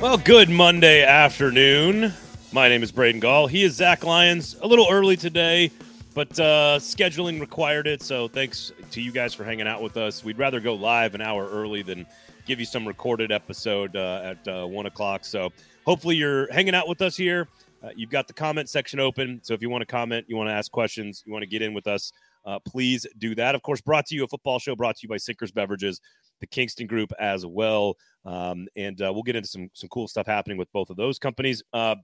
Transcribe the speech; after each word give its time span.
Well, 0.00 0.16
good 0.16 0.48
Monday 0.48 1.02
afternoon. 1.02 2.12
My 2.52 2.68
name 2.68 2.84
is 2.84 2.92
Braden 2.92 3.20
Gall. 3.20 3.48
He 3.48 3.64
is 3.64 3.74
Zach 3.74 4.04
Lyons. 4.04 4.54
A 4.62 4.66
little 4.66 4.86
early 4.88 5.16
today, 5.16 5.72
but 6.14 6.30
uh, 6.38 6.78
scheduling 6.78 7.40
required 7.40 7.88
it. 7.88 8.00
So 8.00 8.28
thanks 8.28 8.70
to 8.92 9.02
you 9.02 9.10
guys 9.10 9.34
for 9.34 9.42
hanging 9.42 9.66
out 9.66 9.82
with 9.82 9.96
us. 9.96 10.22
We'd 10.22 10.38
rather 10.38 10.60
go 10.60 10.74
live 10.74 11.16
an 11.16 11.20
hour 11.20 11.48
early 11.48 11.82
than 11.82 12.06
give 12.46 12.60
you 12.60 12.64
some 12.64 12.86
recorded 12.86 13.32
episode 13.32 13.96
uh, 13.96 14.20
at 14.22 14.46
uh, 14.46 14.66
one 14.68 14.86
o'clock. 14.86 15.24
So 15.24 15.52
hopefully 15.84 16.14
you're 16.14 16.50
hanging 16.52 16.76
out 16.76 16.86
with 16.86 17.02
us 17.02 17.16
here. 17.16 17.48
Uh, 17.82 17.88
you've 17.96 18.10
got 18.10 18.28
the 18.28 18.34
comment 18.34 18.68
section 18.68 19.00
open. 19.00 19.40
So 19.42 19.52
if 19.52 19.60
you 19.60 19.68
want 19.68 19.82
to 19.82 19.86
comment, 19.86 20.26
you 20.28 20.36
want 20.36 20.48
to 20.48 20.54
ask 20.54 20.70
questions, 20.70 21.24
you 21.26 21.32
want 21.32 21.42
to 21.42 21.48
get 21.48 21.60
in 21.60 21.74
with 21.74 21.88
us, 21.88 22.12
uh, 22.44 22.60
please 22.60 23.04
do 23.18 23.34
that. 23.34 23.56
Of 23.56 23.62
course, 23.62 23.80
brought 23.80 24.06
to 24.06 24.14
you 24.14 24.22
a 24.22 24.28
football 24.28 24.60
show 24.60 24.76
brought 24.76 24.94
to 24.96 25.00
you 25.02 25.08
by 25.08 25.16
Sinkers 25.16 25.50
Beverages, 25.50 26.00
the 26.40 26.46
Kingston 26.46 26.86
Group 26.86 27.12
as 27.18 27.44
well. 27.46 27.96
Um, 28.24 28.68
and 28.76 29.00
uh, 29.00 29.12
we'll 29.12 29.22
get 29.22 29.36
into 29.36 29.48
some 29.48 29.70
some 29.72 29.88
cool 29.88 30.08
stuff 30.08 30.26
happening 30.26 30.58
with 30.58 30.70
both 30.72 30.90
of 30.90 30.96
those 30.96 31.18
companies. 31.18 31.62
Uh, 31.72 31.96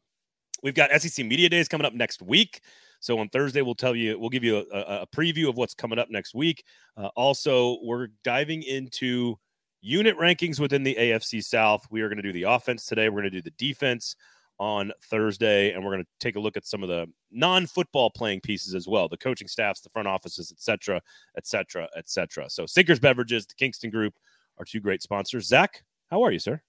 we've 0.62 0.74
got 0.74 0.90
SEC 1.00 1.24
Media 1.24 1.48
Days 1.48 1.68
coming 1.68 1.84
up 1.84 1.94
next 1.94 2.22
week. 2.22 2.60
So 3.00 3.18
on 3.18 3.28
Thursday, 3.28 3.60
we'll 3.60 3.74
tell 3.74 3.94
you, 3.94 4.18
we'll 4.18 4.30
give 4.30 4.44
you 4.44 4.64
a, 4.72 5.02
a 5.02 5.06
preview 5.14 5.48
of 5.48 5.58
what's 5.58 5.74
coming 5.74 5.98
up 5.98 6.08
next 6.10 6.34
week. 6.34 6.64
Uh, 6.96 7.08
also, 7.16 7.78
we're 7.82 8.08
diving 8.22 8.62
into 8.62 9.38
unit 9.82 10.16
rankings 10.16 10.58
within 10.58 10.82
the 10.82 10.94
AFC 10.94 11.44
South. 11.44 11.86
We 11.90 12.00
are 12.00 12.08
going 12.08 12.16
to 12.16 12.22
do 12.22 12.32
the 12.32 12.44
offense 12.44 12.86
today. 12.86 13.10
We're 13.10 13.20
going 13.20 13.32
to 13.32 13.42
do 13.42 13.42
the 13.42 13.50
defense 13.58 14.16
on 14.58 14.92
Thursday, 15.10 15.72
and 15.72 15.84
we're 15.84 15.92
going 15.92 16.04
to 16.04 16.10
take 16.20 16.36
a 16.36 16.40
look 16.40 16.56
at 16.56 16.64
some 16.64 16.82
of 16.82 16.88
the 16.88 17.06
non-football 17.30 18.10
playing 18.10 18.40
pieces 18.40 18.74
as 18.74 18.88
well, 18.88 19.08
the 19.08 19.16
coaching 19.16 19.48
staffs, 19.48 19.80
the 19.80 19.90
front 19.90 20.08
offices, 20.08 20.52
etc., 20.52 21.00
etc., 21.36 21.36
et 21.36 21.46
cetera, 21.46 21.88
et 21.96 22.08
cetera. 22.08 22.48
So 22.48 22.64
Sinkers 22.64 23.00
Beverages, 23.00 23.46
the 23.46 23.54
Kingston 23.54 23.90
Group, 23.90 24.14
are 24.58 24.64
two 24.64 24.80
great 24.80 25.02
sponsors. 25.02 25.46
Zach, 25.46 25.82
how 26.10 26.22
are 26.22 26.30
you, 26.30 26.38
sir? 26.38 26.60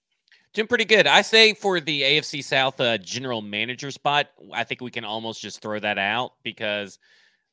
Doing 0.54 0.68
pretty 0.68 0.84
good. 0.86 1.06
I 1.06 1.22
say 1.22 1.54
for 1.54 1.80
the 1.80 2.02
AFC 2.02 2.42
South 2.42 2.80
uh, 2.80 2.96
general 2.98 3.42
manager 3.42 3.90
spot, 3.90 4.28
I 4.52 4.64
think 4.64 4.80
we 4.80 4.90
can 4.90 5.04
almost 5.04 5.42
just 5.42 5.60
throw 5.60 5.78
that 5.78 5.98
out 5.98 6.32
because 6.42 6.98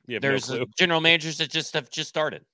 there's 0.08 0.50
no 0.50 0.66
general 0.78 1.02
managers 1.02 1.38
that 1.40 1.50
just 1.50 1.74
have 1.74 1.90
just 1.90 2.10
started. 2.10 2.46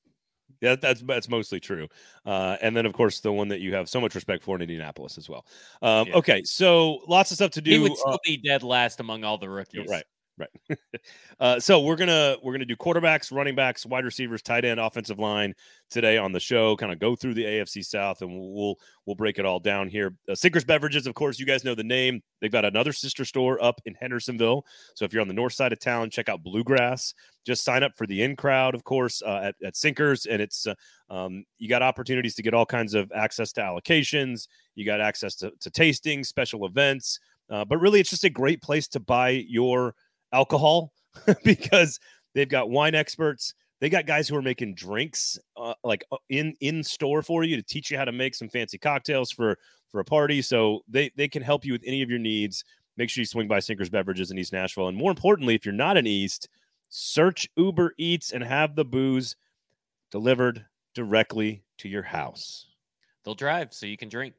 Yeah, 0.62 0.76
that's 0.76 1.02
that's 1.04 1.30
mostly 1.30 1.60
true. 1.60 1.88
Uh, 2.26 2.58
and 2.62 2.76
then, 2.76 2.86
of 2.86 2.94
course, 2.94 3.20
the 3.20 3.32
one 3.32 3.48
that 3.50 3.60
you 3.60 3.74
have 3.76 3.88
so 3.88 4.02
much 4.02 4.16
respect 4.16 4.44
for 4.44 4.56
in 4.56 4.62
Indianapolis 4.62 5.18
as 5.18 5.30
well. 5.30 5.46
Um, 5.82 6.08
yeah. 6.08 6.16
Okay, 6.16 6.42
so 6.44 7.00
lots 7.08 7.32
of 7.32 7.36
stuff 7.36 7.52
to 7.52 7.62
do. 7.62 7.72
He 7.72 7.80
would 7.80 7.96
still 7.96 8.14
uh, 8.14 8.18
be 8.26 8.38
dead 8.38 8.64
last 8.64 9.00
among 9.00 9.24
all 9.24 9.38
the 9.38 9.50
rookies. 9.50 9.88
Right. 9.88 10.04
Right. 10.40 10.50
uh, 11.42 11.60
so 11.60 11.82
we're 11.82 11.98
gonna 11.98 12.38
we're 12.42 12.54
gonna 12.54 12.64
do 12.64 12.78
quarterbacks, 12.78 13.36
running 13.36 13.56
backs, 13.56 13.86
wide 13.86 14.06
receivers, 14.06 14.42
tight 14.42 14.64
end, 14.64 14.80
offensive 14.80 15.20
line 15.20 15.54
today 15.90 16.18
on 16.18 16.32
the 16.32 16.40
show. 16.40 16.78
Kind 16.78 16.94
of 16.94 17.00
go 17.00 17.14
through 17.14 17.34
the 17.34 17.44
AFC 17.44 17.84
South, 17.84 18.22
and 18.22 18.32
we'll 18.32 18.76
we'll 19.06 19.18
break 19.18 19.38
it 19.38 19.46
all 19.46 19.60
down 19.60 19.90
here. 19.90 20.16
Uh, 20.30 20.36
Sinkers 20.36 20.64
Beverages, 20.64 21.08
of 21.08 21.14
course, 21.14 21.40
you 21.40 21.46
guys 21.46 21.66
know 21.66 21.76
the 21.76 21.84
name. 21.84 22.22
They've 22.40 22.52
got 22.52 22.64
another 22.64 22.94
sister 22.94 23.26
store 23.26 23.62
up 23.62 23.82
in 23.86 23.96
Hendersonville. 23.96 24.66
So 24.96 25.04
if 25.04 25.12
you're 25.12 25.22
on 25.22 25.28
the 25.28 25.34
north 25.34 25.54
side 25.54 25.74
of 25.74 25.80
town, 25.80 26.10
check 26.10 26.30
out 26.30 26.42
Bluegrass. 26.42 27.14
Just 27.46 27.66
sign 27.66 27.84
up 27.84 27.98
for 27.98 28.08
the 28.08 28.24
in 28.24 28.38
crowd, 28.38 28.76
of 28.76 28.86
course, 28.86 29.22
uh, 29.22 29.42
at, 29.44 29.56
at 29.62 29.76
Sinkers, 29.76 30.26
and 30.26 30.42
it's 30.42 30.68
uh, 30.68 30.76
um, 31.10 31.44
you 31.58 31.68
got 31.68 31.82
opportunities 31.82 32.36
to 32.36 32.44
get 32.44 32.54
all 32.54 32.66
kinds 32.66 32.94
of 32.94 33.12
access 33.14 33.52
to 33.54 33.62
allocations. 33.62 34.48
You 34.76 34.86
got 34.86 35.02
access 35.02 35.36
to, 35.38 35.52
to 35.60 35.70
tasting, 35.70 36.24
special 36.24 36.66
events. 36.66 37.20
Uh, 37.50 37.66
but 37.66 37.80
really, 37.80 38.00
it's 38.00 38.12
just 38.12 38.24
a 38.24 38.30
great 38.30 38.62
place 38.62 38.88
to 38.88 39.00
buy 39.00 39.30
your 39.30 39.96
alcohol 40.32 40.94
because 41.44 42.00
they've 42.34 42.50
got 42.50 42.70
wine 42.70 42.96
experts. 42.96 43.54
They 43.80 43.90
got 43.90 44.06
guys 44.06 44.28
who 44.28 44.36
are 44.36 44.42
making 44.42 44.76
drinks 44.76 45.40
uh, 45.56 45.74
like 45.84 46.04
uh, 46.12 46.18
in 46.30 46.54
in 46.60 46.84
store 46.84 47.22
for 47.22 47.44
you 47.44 47.56
to 47.56 47.64
teach 47.64 47.90
you 47.90 47.98
how 47.98 48.06
to 48.06 48.12
make 48.12 48.36
some 48.36 48.50
fancy 48.50 48.78
cocktails 48.78 49.32
for 49.32 49.58
for 49.90 50.00
a 50.00 50.06
party. 50.06 50.42
So 50.42 50.82
they 50.88 51.12
they 51.16 51.28
can 51.28 51.42
help 51.42 51.66
you 51.66 51.74
with 51.74 51.84
any 51.86 52.02
of 52.02 52.10
your 52.10 52.20
needs. 52.20 52.64
Make 52.98 53.10
sure 53.10 53.22
you 53.22 53.26
swing 53.26 53.48
by 53.48 53.60
Sinkers 53.60 53.90
Beverages 53.90 54.32
in 54.32 54.38
East 54.38 54.52
Nashville, 54.52 54.90
and 54.90 54.98
more 54.98 55.12
importantly, 55.12 55.56
if 55.56 55.66
you're 55.66 55.74
not 55.74 55.96
in 55.96 56.06
East, 56.06 56.50
search 56.90 57.48
Uber 57.56 57.94
Eats 57.98 58.32
and 58.32 58.44
have 58.44 58.76
the 58.76 58.84
booze 58.84 59.38
delivered 60.12 60.66
directly 60.94 61.64
to 61.78 61.88
your 61.88 62.04
house. 62.04 62.66
They'll 63.24 63.36
drive 63.36 63.74
so 63.74 63.86
you 63.86 63.96
can 63.96 64.10
drink. 64.10 64.34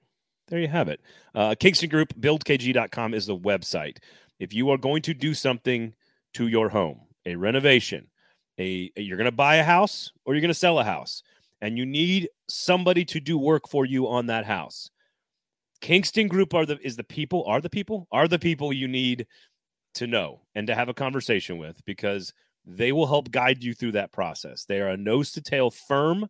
There 0.48 0.58
you 0.58 0.68
have 0.68 0.88
it. 0.88 1.00
Uh, 1.34 1.54
Kingston 1.58 1.88
Group, 1.88 2.12
buildkg.com 2.20 3.14
is 3.14 3.26
the 3.26 3.38
website 3.38 3.98
if 4.40 4.52
you 4.54 4.70
are 4.70 4.78
going 4.78 5.02
to 5.02 5.14
do 5.14 5.34
something 5.34 5.94
to 6.34 6.48
your 6.48 6.70
home, 6.70 7.02
a 7.26 7.36
renovation, 7.36 8.08
a, 8.58 8.90
a 8.96 9.02
you're 9.02 9.18
going 9.18 9.26
to 9.26 9.32
buy 9.32 9.56
a 9.56 9.64
house 9.64 10.10
or 10.24 10.34
you're 10.34 10.40
going 10.40 10.48
to 10.48 10.54
sell 10.54 10.80
a 10.80 10.84
house, 10.84 11.22
and 11.60 11.78
you 11.78 11.86
need 11.86 12.28
somebody 12.48 13.04
to 13.04 13.20
do 13.20 13.38
work 13.38 13.68
for 13.68 13.84
you 13.84 14.08
on 14.08 14.26
that 14.26 14.46
house. 14.46 14.90
Kingston 15.82 16.26
Group 16.26 16.54
are 16.54 16.66
the 16.66 16.78
is 16.82 16.96
the 16.96 17.04
people 17.04 17.44
are 17.46 17.60
the 17.60 17.70
people 17.70 18.08
are 18.10 18.26
the 18.26 18.38
people 18.38 18.72
you 18.72 18.88
need 18.88 19.26
to 19.94 20.06
know 20.06 20.40
and 20.54 20.66
to 20.66 20.74
have 20.74 20.88
a 20.88 20.94
conversation 20.94 21.58
with 21.58 21.82
because 21.84 22.32
they 22.66 22.92
will 22.92 23.06
help 23.06 23.30
guide 23.30 23.62
you 23.62 23.74
through 23.74 23.92
that 23.92 24.12
process. 24.12 24.64
They 24.64 24.80
are 24.80 24.88
a 24.88 24.96
nose 24.96 25.32
to 25.32 25.40
tail 25.40 25.70
firm. 25.70 26.28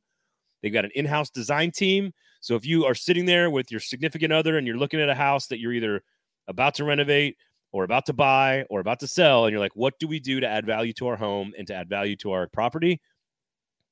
They've 0.62 0.72
got 0.72 0.84
an 0.84 0.92
in-house 0.94 1.31
design 1.31 1.71
team. 1.71 2.12
So 2.41 2.54
if 2.54 2.65
you 2.65 2.84
are 2.87 2.94
sitting 2.94 3.27
there 3.27 3.50
with 3.50 3.71
your 3.71 3.81
significant 3.81 4.32
other 4.32 4.56
and 4.56 4.66
you're 4.66 4.78
looking 4.78 5.00
at 5.00 5.09
a 5.09 5.15
house 5.15 5.47
that 5.48 5.59
you're 5.59 5.72
either 5.72 6.03
about 6.48 6.75
to 6.77 6.84
renovate 6.84 7.37
or 7.72 7.84
about 7.84 8.06
to 8.06 8.12
buy 8.12 8.64
or 8.70 8.81
about 8.81 9.00
to 9.00 9.06
sell 9.06 9.44
and 9.44 9.53
you're 9.53 9.60
like 9.60 9.76
what 9.76 9.98
do 9.98 10.08
we 10.08 10.19
do 10.19 10.41
to 10.41 10.47
add 10.48 10.66
value 10.66 10.92
to 10.94 11.06
our 11.06 11.16
home 11.16 11.53
and 11.56 11.66
to 11.66 11.75
add 11.75 11.88
value 11.88 12.16
to 12.16 12.32
our 12.32 12.48
property? 12.48 13.00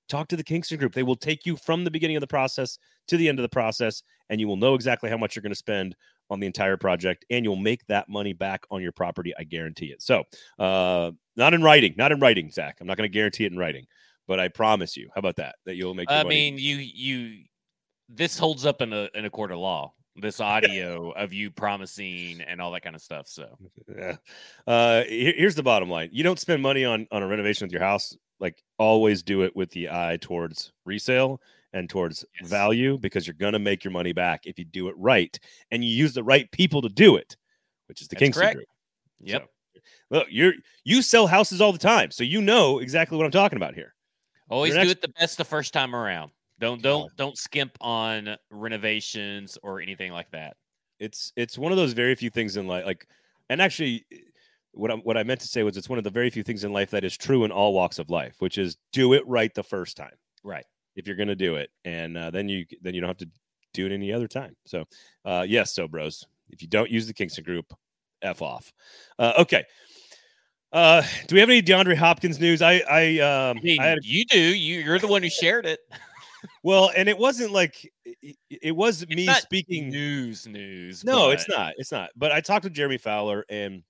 Talk 0.08 0.28
to 0.28 0.36
the 0.36 0.44
kingston 0.44 0.78
group. 0.78 0.94
They 0.94 1.02
will 1.02 1.16
take 1.16 1.44
you 1.44 1.56
from 1.56 1.84
the 1.84 1.90
beginning 1.90 2.16
of 2.16 2.22
the 2.22 2.26
process 2.26 2.78
to 3.08 3.16
the 3.16 3.28
end 3.28 3.38
of 3.38 3.42
the 3.42 3.48
process 3.48 4.02
and 4.30 4.40
you 4.40 4.48
will 4.48 4.56
know 4.56 4.74
exactly 4.74 5.10
how 5.10 5.16
much 5.16 5.36
you're 5.36 5.42
going 5.42 5.50
to 5.50 5.56
spend 5.56 5.94
on 6.30 6.40
the 6.40 6.46
entire 6.46 6.76
project 6.76 7.24
and 7.30 7.44
you'll 7.44 7.56
make 7.56 7.86
that 7.86 8.08
money 8.08 8.32
back 8.32 8.64
on 8.70 8.82
your 8.82 8.92
property 8.92 9.32
i 9.38 9.44
guarantee 9.44 9.86
it. 9.86 10.02
So 10.02 10.24
uh 10.58 11.12
not 11.36 11.54
in 11.54 11.62
writing 11.62 11.94
not 11.96 12.12
in 12.12 12.20
writing 12.20 12.50
zach. 12.50 12.78
I'm 12.80 12.86
not 12.86 12.96
going 12.96 13.08
to 13.08 13.12
guarantee 13.12 13.44
it 13.44 13.52
in 13.52 13.58
writing 13.58 13.86
but 14.26 14.38
i 14.38 14.48
promise 14.48 14.96
you. 14.96 15.08
How 15.14 15.20
about 15.20 15.36
that? 15.36 15.56
That 15.64 15.76
you'll 15.76 15.94
make 15.94 16.08
money. 16.08 16.20
i 16.20 16.28
mean 16.28 16.58
you 16.58 16.76
you 16.76 17.44
this 18.08 18.38
holds 18.38 18.64
up 18.66 18.80
in 18.82 18.92
a 18.92 19.08
in 19.14 19.24
a 19.24 19.30
court 19.30 19.52
of 19.52 19.58
law 19.58 19.92
this 20.20 20.40
audio 20.40 21.10
of 21.12 21.32
you 21.32 21.50
promising 21.50 22.40
and 22.40 22.60
all 22.60 22.72
that 22.72 22.82
kind 22.82 22.96
of 22.96 23.02
stuff. 23.02 23.26
So, 23.28 23.56
yeah. 23.96 24.16
Uh, 24.66 25.04
here's 25.06 25.54
the 25.54 25.62
bottom 25.62 25.88
line: 25.88 26.10
you 26.12 26.22
don't 26.22 26.38
spend 26.38 26.62
money 26.62 26.84
on 26.84 27.06
on 27.10 27.22
a 27.22 27.26
renovation 27.26 27.66
with 27.66 27.72
your 27.72 27.82
house. 27.82 28.16
Like, 28.40 28.62
always 28.78 29.22
do 29.22 29.42
it 29.42 29.54
with 29.56 29.70
the 29.70 29.88
eye 29.88 30.18
towards 30.20 30.72
resale 30.84 31.40
and 31.72 31.90
towards 31.90 32.24
yes. 32.40 32.48
value 32.48 32.96
because 32.98 33.26
you're 33.26 33.34
gonna 33.34 33.58
make 33.58 33.84
your 33.84 33.92
money 33.92 34.12
back 34.12 34.46
if 34.46 34.58
you 34.58 34.64
do 34.64 34.88
it 34.88 34.94
right 34.96 35.38
and 35.70 35.84
you 35.84 35.90
use 35.90 36.14
the 36.14 36.22
right 36.22 36.50
people 36.52 36.82
to 36.82 36.88
do 36.88 37.16
it, 37.16 37.36
which 37.86 38.00
is 38.00 38.08
the 38.08 38.14
That's 38.14 38.20
Kingston 38.20 38.42
correct. 38.42 38.56
Group. 38.56 38.68
Yep. 39.20 39.42
So, 39.74 39.80
look, 40.10 40.28
you're 40.30 40.54
you 40.84 41.02
sell 41.02 41.26
houses 41.26 41.60
all 41.60 41.72
the 41.72 41.78
time, 41.78 42.10
so 42.10 42.24
you 42.24 42.40
know 42.40 42.78
exactly 42.78 43.16
what 43.16 43.24
I'm 43.24 43.32
talking 43.32 43.56
about 43.56 43.74
here. 43.74 43.94
Always 44.50 44.74
do 44.74 44.80
it 44.80 45.02
the 45.02 45.08
best 45.08 45.36
the 45.36 45.44
first 45.44 45.74
time 45.74 45.94
around. 45.94 46.30
Don't 46.60 46.82
don't 46.82 47.14
don't 47.16 47.38
skimp 47.38 47.76
on 47.80 48.36
renovations 48.50 49.58
or 49.62 49.80
anything 49.80 50.12
like 50.12 50.30
that. 50.32 50.56
It's 50.98 51.32
it's 51.36 51.56
one 51.56 51.72
of 51.72 51.78
those 51.78 51.92
very 51.92 52.14
few 52.14 52.30
things 52.30 52.56
in 52.56 52.66
life 52.66 52.84
like 52.84 53.06
and 53.48 53.62
actually 53.62 54.04
what 54.72 54.90
I 54.90 54.94
what 54.94 55.16
I 55.16 55.22
meant 55.22 55.40
to 55.40 55.48
say 55.48 55.62
was 55.62 55.76
it's 55.76 55.88
one 55.88 55.98
of 55.98 56.04
the 56.04 56.10
very 56.10 56.30
few 56.30 56.42
things 56.42 56.64
in 56.64 56.72
life 56.72 56.90
that 56.90 57.04
is 57.04 57.16
true 57.16 57.44
in 57.44 57.52
all 57.52 57.72
walks 57.72 57.98
of 57.98 58.10
life, 58.10 58.36
which 58.40 58.58
is 58.58 58.76
do 58.92 59.12
it 59.12 59.26
right 59.26 59.54
the 59.54 59.62
first 59.62 59.96
time. 59.96 60.14
Right. 60.42 60.64
If 60.96 61.06
you're 61.06 61.16
going 61.16 61.28
to 61.28 61.36
do 61.36 61.56
it 61.56 61.70
and 61.84 62.16
uh, 62.16 62.30
then 62.30 62.48
you 62.48 62.66
then 62.82 62.94
you 62.94 63.00
don't 63.00 63.08
have 63.08 63.18
to 63.18 63.30
do 63.72 63.86
it 63.86 63.92
any 63.92 64.12
other 64.12 64.28
time. 64.28 64.56
So, 64.66 64.84
uh 65.24 65.44
yes, 65.48 65.74
so 65.74 65.86
bros, 65.86 66.26
if 66.50 66.62
you 66.62 66.68
don't 66.68 66.90
use 66.90 67.06
the 67.06 67.14
Kingston 67.14 67.44
group, 67.44 67.72
F 68.22 68.42
off. 68.42 68.72
Uh, 69.18 69.34
okay. 69.38 69.64
Uh, 70.70 71.02
do 71.26 71.34
we 71.34 71.40
have 71.40 71.48
any 71.48 71.62
DeAndre 71.62 71.96
Hopkins 71.96 72.38
news? 72.38 72.60
I, 72.60 72.82
I, 72.90 73.18
um, 73.20 73.58
I, 73.58 73.60
mean, 73.62 73.80
I 73.80 73.86
had, 73.86 73.98
you 74.02 74.24
do. 74.26 74.38
You, 74.38 74.80
you're 74.80 74.98
the 74.98 75.06
one 75.06 75.22
who 75.22 75.30
shared 75.30 75.64
it 75.64 75.80
well, 76.62 76.90
and 76.96 77.08
it 77.08 77.18
wasn't 77.18 77.52
like 77.52 77.90
it 78.50 78.74
was 78.74 79.02
it's 79.02 79.14
me 79.14 79.26
speaking 79.34 79.88
news 79.88 80.46
news. 80.46 81.04
No, 81.04 81.26
but... 81.26 81.34
it's 81.34 81.48
not. 81.48 81.74
It's 81.76 81.92
not. 81.92 82.10
But 82.16 82.32
I 82.32 82.40
talked 82.40 82.64
to 82.64 82.70
Jeremy 82.70 82.98
Fowler 82.98 83.44
and 83.48 83.82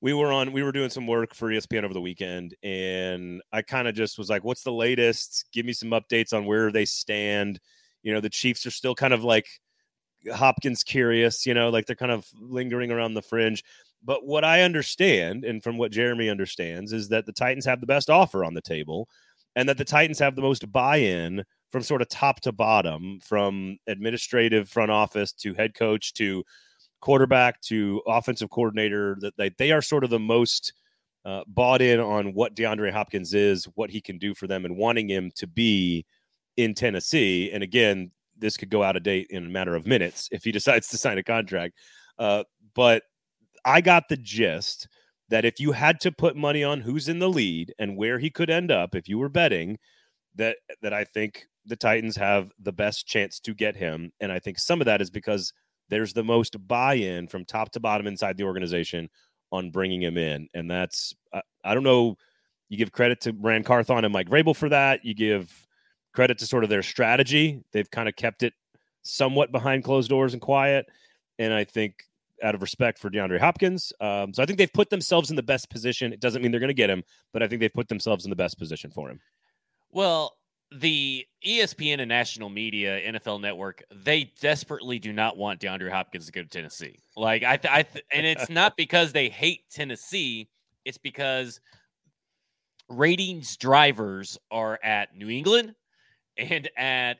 we 0.00 0.12
were 0.12 0.32
on 0.32 0.52
we 0.52 0.62
were 0.62 0.72
doing 0.72 0.90
some 0.90 1.06
work 1.06 1.34
for 1.34 1.48
ESPN 1.48 1.84
over 1.84 1.94
the 1.94 2.00
weekend 2.00 2.56
and 2.62 3.40
I 3.52 3.62
kind 3.62 3.86
of 3.86 3.94
just 3.94 4.18
was 4.18 4.28
like 4.28 4.44
what's 4.44 4.62
the 4.62 4.72
latest? 4.72 5.46
Give 5.52 5.64
me 5.64 5.72
some 5.72 5.90
updates 5.90 6.32
on 6.32 6.44
where 6.44 6.72
they 6.72 6.84
stand. 6.84 7.60
You 8.02 8.12
know, 8.12 8.20
the 8.20 8.30
Chiefs 8.30 8.66
are 8.66 8.70
still 8.72 8.94
kind 8.94 9.14
of 9.14 9.22
like 9.22 9.46
Hopkins 10.32 10.82
curious, 10.82 11.46
you 11.46 11.54
know, 11.54 11.70
like 11.70 11.86
they're 11.86 11.96
kind 11.96 12.12
of 12.12 12.26
lingering 12.40 12.90
around 12.90 13.14
the 13.14 13.22
fringe. 13.22 13.62
But 14.04 14.26
what 14.26 14.44
I 14.44 14.62
understand 14.62 15.44
and 15.44 15.62
from 15.62 15.78
what 15.78 15.92
Jeremy 15.92 16.28
understands 16.28 16.92
is 16.92 17.08
that 17.10 17.24
the 17.24 17.32
Titans 17.32 17.64
have 17.66 17.80
the 17.80 17.86
best 17.86 18.10
offer 18.10 18.44
on 18.44 18.54
the 18.54 18.60
table 18.60 19.08
and 19.56 19.68
that 19.68 19.78
the 19.78 19.84
Titans 19.84 20.18
have 20.18 20.36
the 20.36 20.42
most 20.42 20.70
buy-in 20.70 21.44
from 21.70 21.82
sort 21.82 22.02
of 22.02 22.08
top 22.08 22.40
to 22.40 22.52
bottom, 22.52 23.18
from 23.22 23.78
administrative 23.86 24.68
front 24.68 24.90
office 24.90 25.32
to 25.32 25.54
head 25.54 25.74
coach 25.74 26.12
to 26.14 26.44
quarterback 27.00 27.60
to 27.62 28.02
offensive 28.06 28.50
coordinator. 28.50 29.16
That 29.20 29.36
they, 29.36 29.50
they 29.58 29.72
are 29.72 29.82
sort 29.82 30.04
of 30.04 30.10
the 30.10 30.18
most 30.18 30.72
uh, 31.24 31.42
bought 31.46 31.82
in 31.82 32.00
on 32.00 32.34
what 32.34 32.54
DeAndre 32.54 32.92
Hopkins 32.92 33.34
is, 33.34 33.64
what 33.74 33.90
he 33.90 34.00
can 34.00 34.18
do 34.18 34.34
for 34.34 34.46
them, 34.46 34.64
and 34.64 34.76
wanting 34.76 35.08
him 35.08 35.30
to 35.36 35.46
be 35.46 36.04
in 36.56 36.74
Tennessee. 36.74 37.50
And 37.52 37.62
again, 37.62 38.10
this 38.36 38.56
could 38.56 38.70
go 38.70 38.82
out 38.82 38.96
of 38.96 39.02
date 39.02 39.28
in 39.30 39.46
a 39.46 39.48
matter 39.48 39.74
of 39.74 39.86
minutes 39.86 40.28
if 40.32 40.44
he 40.44 40.52
decides 40.52 40.88
to 40.88 40.98
sign 40.98 41.18
a 41.18 41.22
contract. 41.22 41.74
Uh, 42.18 42.44
but 42.74 43.02
I 43.64 43.80
got 43.80 44.08
the 44.08 44.16
gist 44.16 44.88
that 45.32 45.46
if 45.46 45.58
you 45.58 45.72
had 45.72 45.98
to 45.98 46.12
put 46.12 46.36
money 46.36 46.62
on 46.62 46.82
who's 46.82 47.08
in 47.08 47.18
the 47.18 47.28
lead 47.28 47.72
and 47.78 47.96
where 47.96 48.18
he 48.18 48.28
could 48.28 48.50
end 48.50 48.70
up, 48.70 48.94
if 48.94 49.08
you 49.08 49.18
were 49.18 49.30
betting, 49.30 49.78
that 50.34 50.58
that 50.82 50.92
I 50.92 51.04
think 51.04 51.46
the 51.64 51.74
Titans 51.74 52.16
have 52.16 52.50
the 52.60 52.72
best 52.72 53.06
chance 53.06 53.40
to 53.40 53.54
get 53.54 53.74
him, 53.74 54.12
and 54.20 54.30
I 54.30 54.38
think 54.38 54.58
some 54.58 54.82
of 54.82 54.84
that 54.84 55.00
is 55.00 55.10
because 55.10 55.54
there's 55.88 56.12
the 56.12 56.22
most 56.22 56.56
buy-in 56.68 57.28
from 57.28 57.46
top 57.46 57.72
to 57.72 57.80
bottom 57.80 58.06
inside 58.06 58.36
the 58.36 58.44
organization 58.44 59.08
on 59.50 59.70
bringing 59.70 60.02
him 60.02 60.18
in, 60.18 60.48
and 60.52 60.70
that's 60.70 61.14
I, 61.32 61.40
I 61.64 61.72
don't 61.72 61.82
know. 61.82 62.16
You 62.68 62.76
give 62.76 62.92
credit 62.92 63.22
to 63.22 63.34
Ran 63.40 63.64
Carthon 63.64 64.04
and 64.04 64.12
Mike 64.12 64.28
Vrabel 64.28 64.54
for 64.54 64.68
that. 64.68 65.02
You 65.02 65.14
give 65.14 65.66
credit 66.12 66.38
to 66.38 66.46
sort 66.46 66.62
of 66.62 66.68
their 66.68 66.82
strategy. 66.82 67.64
They've 67.72 67.90
kind 67.90 68.08
of 68.08 68.16
kept 68.16 68.42
it 68.42 68.52
somewhat 69.02 69.50
behind 69.50 69.84
closed 69.84 70.10
doors 70.10 70.34
and 70.34 70.42
quiet. 70.42 70.86
And 71.38 71.54
I 71.54 71.64
think 71.64 72.04
out 72.42 72.54
of 72.54 72.62
respect 72.62 72.98
for 72.98 73.10
DeAndre 73.10 73.38
Hopkins. 73.38 73.92
Um, 74.00 74.32
so 74.32 74.42
I 74.42 74.46
think 74.46 74.58
they've 74.58 74.72
put 74.72 74.90
themselves 74.90 75.30
in 75.30 75.36
the 75.36 75.42
best 75.42 75.70
position. 75.70 76.12
It 76.12 76.20
doesn't 76.20 76.42
mean 76.42 76.50
they're 76.50 76.60
going 76.60 76.68
to 76.68 76.74
get 76.74 76.90
him, 76.90 77.02
but 77.32 77.42
I 77.42 77.48
think 77.48 77.60
they've 77.60 77.72
put 77.72 77.88
themselves 77.88 78.24
in 78.24 78.30
the 78.30 78.36
best 78.36 78.58
position 78.58 78.90
for 78.90 79.10
him. 79.10 79.20
Well, 79.90 80.36
the 80.70 81.26
ESPN 81.46 82.00
and 82.00 82.08
national 82.08 82.48
media, 82.48 83.00
NFL 83.12 83.40
Network, 83.40 83.82
they 84.04 84.32
desperately 84.40 84.98
do 84.98 85.12
not 85.12 85.36
want 85.36 85.60
DeAndre 85.60 85.90
Hopkins 85.90 86.26
to 86.26 86.32
go 86.32 86.42
to 86.42 86.48
Tennessee. 86.48 86.98
Like 87.16 87.44
I, 87.44 87.56
th- 87.56 87.72
I 87.72 87.82
th- 87.82 88.04
and 88.12 88.26
it's 88.26 88.48
not 88.50 88.76
because 88.76 89.12
they 89.12 89.28
hate 89.28 89.60
Tennessee. 89.70 90.48
It's 90.84 90.98
because 90.98 91.60
ratings 92.88 93.56
drivers 93.56 94.38
are 94.50 94.78
at 94.82 95.16
New 95.16 95.28
England 95.28 95.74
and 96.36 96.68
at 96.76 97.18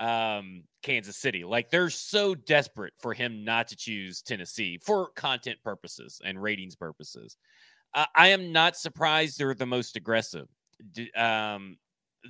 um, 0.00 0.62
Kansas 0.82 1.16
City. 1.16 1.44
Like 1.44 1.70
they're 1.70 1.90
so 1.90 2.34
desperate 2.34 2.92
for 2.98 3.14
him 3.14 3.44
not 3.44 3.68
to 3.68 3.76
choose 3.76 4.22
Tennessee 4.22 4.78
for 4.82 5.08
content 5.16 5.58
purposes 5.62 6.20
and 6.24 6.40
ratings 6.40 6.76
purposes. 6.76 7.36
Uh, 7.94 8.06
I 8.14 8.28
am 8.28 8.52
not 8.52 8.76
surprised 8.76 9.38
they're 9.38 9.54
the 9.54 9.66
most 9.66 9.96
aggressive. 9.96 10.46
Um, 11.16 11.78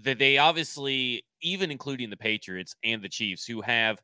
that 0.03 0.19
they 0.19 0.39
obviously, 0.39 1.25
even 1.43 1.71
including 1.71 2.11
the 2.11 2.17
Patriots 2.17 2.75
and 2.85 3.03
the 3.03 3.09
Chiefs, 3.09 3.45
who 3.45 3.61
have 3.63 4.01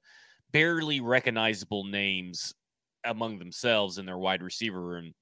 barely 0.53 1.01
recognizable 1.01 1.85
names 1.85 2.55
among 3.05 3.39
themselves 3.39 3.99
in 3.99 4.07
their 4.07 4.19
wide 4.19 4.43
receiver 4.43 4.81
room, 4.81 5.13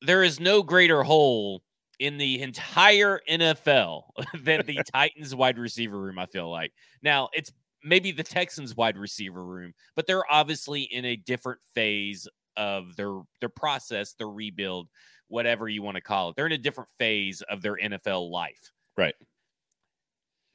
there 0.00 0.22
is 0.22 0.40
no 0.40 0.62
greater 0.62 1.02
hole 1.02 1.62
in 1.98 2.18
the 2.18 2.42
entire 2.42 3.20
NFL 3.28 4.02
than 4.42 4.66
the 4.66 4.80
Titans 4.92 5.34
wide 5.34 5.58
receiver 5.58 5.98
room, 5.98 6.18
I 6.18 6.26
feel 6.26 6.50
like. 6.50 6.72
Now, 7.02 7.28
it's 7.32 7.52
maybe 7.84 8.12
the 8.12 8.22
Texans 8.22 8.76
wide 8.76 8.98
receiver 8.98 9.44
room, 9.44 9.72
but 9.96 10.06
they're 10.06 10.30
obviously 10.30 10.82
in 10.82 11.04
a 11.04 11.16
different 11.16 11.60
phase 11.74 12.28
of 12.56 12.96
their 12.96 13.20
their 13.40 13.48
process, 13.48 14.14
their 14.14 14.28
rebuild, 14.28 14.88
whatever 15.28 15.68
you 15.68 15.82
want 15.82 15.96
to 15.96 16.02
call 16.02 16.30
it. 16.30 16.36
They're 16.36 16.46
in 16.46 16.52
a 16.52 16.58
different 16.58 16.90
phase 16.98 17.42
of 17.42 17.62
their 17.62 17.76
NFL 17.76 18.30
life. 18.30 18.72
Right 18.96 19.14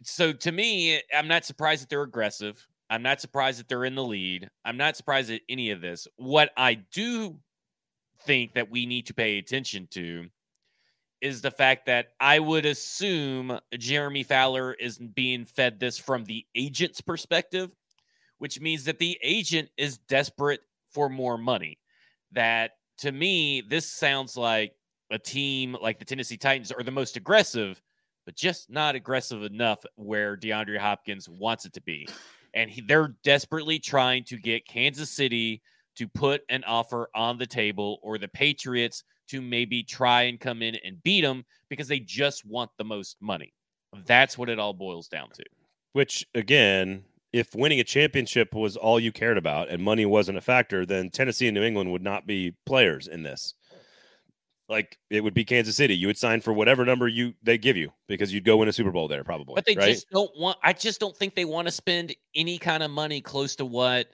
so 0.04 0.34
to 0.34 0.52
me, 0.52 1.02
I'm 1.14 1.28
not 1.28 1.46
surprised 1.46 1.84
that 1.84 1.90
they're 1.90 2.04
aggressive. 2.04 2.66
I'm 2.90 3.04
not 3.04 3.20
surprised 3.20 3.60
that 3.60 3.68
they're 3.68 3.86
in 3.86 3.96
the 3.96 4.04
lead. 4.04 4.50
I'm 4.64 4.78
not 4.78 4.96
surprised 4.96 5.32
at 5.32 5.42
any 5.50 5.72
of 5.72 5.82
this. 5.82 6.08
What 6.18 6.52
I 6.56 6.76
do 6.76 7.38
think 8.26 8.54
that 8.54 8.72
we 8.72 8.86
need 8.86 9.08
to 9.08 9.14
pay 9.14 9.38
attention 9.38 9.88
to 9.92 10.28
is 11.22 11.42
the 11.42 11.52
fact 11.52 11.86
that 11.88 12.08
I 12.20 12.40
would 12.40 12.66
assume 12.66 13.60
Jeremy 13.78 14.24
Fowler 14.24 14.74
is 14.74 14.98
being 14.98 15.46
fed 15.46 15.80
this 15.80 15.98
from 15.98 16.24
the 16.26 16.46
agent's 16.56 17.02
perspective, 17.02 17.76
which 18.38 18.62
means 18.62 18.84
that 18.86 19.00
the 19.00 19.18
agent 19.24 19.70
is 19.78 19.98
desperate 19.98 20.62
for 20.92 21.10
more 21.10 21.38
money. 21.38 21.80
That 22.32 22.72
to 23.00 23.12
me, 23.12 23.62
this 23.62 23.86
sounds 23.86 24.38
like 24.38 24.74
a 25.12 25.18
team 25.18 25.76
like 25.82 26.00
the 26.00 26.06
Tennessee 26.06 26.38
Titans 26.38 26.72
are 26.72 26.84
the 26.84 26.92
most 26.92 27.18
aggressive 27.18 27.82
but 28.28 28.36
just 28.36 28.70
not 28.70 28.94
aggressive 28.94 29.42
enough 29.44 29.86
where 29.96 30.36
DeAndre 30.36 30.78
Hopkins 30.78 31.30
wants 31.30 31.64
it 31.64 31.72
to 31.72 31.82
be. 31.82 32.06
And 32.54 32.70
he, 32.70 32.82
they're 32.82 33.16
desperately 33.24 33.80
trying 33.80 34.26
to 34.26 34.36
get 34.36 34.68
Kansas 34.68 35.10
City 35.10 35.62
to 35.96 36.10
put 36.10 36.42
an 36.50 36.66
offer 36.66 37.10
on 37.16 37.38
the 37.38 37.46
table 37.46 38.00
or 38.04 38.18
the 38.18 38.28
Patriots 38.28 39.06
to 39.28 39.42
maybe 39.42 39.84
try 39.84 40.24
and 40.24 40.40
come 40.40 40.62
in 40.62 40.76
and 40.84 41.02
beat 41.04 41.22
them 41.22 41.46
because 41.70 41.88
they 41.88 42.00
just 42.00 42.46
want 42.46 42.72
the 42.78 42.84
most 42.84 43.18
money. 43.22 43.54
That's 44.06 44.38
what 44.38 44.50
it 44.50 44.60
all 44.60 44.74
boils 44.74 45.08
down 45.08 45.30
to. 45.32 45.44
Which, 45.94 46.26
again, 46.36 47.04
if 47.34 47.56
winning 47.56 47.80
a 47.80 47.84
championship 47.84 48.54
was 48.54 48.78
all 48.78 49.00
you 49.00 49.12
cared 49.12 49.38
about 49.38 49.70
and 49.70 49.82
money 49.82 50.06
wasn't 50.06 50.38
a 50.38 50.42
factor, 50.42 50.86
then 50.86 51.10
Tennessee 51.10 51.48
and 51.48 51.56
New 51.56 51.64
England 51.64 51.92
would 51.92 52.04
not 52.04 52.28
be 52.28 52.54
players 52.66 53.08
in 53.08 53.24
this 53.24 53.54
like 54.70 54.98
it 55.10 55.24
would 55.24 55.34
be 55.34 55.46
Kansas 55.46 55.76
City. 55.76 55.96
You 55.96 56.08
would 56.08 56.18
sign 56.18 56.42
for 56.42 56.54
whatever 56.54 56.86
number 56.86 57.08
you 57.08 57.34
they 57.44 57.58
give 57.58 57.78
you 57.78 57.92
because 58.08 58.34
you'd 58.34 58.44
go 58.44 58.58
win 58.58 58.68
a 58.68 58.74
Super 58.74 58.92
Bowl 58.92 59.08
there 59.08 59.24
probably. 59.24 59.56
But 59.56 59.66
they 59.66 59.76
right? 59.76 59.94
just 59.94 60.10
don't 60.10 60.32
want. 60.38 60.58
I 60.64 60.74
just 60.74 61.00
don't 61.00 61.16
think 61.16 61.36
they 61.36 61.46
want 61.46 61.68
to 61.68 61.72
spend 61.72 62.16
any 62.36 62.58
kind 62.58 62.84
of 62.84 62.92
money 62.92 63.22
close 63.22 63.56
to 63.58 63.66
what 63.66 64.08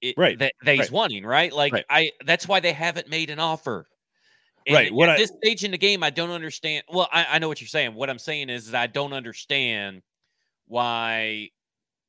it, 0.00 0.14
right 0.16 0.38
that, 0.38 0.54
that 0.64 0.72
he's 0.72 0.80
right. 0.86 0.90
wanting. 0.90 1.24
Right, 1.24 1.52
like 1.52 1.72
right. 1.72 1.84
I. 1.88 2.10
That's 2.24 2.48
why 2.48 2.60
they 2.60 2.72
haven't 2.72 3.08
made 3.08 3.30
an 3.30 3.38
offer. 3.38 3.86
And 4.66 4.74
right. 4.74 4.92
What 4.92 5.08
at 5.08 5.16
I, 5.16 5.18
this 5.18 5.32
stage 5.42 5.64
in 5.64 5.70
the 5.70 5.78
game, 5.78 6.02
I 6.02 6.10
don't 6.10 6.30
understand. 6.30 6.84
Well, 6.92 7.08
I, 7.12 7.26
I 7.32 7.38
know 7.38 7.48
what 7.48 7.60
you're 7.60 7.68
saying. 7.68 7.94
What 7.94 8.10
I'm 8.10 8.18
saying 8.18 8.50
is, 8.50 8.68
is 8.68 8.74
I 8.74 8.86
don't 8.86 9.12
understand 9.12 10.02
why 10.66 11.50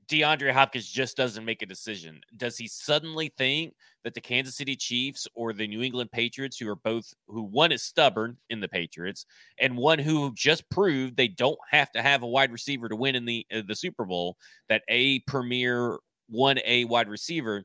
DeAndre 0.07 0.51
Hopkins 0.51 0.87
just 0.89 1.17
doesn't 1.17 1.45
make 1.45 1.61
a 1.61 1.65
decision. 1.65 2.21
Does 2.37 2.57
he 2.57 2.67
suddenly 2.67 3.33
think 3.37 3.73
that 4.03 4.13
the 4.13 4.21
Kansas 4.21 4.55
City 4.55 4.75
Chiefs 4.75 5.27
or 5.33 5.53
the 5.53 5.67
New 5.67 5.81
England 5.81 6.11
Patriots, 6.11 6.57
who 6.57 6.69
are 6.69 6.75
both 6.75 7.13
who 7.27 7.43
one 7.43 7.71
is 7.71 7.83
stubborn 7.83 8.37
in 8.49 8.59
the 8.59 8.67
Patriots 8.67 9.25
and 9.59 9.77
one 9.77 9.99
who 9.99 10.33
just 10.35 10.69
proved 10.69 11.15
they 11.15 11.29
don't 11.29 11.57
have 11.71 11.91
to 11.93 12.01
have 12.01 12.21
a 12.21 12.27
wide 12.27 12.51
receiver 12.51 12.89
to 12.89 12.95
win 12.95 13.15
in 13.15 13.25
the 13.25 13.45
uh, 13.53 13.61
the 13.67 13.75
Super 13.75 14.05
Bowl, 14.05 14.37
that 14.69 14.83
a 14.89 15.19
premier 15.21 15.97
one 16.29 16.59
A 16.65 16.85
wide 16.85 17.09
receiver, 17.09 17.63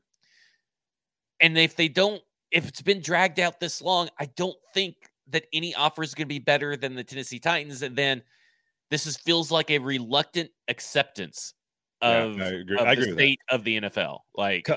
and 1.39 1.57
if 1.57 1.75
they 1.75 1.87
don't, 1.87 2.21
if 2.51 2.67
it's 2.67 2.81
been 2.81 3.01
dragged 3.01 3.39
out 3.39 3.59
this 3.59 3.81
long, 3.81 4.09
I 4.19 4.25
don't 4.35 4.57
think 4.73 4.95
that 5.27 5.45
any 5.53 5.75
offer 5.75 6.03
is 6.03 6.15
going 6.15 6.25
to 6.25 6.33
be 6.33 6.39
better 6.39 6.75
than 6.75 6.95
the 6.95 7.03
Tennessee 7.03 7.39
Titans, 7.39 7.81
and 7.81 7.95
then 7.95 8.21
this 8.89 9.05
is 9.05 9.17
feels 9.17 9.51
like 9.51 9.69
a 9.69 9.77
reluctant 9.77 10.49
acceptance 10.67 11.53
of, 12.01 12.37
yeah, 12.37 12.43
I 12.43 12.47
agree. 12.47 12.77
of 12.77 12.87
I 12.87 12.91
agree 12.93 13.05
the 13.05 13.11
state 13.13 13.39
of 13.51 13.63
the 13.63 13.81
NFL. 13.81 14.19
Like, 14.35 14.67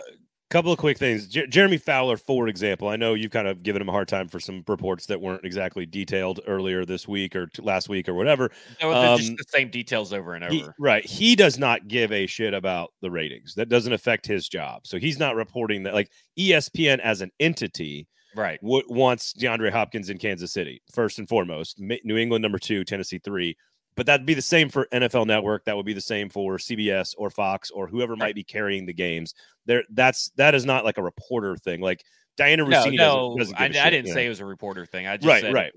couple 0.53 0.71
of 0.71 0.79
quick 0.79 0.99
things. 0.99 1.27
Jeremy 1.27 1.79
Fowler, 1.79 2.19
for 2.19 2.47
example, 2.47 2.89
I 2.89 2.97
know 2.97 3.15
you've 3.15 3.31
kind 3.31 3.49
of 3.49 3.63
given 3.63 3.81
him 3.81 3.89
a 3.89 3.93
hard 3.93 4.07
time 4.07 4.29
for 4.29 4.39
some 4.39 4.63
reports 4.69 5.07
that 5.07 5.21
weren't 5.21 5.45
exactly 5.45 5.87
detailed 5.87 6.41
earlier 6.47 6.85
this 6.85 7.09
week 7.09 7.35
or 7.35 7.47
t- 7.47 7.63
last 7.63 7.89
week 7.89 8.07
or 8.07 8.13
whatever. 8.13 8.51
No, 8.81 8.93
um, 8.93 9.19
just 9.19 9.37
the 9.37 9.45
same 9.49 9.71
details 9.71 10.13
over 10.13 10.35
and 10.35 10.45
over. 10.45 10.53
He, 10.53 10.67
right. 10.79 11.05
He 11.07 11.35
does 11.35 11.59
not 11.59 11.89
give 11.89 12.13
a 12.13 12.27
shit 12.27 12.53
about 12.53 12.91
the 13.01 13.11
ratings. 13.11 13.55
That 13.55 13.71
doesn't 13.71 13.95
affect 13.95 14.27
his 14.27 14.47
job. 14.47 14.87
So 14.87 14.99
he's 14.99 15.19
not 15.19 15.37
reporting 15.37 15.85
that. 15.85 15.95
Like 15.95 16.11
ESPN 16.39 16.99
as 17.01 17.23
an 17.23 17.31
entity, 17.41 18.07
right, 18.37 18.61
w- 18.61 18.85
wants 18.89 19.33
DeAndre 19.33 19.73
Hopkins 19.73 20.11
in 20.11 20.19
Kansas 20.19 20.53
City 20.53 20.83
first 20.93 21.19
and 21.19 21.29
foremost. 21.29 21.81
New 21.81 22.19
England 22.19 22.43
number 22.43 22.59
two, 22.59 22.85
Tennessee 22.85 23.21
three 23.25 23.57
but 23.95 24.07
that'd 24.07 24.27
be 24.27 24.35
the 24.35 24.43
same 24.43 24.69
for 24.69 24.87
NFL 24.93 25.27
Network. 25.27 25.65
That 25.65 25.77
would 25.77 25.87
be 25.87 25.93
the 25.93 26.01
same 26.01 26.29
for 26.29 26.57
CBS 26.57 27.15
or 27.19 27.31
Fox 27.31 27.71
or 27.71 27.87
whoever 27.87 28.17
might 28.17 28.35
be 28.35 28.45
carrying 28.45 28.87
the 28.87 28.95
games. 28.95 29.35
There, 29.67 29.85
that's 29.91 30.31
that 30.37 30.55
is 30.55 30.65
not 30.65 30.85
like 30.85 30.99
a 30.99 31.03
reporter 31.03 31.57
thing. 31.57 31.81
Like 31.81 32.03
Dianna 32.39 32.67
Russini 32.67 32.97
no, 32.97 33.31
no, 33.31 33.39
doesn't, 33.39 33.59
doesn't 33.59 33.77
I, 33.77 33.87
I, 33.87 33.91
didn't 33.91 34.13
say 34.13 34.23
know? 34.23 34.27
it 34.27 34.29
was 34.31 34.41
a 34.41 34.47
reporter 34.47 34.87
thing. 34.87 35.07
I 35.07 35.17
just 35.17 35.27
right, 35.27 35.53
right. 35.53 35.73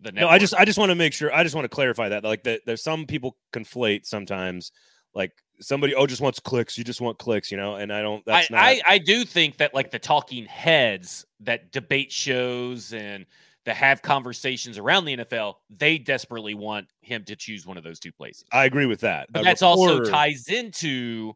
The 0.00 0.12
network. 0.12 0.20
no, 0.20 0.28
I 0.28 0.38
just 0.38 0.54
I 0.54 0.64
just 0.64 0.78
want 0.78 0.90
to 0.90 0.94
make 0.94 1.12
sure. 1.12 1.34
I 1.34 1.42
just 1.42 1.54
want 1.54 1.64
to 1.64 1.68
clarify 1.68 2.08
that. 2.10 2.24
Like 2.24 2.42
that, 2.44 2.62
there's 2.66 2.82
some 2.82 3.06
people 3.06 3.36
conflate 3.52 4.06
sometimes. 4.06 4.72
Like 5.14 5.32
somebody, 5.60 5.94
oh, 5.94 6.06
just 6.06 6.20
wants 6.20 6.38
clicks. 6.38 6.78
You 6.78 6.84
just 6.84 7.00
want 7.00 7.18
clicks, 7.18 7.50
you 7.50 7.56
know. 7.56 7.76
And 7.76 7.92
I 7.92 8.02
don't. 8.02 8.24
That's 8.24 8.50
I, 8.50 8.54
not. 8.54 8.62
I, 8.62 8.80
I 8.86 8.98
do 8.98 9.24
think 9.24 9.58
that 9.58 9.74
like 9.74 9.90
the 9.90 9.98
talking 9.98 10.46
heads 10.46 11.24
that 11.40 11.72
debate 11.72 12.12
shows 12.12 12.92
and 12.92 13.26
that 13.70 13.76
have 13.76 14.02
conversations 14.02 14.78
around 14.78 15.04
the 15.04 15.18
NFL, 15.18 15.54
they 15.70 15.96
desperately 15.96 16.54
want 16.54 16.88
him 17.02 17.24
to 17.26 17.36
choose 17.36 17.64
one 17.64 17.78
of 17.78 17.84
those 17.84 18.00
two 18.00 18.10
places. 18.10 18.44
I 18.50 18.64
agree 18.64 18.86
with 18.86 18.98
that. 19.00 19.28
But 19.30 19.44
that's 19.44 19.62
reporter, 19.62 20.00
also 20.00 20.10
ties 20.10 20.48
into 20.48 21.34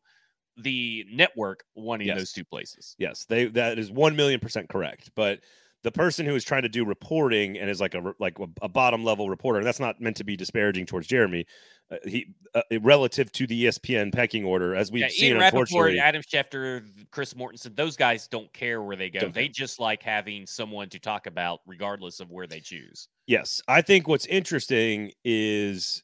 the 0.56 1.06
network 1.12 1.62
wanting 1.76 2.08
yes. 2.08 2.18
those 2.18 2.32
two 2.32 2.44
places. 2.44 2.96
Yes, 2.98 3.24
they 3.26 3.44
that 3.46 3.78
is 3.78 3.92
one 3.92 4.16
million 4.16 4.40
percent 4.40 4.68
correct. 4.68 5.12
But 5.14 5.42
the 5.84 5.92
person 5.92 6.24
who 6.24 6.34
is 6.34 6.42
trying 6.42 6.62
to 6.62 6.68
do 6.68 6.84
reporting 6.84 7.58
and 7.58 7.70
is 7.70 7.80
like 7.80 7.94
a 7.94 8.14
like 8.18 8.38
a 8.62 8.68
bottom 8.68 9.04
level 9.04 9.28
reporter, 9.28 9.58
and 9.58 9.66
that's 9.66 9.78
not 9.78 10.00
meant 10.00 10.16
to 10.16 10.24
be 10.24 10.36
disparaging 10.36 10.86
towards 10.86 11.06
Jeremy. 11.06 11.46
Uh, 11.90 11.96
he 12.04 12.34
uh, 12.54 12.62
relative 12.80 13.30
to 13.32 13.46
the 13.46 13.66
ESPN 13.66 14.10
pecking 14.10 14.44
order, 14.44 14.74
as 14.74 14.90
we've 14.90 15.02
yeah, 15.02 15.08
seen, 15.08 15.32
Ian 15.34 15.42
unfortunately, 15.42 16.00
Adam 16.00 16.22
Schefter, 16.22 16.84
Chris 17.10 17.34
Mortensen, 17.34 17.76
those 17.76 17.96
guys 17.96 18.26
don't 18.26 18.50
care 18.54 18.82
where 18.82 18.96
they 18.96 19.10
go. 19.10 19.28
They 19.28 19.48
just 19.48 19.78
like 19.78 20.02
having 20.02 20.46
someone 20.46 20.88
to 20.88 20.98
talk 20.98 21.26
about, 21.26 21.60
regardless 21.66 22.18
of 22.18 22.30
where 22.30 22.46
they 22.46 22.60
choose. 22.60 23.08
Yes, 23.26 23.60
I 23.68 23.82
think 23.82 24.08
what's 24.08 24.26
interesting 24.26 25.12
is 25.22 26.02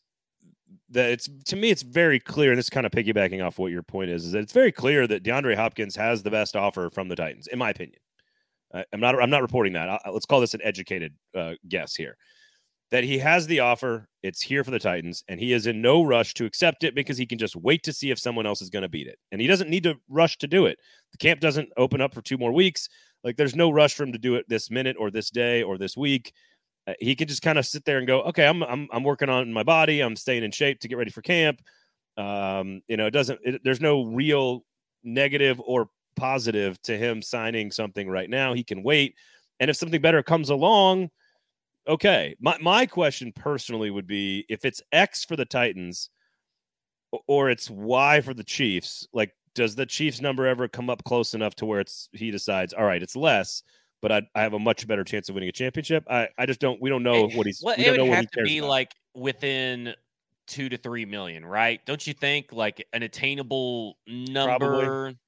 that 0.91 1.11
it's 1.11 1.29
to 1.47 1.57
me 1.57 1.71
it's 1.71 1.83
very 1.83 2.21
clear 2.21 2.51
and 2.51 2.59
this 2.59 2.67
is 2.67 2.71
kind 2.71 2.85
of 2.85 2.93
piggybacking 2.93 3.45
off 3.45 3.59
what 3.59 3.73
your 3.73 3.83
point 3.83 4.11
is 4.11 4.27
is 4.27 4.33
that 4.33 4.41
it's 4.41 4.53
very 4.53 4.71
clear 4.71 5.07
that 5.07 5.25
DeAndre 5.25 5.57
Hopkins 5.57 5.97
has 5.97 6.23
the 6.23 6.31
best 6.31 6.55
offer 6.55 6.91
from 6.91 7.09
the 7.09 7.17
Titans 7.17 7.47
in 7.47 7.59
my 7.59 7.71
opinion. 7.71 8.00
I'm 8.73 9.01
not 9.01 9.21
I'm 9.21 9.31
not 9.31 9.43
reporting 9.43 9.73
that. 9.75 9.89
I, 9.89 10.11
let's 10.11 10.27
call 10.27 10.41
this 10.41 10.55
an 10.55 10.61
educated 10.63 11.15
uh, 11.35 11.53
guess 11.69 11.95
here. 11.95 12.17
That 12.91 13.05
he 13.05 13.19
has 13.19 13.47
the 13.47 13.61
offer, 13.61 14.09
it's 14.25 14.43
here 14.43 14.65
for 14.65 14.73
the 14.73 14.79
Titans 14.81 15.23
and 15.29 15.39
he 15.39 15.53
is 15.53 15.69
in 15.69 15.81
no 15.81 16.03
rush 16.03 16.35
to 16.35 16.45
accept 16.45 16.83
it 16.83 16.95
because 16.95 17.17
he 17.17 17.27
can 17.27 17.39
just 17.39 17.55
wait 17.55 17.85
to 17.85 17.93
see 17.93 18.11
if 18.11 18.19
someone 18.19 18.47
else 18.47 18.61
is 18.61 18.71
going 18.71 18.83
to 18.83 18.89
beat 18.89 19.07
it. 19.07 19.17
And 19.31 19.41
he 19.41 19.47
doesn't 19.47 19.71
need 19.71 19.85
to 19.85 19.95
rush 20.09 20.39
to 20.39 20.49
do 20.49 20.67
it. 20.67 20.77
The 21.13 21.19
camp 21.19 21.39
doesn't 21.39 21.69
open 21.77 22.01
up 22.01 22.13
for 22.13 22.21
two 22.21 22.37
more 22.37 22.53
weeks. 22.53 22.89
Like 23.23 23.37
there's 23.37 23.55
no 23.55 23.71
rush 23.71 23.95
for 23.95 24.03
him 24.03 24.13
to 24.13 24.19
do 24.19 24.35
it 24.35 24.47
this 24.49 24.71
minute 24.71 24.97
or 24.99 25.11
this 25.11 25.31
day 25.31 25.63
or 25.63 25.79
this 25.79 25.97
week. 25.97 26.33
Uh, 26.87 26.95
he 26.99 27.15
can 27.15 27.29
just 27.29 27.43
kind 27.43 27.59
of 27.59 27.67
sit 27.67 27.85
there 27.85 27.99
and 27.99 28.07
go, 28.07 28.23
okay, 28.23 28.47
I'm, 28.47 28.63
I'm 28.63 28.89
I'm 28.93 29.05
working 29.05 29.29
on 29.29 29.53
my 29.53 29.63
body. 29.63 30.01
I'm 30.01 30.17
staying 30.17 30.43
in 30.43 30.51
shape 30.51 30.81
to 30.81 30.89
get 30.89 30.99
ready 30.99 31.11
for 31.11 31.23
camp. 31.23 31.61
Um, 32.17 32.83
you 32.89 32.97
know, 32.97 33.07
it 33.07 33.13
doesn't. 33.13 33.39
It, 33.45 33.61
there's 33.63 33.81
no 33.81 34.05
real 34.05 34.65
negative 35.05 35.61
or 35.61 35.89
positive 36.21 36.81
to 36.83 36.97
him 36.97 37.23
signing 37.23 37.71
something 37.71 38.09
right 38.09 38.29
now. 38.29 38.53
He 38.53 38.65
can 38.65 38.83
wait, 38.83 39.15
and 39.59 39.71
if 39.71 39.77
something 39.77 40.01
better 40.01 40.23
comes 40.23 40.51
along, 40.51 41.11
okay. 41.89 42.37
My 42.41 42.57
my 42.61 42.87
question 42.87 43.33
personally 43.33 43.91
would 43.91 44.07
be 44.07 44.45
if 44.49 44.65
it's 44.65 44.83
X 44.93 45.25
for 45.25 45.37
the 45.37 45.45
Titans 45.45 46.11
or 47.27 47.51
it's 47.51 47.71
Y 47.71 48.21
for 48.21 48.35
the 48.35 48.45
Chiefs. 48.45 49.07
Like, 49.13 49.33
does 49.55 49.75
the 49.75 49.87
Chiefs 49.87 50.21
number 50.21 50.47
ever 50.47 50.69
come 50.69 50.91
up 50.91 51.03
close 51.05 51.35
enough 51.35 51.55
to 51.57 51.67
where 51.67 51.81
it's 51.81 52.09
he 52.13 52.31
decides, 52.31 52.73
all 52.73 52.85
right, 52.85 53.03
it's 53.03 53.17
less 53.17 53.63
but 54.03 54.13
I, 54.13 54.23
I 54.35 54.43
have 54.43 54.55
a 54.55 54.59
much 54.59 54.87
better 54.87 55.05
chance 55.05 55.29
of 55.29 55.35
winning 55.35 55.49
a 55.49 55.53
championship. 55.53 56.05
I, 56.09 56.29
I 56.39 56.47
just 56.47 56.61
don't. 56.61 56.81
We 56.81 56.91
don't 56.91 57.03
know 57.03 57.29
what 57.29 57.47
he's. 57.47 57.63
Well, 57.63 57.75
we 57.77 57.85
it 57.85 57.97
don't 57.97 58.09
would 58.09 58.11
know 58.11 58.17
have 58.17 58.31
to 58.31 58.43
be 58.43 58.59
about. 58.59 58.69
like 58.69 58.95
within 59.15 59.95
two 60.47 60.69
to 60.69 60.77
three 60.77 61.05
million, 61.05 61.45
right? 61.45 61.81
Don't 61.87 62.05
you 62.07 62.15
think? 62.15 62.53
Like 62.53 62.87
an 62.93 63.03
attainable 63.03 63.99
number. 64.07 64.59
Probably. 64.59 65.19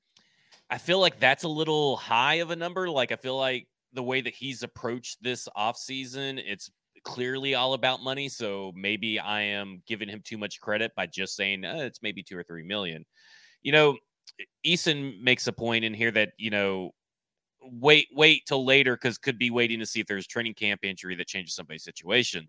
I 0.73 0.79
feel 0.79 1.01
like 1.01 1.21
that's 1.21 1.45
a 1.45 1.49
little 1.49 1.99
high 1.99 2.37
of 2.37 2.51
a 2.51 2.57
number. 2.57 2.89
Like 2.89 3.13
I 3.13 3.17
feel 3.17 3.37
like 3.37 3.69
the 3.93 4.03
way 4.03 4.23
that 4.23 4.33
he's 4.33 4.63
approached 4.63 5.23
this 5.23 5.47
offseason, 5.55 6.43
it's 6.43 6.71
clearly 7.05 7.55
all 7.55 7.75
about 7.75 8.03
money. 8.03 8.31
So 8.31 8.73
maybe 8.75 9.21
I 9.21 9.43
am 9.43 9.83
giving 9.87 10.09
him 10.09 10.23
too 10.25 10.39
much 10.39 10.63
credit 10.63 10.93
by 10.97 11.07
just 11.09 11.37
saying 11.37 11.67
uh, 11.67 11.77
it's 11.81 12.01
maybe 12.01 12.23
two 12.23 12.39
or 12.39 12.43
three 12.43 12.65
million. 12.65 13.05
You 13.63 13.73
know, 13.73 13.99
Eason 14.67 15.21
makes 15.21 15.47
a 15.47 15.53
point 15.53 15.85
in 15.85 15.93
here 15.93 16.11
that 16.13 16.31
you 16.39 16.49
know 16.49 16.93
wait 17.61 18.09
wait 18.11 18.47
till 18.47 18.65
later 18.65 18.97
because 18.97 19.19
could 19.19 19.39
be 19.39 19.51
waiting 19.51 19.79
to 19.79 19.87
see 19.87 20.01
if 20.01 20.07
there's 20.07 20.27
training 20.27 20.55
camp 20.55 20.81
injury 20.85 21.15
that 21.17 21.27
changes 21.27 21.55
somebody's 21.55 21.85
situation. 21.85 22.49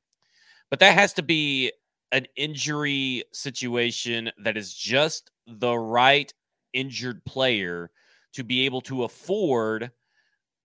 But 0.69 0.79
that 0.79 0.93
has 0.93 1.11
to 1.15 1.23
be 1.23 1.73
an 2.13 2.25
injury 2.37 3.25
situation 3.33 4.31
that 4.45 4.55
is 4.55 4.73
just 4.73 5.29
the 5.45 5.77
right 5.77 6.33
injured 6.71 7.25
player 7.25 7.91
to 8.33 8.43
be 8.43 8.65
able 8.65 8.81
to 8.81 9.03
afford 9.03 9.91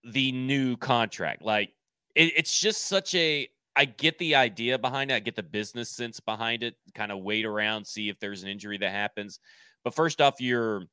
the 0.03 0.31
new 0.31 0.77
contract. 0.77 1.41
Like 1.41 1.71
it, 2.15 2.33
it's 2.35 2.59
just 2.59 2.87
such 2.87 3.15
a 3.15 3.47
I 3.75 3.85
get 3.85 4.17
the 4.17 4.35
idea 4.35 4.77
behind 4.77 5.11
it. 5.11 5.15
I 5.15 5.19
get 5.19 5.35
the 5.35 5.43
business 5.43 5.89
sense 5.89 6.19
behind 6.19 6.63
it. 6.63 6.75
Kind 6.95 7.11
of 7.11 7.19
wait 7.19 7.45
around, 7.45 7.85
see 7.85 8.09
if 8.09 8.19
there's 8.19 8.43
an 8.43 8.49
injury 8.49 8.77
that 8.77 8.91
happens. 8.91 9.39
But 9.83 9.95
first 9.95 10.21
off, 10.21 10.41
you're 10.41 10.83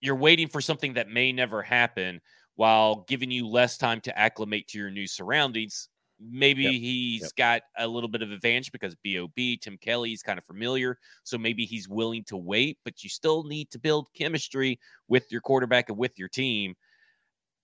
you're 0.00 0.16
waiting 0.16 0.48
for 0.48 0.60
something 0.60 0.94
that 0.94 1.08
may 1.08 1.32
never 1.32 1.62
happen 1.62 2.20
while 2.56 3.04
giving 3.08 3.30
you 3.30 3.48
less 3.48 3.78
time 3.78 4.00
to 4.02 4.18
acclimate 4.18 4.68
to 4.68 4.78
your 4.78 4.90
new 4.90 5.06
surroundings. 5.06 5.88
Maybe 6.20 6.62
Yep, 6.64 6.72
he's 6.72 7.22
yep. 7.22 7.34
got 7.36 7.62
a 7.78 7.86
little 7.88 8.08
bit 8.08 8.22
of 8.22 8.30
advantage 8.30 8.70
because 8.72 8.94
Bob 8.94 9.32
Tim 9.36 9.78
Kelly 9.78 10.12
is 10.12 10.22
kind 10.22 10.38
of 10.38 10.44
familiar, 10.44 10.98
so 11.24 11.36
maybe 11.38 11.64
he's 11.66 11.88
willing 11.88 12.24
to 12.24 12.36
wait. 12.36 12.78
But 12.84 13.02
you 13.02 13.10
still 13.10 13.44
need 13.44 13.70
to 13.72 13.78
build 13.78 14.08
chemistry 14.14 14.78
with 15.08 15.30
your 15.32 15.40
quarterback 15.40 15.88
and 15.88 15.98
with 15.98 16.18
your 16.18 16.28
team. 16.28 16.74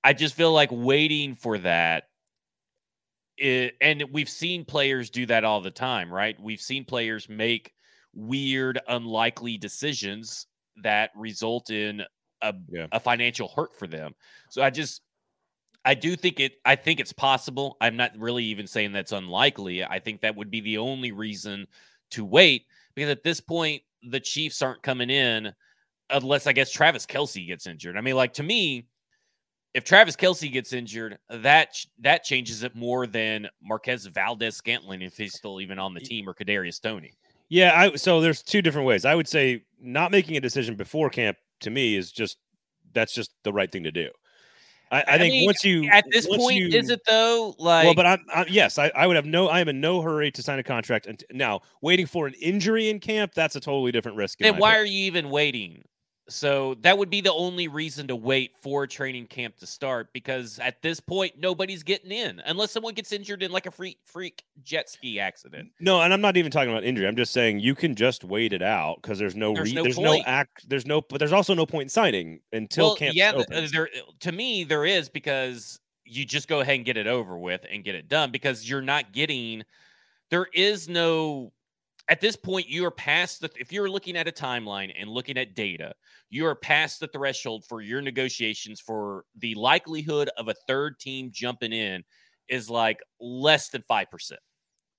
I 0.05 0.13
just 0.13 0.35
feel 0.35 0.53
like 0.53 0.71
waiting 0.73 1.35
for 1.35 1.59
that. 1.59 2.05
i- 3.41 3.73
and 3.81 4.05
we've 4.13 4.29
seen 4.29 4.65
players 4.65 5.11
do 5.11 5.27
that 5.27 5.45
all 5.45 5.61
the 5.61 5.71
time, 5.71 6.13
right? 6.13 6.39
We've 6.41 6.61
seen 6.61 6.85
players 6.85 7.29
make 7.29 7.73
weird, 8.13 8.81
unlikely 8.89 9.57
decisions 9.59 10.47
that 10.83 11.11
result 11.17 11.71
in 11.71 12.03
a, 12.43 12.55
Yeah. 12.69 12.87
a 12.93 13.01
financial 13.01 13.49
hurt 13.49 13.75
for 13.79 13.87
them. 13.87 14.15
So 14.51 14.63
I 14.63 14.71
just 14.71 15.03
I 15.85 15.95
do 15.95 16.17
think 16.17 16.41
it 16.41 16.55
I 16.65 16.77
think 16.77 17.01
it's 17.01 17.13
possible. 17.13 17.77
I'm 17.81 17.97
not 17.97 18.13
really 18.19 18.45
even 18.45 18.67
saying 18.67 18.93
that's 18.93 19.13
unlikely. 19.13 19.85
I 19.85 19.99
think 19.99 20.21
that 20.21 20.37
would 20.37 20.51
be 20.51 20.61
the 20.61 20.79
only 20.79 21.13
reason 21.13 21.67
to 22.11 22.25
wait 22.25 22.67
because 22.95 23.11
at 23.11 23.23
this 23.23 23.41
point 23.41 23.83
the 24.03 24.21
Chiefs 24.21 24.63
aren't 24.63 24.83
coming 24.83 25.11
in 25.11 25.53
unless 26.11 26.47
I 26.47 26.53
guess 26.53 26.71
Travis 26.71 27.07
Kelce 27.07 27.47
gets 27.47 27.67
injured. 27.67 27.97
I 27.97 28.01
mean, 28.01 28.17
like 28.17 28.35
to 28.35 28.43
me, 28.43 28.87
if 29.73 29.85
Travis 29.85 30.17
Kelce 30.17 30.53
gets 30.53 30.73
injured, 30.73 31.19
that 31.29 31.77
that 32.01 32.25
changes 32.25 32.63
it 32.63 32.75
more 32.75 33.07
than 33.07 33.49
Marquez 33.63 34.07
Valdes-Scantling 34.07 35.03
if 35.03 35.17
he's 35.17 35.35
still 35.35 35.61
even 35.61 35.79
on 35.79 35.95
the 35.95 36.01
team 36.01 36.29
or 36.29 36.35
Kadarius 36.35 36.81
Toney. 36.81 37.13
Yeah, 37.49 37.73
I 37.75 37.97
so 37.97 38.21
there's 38.21 38.43
two 38.43 38.63
different 38.63 38.87
ways. 38.87 39.05
I 39.05 39.15
would 39.15 39.29
say 39.29 39.65
not 39.81 40.11
making 40.11 40.37
a 40.37 40.41
decision 40.41 40.77
before 40.77 41.11
camp 41.11 41.37
to 41.61 41.71
me 41.71 41.97
is 41.97 42.13
just 42.13 42.39
that's 42.93 43.15
just 43.15 43.33
the 43.45 43.53
right 43.53 43.71
thing 43.71 43.85
to 43.85 43.93
do. 43.93 44.11
I, 44.91 44.99
I, 44.99 45.05
I 45.07 45.19
think 45.19 45.33
mean, 45.33 45.47
once 45.47 45.65
you 45.65 45.89
At 45.89 46.05
this 46.11 46.27
point, 46.27 46.57
you, 46.57 46.69
is 46.69 46.91
it 46.91 47.01
though? 47.07 47.55
Like, 47.59 47.85
well, 47.85 47.95
but 47.95 48.07
I'm, 48.07 48.25
I'm 48.35 48.47
yes, 48.49 48.79
I, 48.79 48.91
I 48.95 49.07
would 49.07 49.17
have 49.17 49.27
no. 49.27 49.49
I 49.49 49.61
am 49.61 49.69
in 49.69 49.81
no 49.81 50.03
hurry 50.03 50.31
to 50.33 50.43
sign 50.43 50.59
a 50.59 50.63
contract. 50.63 51.07
And 51.07 51.23
now 51.33 51.61
waiting 51.81 52.07
for 52.07 52.27
an 52.27 52.35
injury 52.35 52.89
in 52.89 52.99
camp, 52.99 53.33
that's 53.35 53.55
a 53.55 53.61
totally 53.61 53.93
different 53.93 54.17
risk. 54.17 54.39
then 54.41 54.57
why 54.57 54.73
opinion. 54.73 54.83
are 54.83 54.87
you 54.87 55.05
even 55.05 55.31
waiting? 55.31 55.85
So 56.31 56.75
that 56.81 56.97
would 56.97 57.11
be 57.11 57.21
the 57.21 57.33
only 57.33 57.69
reason 57.69 58.07
to 58.09 58.17
wait 58.17 58.57
for 58.57 58.87
training 58.87 59.27
camp 59.27 59.57
to 59.59 59.67
start 59.67 60.13
because 60.13 60.59
at 60.59 60.81
this 60.83 61.01
point 61.01 61.35
nobody's 61.39 61.83
getting 61.83 62.13
in 62.13 62.41
unless 62.47 62.71
someone 62.71 62.95
gets 62.95 63.13
injured 63.13 63.43
in 63.43 63.51
like 63.51 63.67
a 63.67 63.71
freak 63.71 63.99
freak 64.05 64.45
jet 64.63 64.89
ski 64.89 65.21
accident. 65.21 65.71
No, 65.81 66.01
and 66.01 66.13
I'm 66.13 66.21
not 66.21 66.37
even 66.37 66.51
talking 66.51 66.71
about 66.71 66.85
injury. 66.85 67.07
I'm 67.07 67.17
just 67.17 67.33
saying 67.33 67.61
you 67.61 67.75
can 67.75 67.95
just 67.95 68.25
wait 68.25 68.53
it 68.53 68.63
out 68.63 68.99
because 69.03 69.19
there's 69.19 69.37
no 69.37 69.55
There's 69.55 69.71
re- 69.71 69.75
no 69.75 69.83
there's 69.83 69.99
no 69.99 70.23
act 70.25 70.69
there's 70.69 70.87
no 70.87 71.01
but 71.01 71.19
there's 71.19 71.33
also 71.33 71.55
no 71.55 71.67
point 71.67 71.85
in 71.85 71.89
signing 71.89 72.41
until 72.53 72.87
well, 72.87 72.97
camp 72.97 73.17
yeah, 73.17 73.33
opens. 73.35 73.73
there 73.73 73.89
to 74.21 74.33
me 74.33 74.65
there 74.65 74.85
is 74.85 75.09
because 75.09 75.81
you 76.05 76.25
just 76.25 76.49
go 76.49 76.61
ahead 76.61 76.77
and 76.77 76.85
get 76.85 76.97
it 76.97 77.07
over 77.07 77.39
with 77.39 77.65
and 77.71 77.85
get 77.85 77.95
it 77.95 78.09
done 78.09 78.31
because 78.31 78.69
you're 78.69 78.83
not 78.83 79.13
getting 79.13 79.65
there 80.31 80.47
is 80.55 80.89
no 80.89 81.53
at 82.11 82.21
this 82.21 82.37
point 82.37 82.69
you 82.69 82.85
are 82.85 82.91
past 82.91 83.41
the 83.41 83.49
if 83.59 83.73
you're 83.73 83.89
looking 83.89 84.17
at 84.17 84.29
a 84.29 84.33
timeline 84.33 84.93
and 84.99 85.09
looking 85.09 85.39
at 85.39 85.55
data 85.55 85.95
you 86.29 86.45
are 86.45 86.57
past 86.57 87.01
the 87.01 87.07
threshold 87.09 87.65
for 87.69 87.81
your 87.81 88.03
negotiations 88.03 88.81
for 88.81 89.25
the 89.39 89.55
likelihood 89.55 90.29
of 90.37 90.49
a 90.49 90.55
third 90.67 90.99
team 90.99 91.31
jumping 91.33 91.73
in 91.73 92.03
is 92.49 92.69
like 92.69 92.99
less 93.21 93.71
than 93.71 93.83
5% 93.89 94.33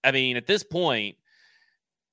i 0.06 0.12
mean 0.12 0.38
at 0.38 0.48
this 0.48 0.64
point 0.64 1.16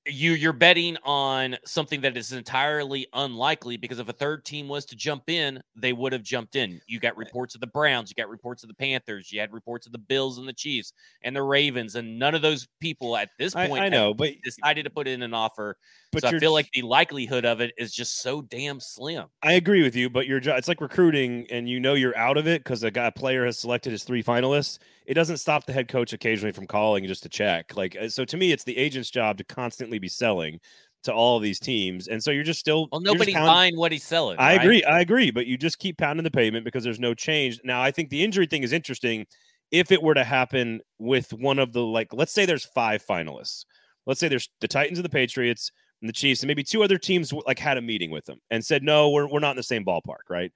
you 0.07 0.31
you're 0.33 0.53
betting 0.53 0.97
on 1.03 1.57
something 1.65 2.01
that 2.01 2.15
is 2.17 2.31
entirely 2.31 3.07
unlikely 3.13 3.77
because 3.77 3.99
if 3.99 4.09
a 4.09 4.13
third 4.13 4.45
team 4.45 4.67
was 4.67 4.85
to 4.85 4.95
jump 4.95 5.29
in, 5.29 5.61
they 5.75 5.93
would 5.93 6.13
have 6.13 6.23
jumped 6.23 6.55
in. 6.55 6.81
You 6.87 6.99
got 6.99 7.17
reports 7.17 7.55
of 7.55 7.61
the 7.61 7.67
Browns, 7.67 8.09
you 8.09 8.21
got 8.21 8.29
reports 8.29 8.63
of 8.63 8.69
the 8.69 8.75
Panthers, 8.75 9.31
you 9.31 9.39
had 9.39 9.53
reports 9.53 9.85
of 9.85 9.91
the 9.91 9.97
Bills 9.99 10.37
and 10.37 10.47
the 10.47 10.53
Chiefs 10.53 10.93
and 11.23 11.35
the 11.35 11.43
Ravens, 11.43 11.95
and 11.95 12.17
none 12.17 12.35
of 12.35 12.41
those 12.41 12.67
people 12.79 13.17
at 13.17 13.29
this 13.37 13.53
point 13.53 13.73
I 13.73 13.83
have 13.85 13.91
know, 13.91 14.13
but 14.13 14.33
decided 14.43 14.83
to 14.83 14.89
put 14.89 15.07
in 15.07 15.21
an 15.21 15.33
offer. 15.33 15.77
but 16.11 16.21
so 16.21 16.29
I 16.29 16.39
feel 16.39 16.53
like 16.53 16.69
the 16.73 16.81
likelihood 16.81 17.45
of 17.45 17.61
it 17.61 17.73
is 17.77 17.93
just 17.93 18.21
so 18.21 18.41
damn 18.41 18.79
slim. 18.79 19.25
I 19.43 19.53
agree 19.53 19.83
with 19.83 19.95
you, 19.95 20.09
but 20.09 20.27
your 20.27 20.39
job 20.39 20.57
it's 20.57 20.67
like 20.67 20.81
recruiting 20.81 21.45
and 21.49 21.69
you 21.69 21.79
know 21.79 21.93
you're 21.93 22.17
out 22.17 22.37
of 22.37 22.47
it 22.47 22.63
because 22.63 22.83
a 22.83 22.91
guy 22.91 23.07
a 23.07 23.11
player 23.11 23.45
has 23.45 23.59
selected 23.59 23.91
his 23.91 24.03
three 24.03 24.23
finalists. 24.23 24.79
It 25.09 25.15
doesn't 25.15 25.37
stop 25.37 25.65
the 25.65 25.73
head 25.73 25.87
coach 25.87 26.13
occasionally 26.13 26.51
from 26.51 26.67
calling 26.67 27.05
just 27.07 27.23
to 27.23 27.29
check. 27.29 27.75
Like 27.75 27.97
uh, 27.99 28.07
so 28.09 28.23
to 28.25 28.37
me, 28.37 28.51
it's 28.51 28.63
the 28.63 28.77
agent's 28.77 29.09
job 29.09 29.37
to 29.39 29.43
constantly 29.43 29.97
be 29.97 30.07
selling 30.07 30.59
to 31.03 31.11
all 31.13 31.35
of 31.35 31.41
these 31.43 31.59
teams. 31.59 32.07
And 32.07 32.23
so 32.23 32.29
you're 32.29 32.43
just 32.43 32.59
still 32.59 32.87
Well, 32.91 33.01
nobody's 33.01 33.33
pound- 33.33 33.47
buying 33.47 33.75
what 33.77 33.91
he's 33.91 34.03
selling. 34.03 34.37
I 34.37 34.51
right? 34.57 34.61
agree. 34.61 34.83
I 34.83 34.99
agree. 34.99 35.31
But 35.31 35.47
you 35.47 35.57
just 35.57 35.79
keep 35.79 35.97
pounding 35.97 36.23
the 36.23 36.29
pavement 36.31 36.63
because 36.63 36.83
there's 36.83 36.99
no 36.99 37.15
change. 37.15 37.59
Now, 37.63 37.81
I 37.81 37.89
think 37.89 38.09
the 38.09 38.23
injury 38.23 38.45
thing 38.45 38.61
is 38.63 38.71
interesting. 38.71 39.25
If 39.71 39.91
it 39.91 40.03
were 40.03 40.13
to 40.13 40.23
happen 40.23 40.81
with 40.99 41.33
one 41.33 41.57
of 41.57 41.73
the 41.73 41.81
like, 41.81 42.13
let's 42.13 42.31
say 42.31 42.45
there's 42.45 42.65
five 42.65 43.03
finalists. 43.03 43.65
Let's 44.05 44.19
say 44.19 44.27
there's 44.27 44.49
the 44.61 44.67
Titans 44.67 44.99
and 44.99 45.05
the 45.05 45.09
Patriots 45.09 45.71
and 46.01 46.09
the 46.09 46.13
Chiefs, 46.13 46.41
and 46.43 46.47
maybe 46.47 46.63
two 46.63 46.83
other 46.83 46.97
teams 46.97 47.33
like 47.33 47.59
had 47.59 47.77
a 47.77 47.81
meeting 47.81 48.11
with 48.11 48.25
them 48.25 48.39
and 48.51 48.63
said, 48.63 48.83
no, 48.83 49.09
we're 49.09 49.27
we're 49.27 49.39
not 49.39 49.51
in 49.51 49.57
the 49.57 49.63
same 49.63 49.83
ballpark, 49.85 50.29
right? 50.29 50.51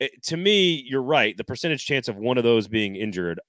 It- 0.00 0.22
to 0.24 0.36
me, 0.36 0.82
you're 0.86 1.02
right. 1.02 1.36
The 1.36 1.44
percentage 1.44 1.86
chance 1.86 2.08
of 2.08 2.16
one 2.16 2.38
of 2.38 2.44
those 2.44 2.68
being 2.68 2.96
injured, 2.96 3.40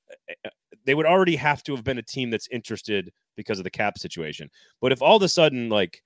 uh, 0.45 0.49
they 0.85 0.93
would 0.95 1.05
already 1.05 1.35
have 1.35 1.63
to 1.63 1.75
have 1.75 1.83
been 1.83 1.97
a 1.97 2.03
team 2.03 2.29
that's 2.29 2.47
interested 2.51 3.11
because 3.35 3.59
of 3.59 3.63
the 3.63 3.69
cap 3.71 3.97
situation. 3.97 4.49
But 4.81 4.91
if 4.91 5.01
all 5.01 5.17
of 5.17 5.23
a 5.23 5.29
sudden, 5.29 5.69
like, 5.69 6.01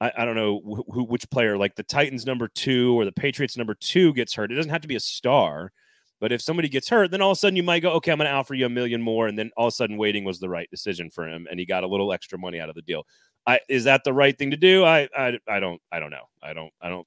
I, 0.00 0.12
I 0.18 0.24
don't 0.24 0.36
know 0.36 0.60
wh- 0.60 0.94
who 0.94 1.04
which 1.04 1.28
player 1.30 1.56
like 1.58 1.74
the 1.76 1.82
Titans 1.84 2.26
number 2.26 2.48
two 2.48 2.98
or 2.98 3.04
the 3.04 3.12
Patriots 3.12 3.56
number 3.56 3.74
two 3.74 4.12
gets 4.14 4.34
hurt. 4.34 4.52
It 4.52 4.56
doesn't 4.56 4.70
have 4.70 4.82
to 4.82 4.88
be 4.88 4.96
a 4.96 5.00
star, 5.00 5.72
but 6.20 6.32
if 6.32 6.42
somebody 6.42 6.68
gets 6.68 6.88
hurt, 6.88 7.10
then 7.10 7.22
all 7.22 7.32
of 7.32 7.36
a 7.36 7.40
sudden 7.40 7.56
you 7.56 7.62
might 7.62 7.80
go, 7.80 7.92
okay, 7.92 8.12
I'm 8.12 8.18
going 8.18 8.28
to 8.28 8.34
offer 8.34 8.54
you 8.54 8.66
a 8.66 8.70
million 8.70 9.02
more, 9.02 9.28
and 9.28 9.38
then 9.38 9.50
all 9.56 9.66
of 9.68 9.72
a 9.72 9.76
sudden 9.76 9.96
waiting 9.98 10.24
was 10.24 10.40
the 10.40 10.48
right 10.48 10.68
decision 10.70 11.10
for 11.10 11.28
him, 11.28 11.46
and 11.50 11.60
he 11.60 11.66
got 11.66 11.84
a 11.84 11.88
little 11.88 12.12
extra 12.12 12.38
money 12.38 12.60
out 12.60 12.68
of 12.70 12.74
the 12.76 12.82
deal. 12.82 13.04
I 13.46 13.60
is 13.68 13.84
that 13.84 14.04
the 14.04 14.12
right 14.12 14.36
thing 14.38 14.50
to 14.52 14.56
do? 14.58 14.84
I 14.84 15.08
I, 15.16 15.38
I 15.48 15.60
don't 15.60 15.80
I 15.92 16.00
don't 16.00 16.10
know. 16.10 16.26
I 16.42 16.52
don't 16.54 16.72
I 16.82 16.88
don't 16.90 17.06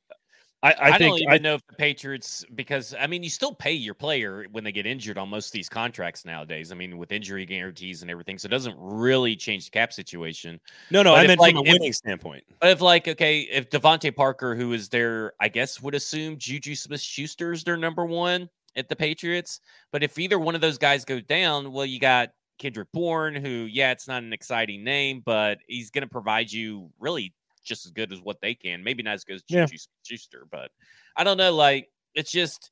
I, 0.63 0.71
I, 0.71 0.75
I, 0.79 0.97
think 0.97 1.11
don't 1.11 1.19
even 1.19 1.33
I, 1.33 1.37
know 1.39 1.55
if 1.55 1.67
the 1.67 1.75
Patriots 1.75 2.45
because 2.55 2.95
I 2.97 3.05
mean 3.05 3.21
you 3.21 3.29
still 3.29 3.53
pay 3.53 3.73
your 3.73 3.93
player 3.93 4.45
when 4.51 4.63
they 4.63 4.71
get 4.71 4.85
injured 4.85 5.17
on 5.17 5.27
most 5.29 5.47
of 5.47 5.51
these 5.51 5.67
contracts 5.67 6.23
nowadays. 6.23 6.71
I 6.71 6.75
mean 6.75 6.97
with 6.97 7.11
injury 7.11 7.45
guarantees 7.45 8.01
and 8.01 8.09
everything, 8.09 8.37
so 8.37 8.45
it 8.45 8.51
doesn't 8.51 8.75
really 8.79 9.35
change 9.35 9.65
the 9.65 9.71
cap 9.71 9.91
situation. 9.91 10.59
no 10.89 11.03
no 11.03 11.11
but 11.11 11.19
I 11.19 11.21
if, 11.23 11.27
meant 11.27 11.39
like, 11.41 11.55
from 11.55 11.65
a 11.65 11.69
if- 11.69 11.73
winning 11.73 11.93
standpoint. 11.93 12.45
But 12.61 12.69
if 12.69 12.81
like 12.81 13.09
okay, 13.09 13.41
if 13.41 13.69
DeVante 13.69 14.15
Parker, 14.15 14.55
who 14.55 14.71
is 14.71 14.87
their, 14.87 15.33
I 15.41 15.49
guess 15.49 15.81
would 15.81 15.95
assume 15.95 16.37
Juju 16.37 16.75
Smith 16.75 17.01
Schuster 17.01 17.51
is 17.51 17.65
their 17.65 17.77
number 17.77 18.05
one 18.05 18.49
at 18.77 18.87
the 18.87 18.95
Patriots. 18.95 19.59
But 19.91 20.01
if 20.01 20.17
either 20.17 20.39
one 20.39 20.55
of 20.55 20.61
those 20.61 20.77
guys 20.77 21.03
go 21.03 21.19
down, 21.19 21.73
well, 21.73 21.85
you 21.85 21.99
got 21.99 22.29
Kendrick 22.57 22.87
Bourne, 22.93 23.35
who 23.35 23.67
yeah, 23.69 23.91
it's 23.91 24.07
not 24.07 24.23
an 24.23 24.31
exciting 24.31 24.83
name, 24.83 25.21
but 25.25 25.59
he's 25.67 25.89
going 25.89 26.03
to 26.03 26.09
provide 26.09 26.51
you 26.51 26.89
really 26.99 27.33
just 27.63 27.85
as 27.85 27.91
good 27.91 28.11
as 28.11 28.21
what 28.21 28.39
they 28.41 28.53
can. 28.53 28.83
Maybe 28.83 29.03
not 29.03 29.13
as 29.13 29.23
good 29.23 29.35
as 29.35 29.43
Yeah. 29.47 29.65
Juju 29.65 29.77
Schuster, 30.03 30.47
but 30.51 30.71
I 31.15 31.23
don't 31.23 31.37
know. 31.37 31.53
Like 31.53 31.89
it's 32.13 32.31
just 32.31 32.71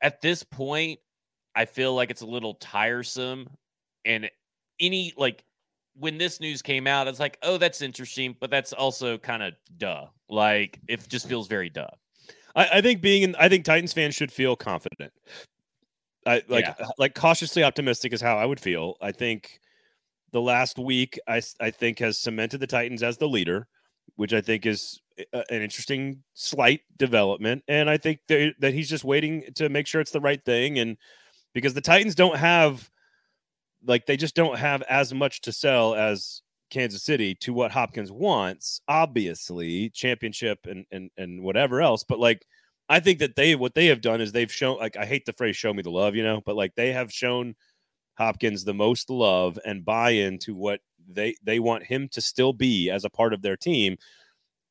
at 0.00 0.20
this 0.20 0.42
point, 0.42 1.00
I 1.54 1.64
feel 1.64 1.94
like 1.94 2.10
it's 2.10 2.22
a 2.22 2.26
little 2.26 2.54
tiresome, 2.54 3.48
and 4.04 4.30
any 4.80 5.12
like 5.16 5.44
when 5.94 6.18
this 6.18 6.38
news 6.40 6.62
came 6.62 6.86
out, 6.86 7.08
it's 7.08 7.18
like, 7.18 7.38
oh, 7.42 7.56
that's 7.58 7.82
interesting, 7.82 8.36
but 8.38 8.50
that's 8.50 8.72
also 8.72 9.18
kind 9.18 9.42
of 9.42 9.54
duh. 9.76 10.06
Like 10.28 10.78
it 10.88 11.08
just 11.08 11.28
feels 11.28 11.48
very 11.48 11.68
duh. 11.70 11.88
I, 12.54 12.68
I 12.74 12.80
think 12.80 13.00
being 13.00 13.22
in, 13.22 13.34
I 13.36 13.48
think 13.48 13.64
Titans 13.64 13.92
fans 13.92 14.14
should 14.14 14.30
feel 14.30 14.54
confident. 14.54 15.12
I 16.26 16.42
like 16.48 16.64
Yeah. 16.66 16.86
like 16.98 17.14
cautiously 17.14 17.64
optimistic 17.64 18.12
is 18.12 18.20
how 18.20 18.36
I 18.36 18.44
would 18.44 18.60
feel. 18.60 18.96
I 19.00 19.12
think 19.12 19.58
the 20.30 20.40
last 20.40 20.78
week 20.78 21.18
I 21.26 21.40
I 21.58 21.70
think 21.70 21.98
has 22.00 22.18
cemented 22.18 22.60
the 22.60 22.66
Titans 22.66 23.02
as 23.02 23.16
the 23.18 23.28
leader, 23.28 23.66
which 24.18 24.32
I 24.32 24.40
think 24.40 24.66
is 24.66 25.00
eh, 25.16 25.24
a- 25.32 25.44
an 25.54 25.62
interesting 25.62 26.24
slight 26.34 26.80
development. 26.96 27.62
And 27.68 27.88
I 27.88 27.98
think 27.98 28.18
that, 28.26 28.54
that 28.58 28.74
he's 28.74 28.90
just 28.90 29.04
waiting 29.04 29.44
to 29.54 29.68
make 29.68 29.86
sure 29.86 30.00
it's 30.00 30.10
the 30.10 30.20
right 30.20 30.44
thing. 30.44 30.80
And 30.80 30.96
because 31.54 31.72
the 31.72 31.80
Titans 31.80 32.16
don't 32.16 32.36
have 32.36 32.90
like 33.86 34.06
they 34.06 34.16
just 34.16 34.34
don't 34.34 34.58
have 34.58 34.82
as 34.82 35.14
much 35.14 35.40
to 35.42 35.52
sell 35.52 35.94
as 35.94 36.42
Kansas 36.68 37.04
City 37.04 37.36
to 37.36 37.52
what 37.52 37.70
Hopkins 37.70 38.10
wants, 38.10 38.80
obviously, 38.88 39.88
championship 39.90 40.66
and 40.66 40.84
and 40.90 41.10
and 41.16 41.40
whatever 41.40 41.80
else. 41.80 42.02
But 42.02 42.18
like 42.18 42.44
I 42.88 42.98
think 42.98 43.20
that 43.20 43.36
they 43.36 43.54
what 43.54 43.76
they 43.76 43.86
have 43.86 44.00
done 44.00 44.20
is 44.20 44.32
they've 44.32 44.52
shown 44.52 44.78
like 44.78 44.96
I 44.96 45.06
hate 45.06 45.26
the 45.26 45.32
phrase 45.32 45.56
show 45.56 45.72
me 45.72 45.82
the 45.82 45.90
love, 45.90 46.16
you 46.16 46.24
know, 46.24 46.42
but 46.44 46.56
like 46.56 46.74
they 46.74 46.92
have 46.92 47.12
shown 47.12 47.54
Hopkins 48.18 48.64
the 48.64 48.74
most 48.74 49.08
love 49.08 49.58
and 49.64 49.84
buy 49.84 50.10
into 50.10 50.54
what 50.54 50.80
they 51.08 51.36
they 51.42 51.58
want 51.60 51.84
him 51.84 52.08
to 52.08 52.20
still 52.20 52.52
be 52.52 52.90
as 52.90 53.04
a 53.04 53.10
part 53.10 53.32
of 53.32 53.40
their 53.42 53.56
team. 53.56 53.96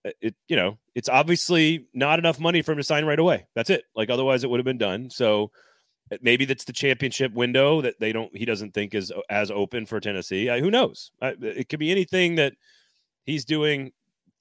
Uh, 0.06 0.12
It 0.22 0.36
you 0.48 0.56
know, 0.56 0.78
it's 0.94 1.10
obviously 1.10 1.88
not 1.94 2.20
enough 2.20 2.40
money 2.40 2.62
for 2.62 2.74
him 2.74 2.78
to 2.78 2.84
sign 2.84 3.06
right 3.06 3.20
away. 3.20 3.48
That's 3.56 3.70
it. 3.70 3.86
Like 3.96 4.10
otherwise 4.10 4.44
it 4.44 4.50
would 4.50 4.60
have 4.60 4.66
been 4.66 4.78
done. 4.78 5.10
So 5.10 5.52
uh, 6.12 6.18
maybe 6.22 6.46
that's 6.46 6.66
the 6.66 6.74
championship 6.74 7.34
window 7.34 7.82
that 7.82 8.00
they 8.00 8.12
don't 8.12 8.36
he 8.36 8.46
doesn't 8.46 8.74
think 8.74 8.94
is 8.94 9.12
as 9.30 9.50
open 9.50 9.86
for 9.86 10.00
Tennessee. 10.00 10.50
Uh, 10.50 10.60
who 10.60 10.70
knows? 10.70 11.12
Uh, 11.22 11.34
it 11.42 11.70
could 11.70 11.80
be 11.80 11.92
anything 11.92 12.36
that 12.36 12.54
he's 13.26 13.46
doing. 13.46 13.92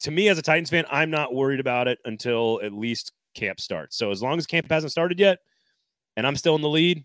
To 0.01 0.11
me 0.11 0.29
as 0.29 0.37
a 0.37 0.43
Titans 0.43 0.69
fan, 0.69 0.85
I'm 0.91 1.11
not 1.11 1.35
worried 1.35 1.61
about 1.61 1.89
it 1.89 1.99
until 2.05 2.61
at 2.63 2.73
least 2.73 3.13
camp 3.35 3.61
starts. 3.61 3.97
So 3.97 4.11
as 4.11 4.23
long 4.23 4.37
as 4.37 4.47
camp 4.47 4.71
hasn't 4.71 4.93
started 4.93 5.19
yet 5.19 5.39
and 6.17 6.27
I'm 6.27 6.37
still 6.37 6.55
in 6.55 6.61
the 6.61 6.69
lead, 6.69 6.99
I, 6.99 7.05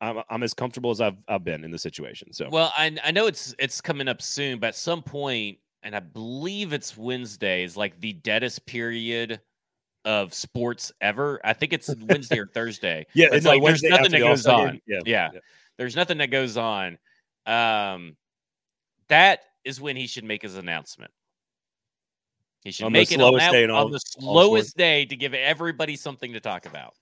I'm, 0.00 0.22
I'm 0.30 0.42
as 0.42 0.54
comfortable 0.54 0.90
as 0.90 1.00
I've, 1.00 1.16
I've 1.28 1.44
been 1.44 1.64
in 1.64 1.70
the 1.70 1.78
situation. 1.78 2.32
So 2.32 2.48
Well, 2.50 2.72
I 2.76 2.96
I 3.04 3.10
know 3.10 3.26
it's 3.26 3.54
it's 3.58 3.80
coming 3.80 4.08
up 4.08 4.20
soon, 4.22 4.58
but 4.58 4.68
at 4.68 4.74
some 4.76 5.02
point, 5.02 5.58
and 5.82 5.94
I 5.96 6.00
believe 6.00 6.72
it's 6.72 6.96
Wednesday, 6.96 7.64
is 7.64 7.76
like 7.76 8.00
the 8.00 8.12
deadest 8.14 8.64
period 8.66 9.40
of 10.04 10.32
sports 10.34 10.92
ever. 11.00 11.40
I 11.44 11.52
think 11.52 11.72
it's 11.72 11.94
Wednesday 12.08 12.38
or 12.38 12.46
Thursday. 12.46 13.06
yeah, 13.14 13.26
It's 13.32 13.44
no, 13.44 13.50
like 13.52 13.62
there's 13.64 13.82
nothing 13.82 14.12
that 14.12 14.18
goes 14.20 14.46
on. 14.46 14.66
game. 14.72 14.80
Yeah, 14.86 15.30
Yeah. 15.34 15.40
There's 15.78 15.96
nothing 15.96 16.18
that 16.18 16.30
goes 16.30 16.56
on. 16.56 16.96
Um, 17.44 18.16
that 19.08 19.40
is 19.64 19.80
when 19.80 19.96
he 19.96 20.06
should 20.06 20.24
make 20.24 20.42
his 20.42 20.56
announcement. 20.56 21.10
He 22.64 22.70
should 22.72 22.86
On 22.86 22.92
the 22.92 23.00
make 23.00 23.08
slowest 23.08 23.46
on, 23.46 23.52
day 23.52 23.64
in 23.64 23.70
all- 23.70 23.88
the 23.88 24.00
slowest 24.00 24.76
day 24.76 25.04
to 25.06 25.16
give 25.16 25.34
everybody 25.34 25.94
something 25.96 26.32
to 26.32 26.40
talk 26.40 26.66
about. 26.66 26.94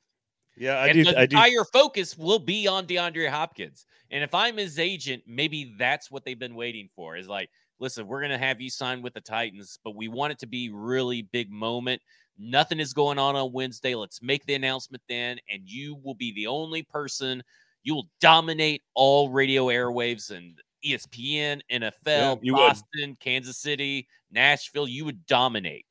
Yeah. 0.57 0.77
I 0.77 0.87
and 0.89 0.95
do. 0.95 1.05
the 1.05 1.19
I 1.19 1.27
do. 1.27 1.37
entire 1.37 1.65
focus 1.65 2.17
will 2.17 2.39
be 2.39 2.67
on 2.67 2.87
DeAndre 2.87 3.29
Hopkins. 3.29 3.87
And 4.11 4.23
if 4.23 4.35
I'm 4.35 4.57
his 4.57 4.79
agent, 4.79 5.23
maybe 5.27 5.75
that's 5.79 6.11
what 6.11 6.25
they've 6.25 6.39
been 6.39 6.55
waiting 6.55 6.89
for. 6.95 7.17
Is 7.17 7.29
like, 7.29 7.51
listen, 7.79 8.07
we're 8.07 8.23
gonna 8.23 8.39
have 8.39 8.61
you 8.61 8.71
sign 8.71 9.03
with 9.03 9.15
the 9.15 9.21
Titans, 9.21 9.79
but 9.83 9.97
we 9.97 10.09
want 10.09 10.33
it 10.33 10.39
to 10.41 10.47
be 10.47 10.71
really 10.71 11.23
big 11.23 11.51
moment. 11.51 12.01
Nothing 12.39 12.81
is 12.81 12.93
going 12.93 13.19
on 13.19 13.37
on 13.37 13.53
Wednesday. 13.53 13.95
Let's 13.95 14.23
make 14.23 14.45
the 14.47 14.55
announcement 14.55 15.03
then, 15.09 15.39
and 15.51 15.63
you 15.65 15.97
will 16.03 16.15
be 16.15 16.33
the 16.33 16.47
only 16.47 16.83
person. 16.83 17.43
You 17.83 17.95
will 17.95 18.09
dominate 18.21 18.83
all 18.95 19.29
radio 19.29 19.67
airwaves 19.67 20.31
and 20.31 20.59
ESPN, 20.85 21.61
NFL, 21.71 22.41
would. 22.43 22.53
Boston, 22.53 23.17
Kansas 23.21 23.59
City, 23.59 24.09
Nashville. 24.31 24.89
You 24.89 25.05
would 25.05 25.27
dominate. 25.27 25.87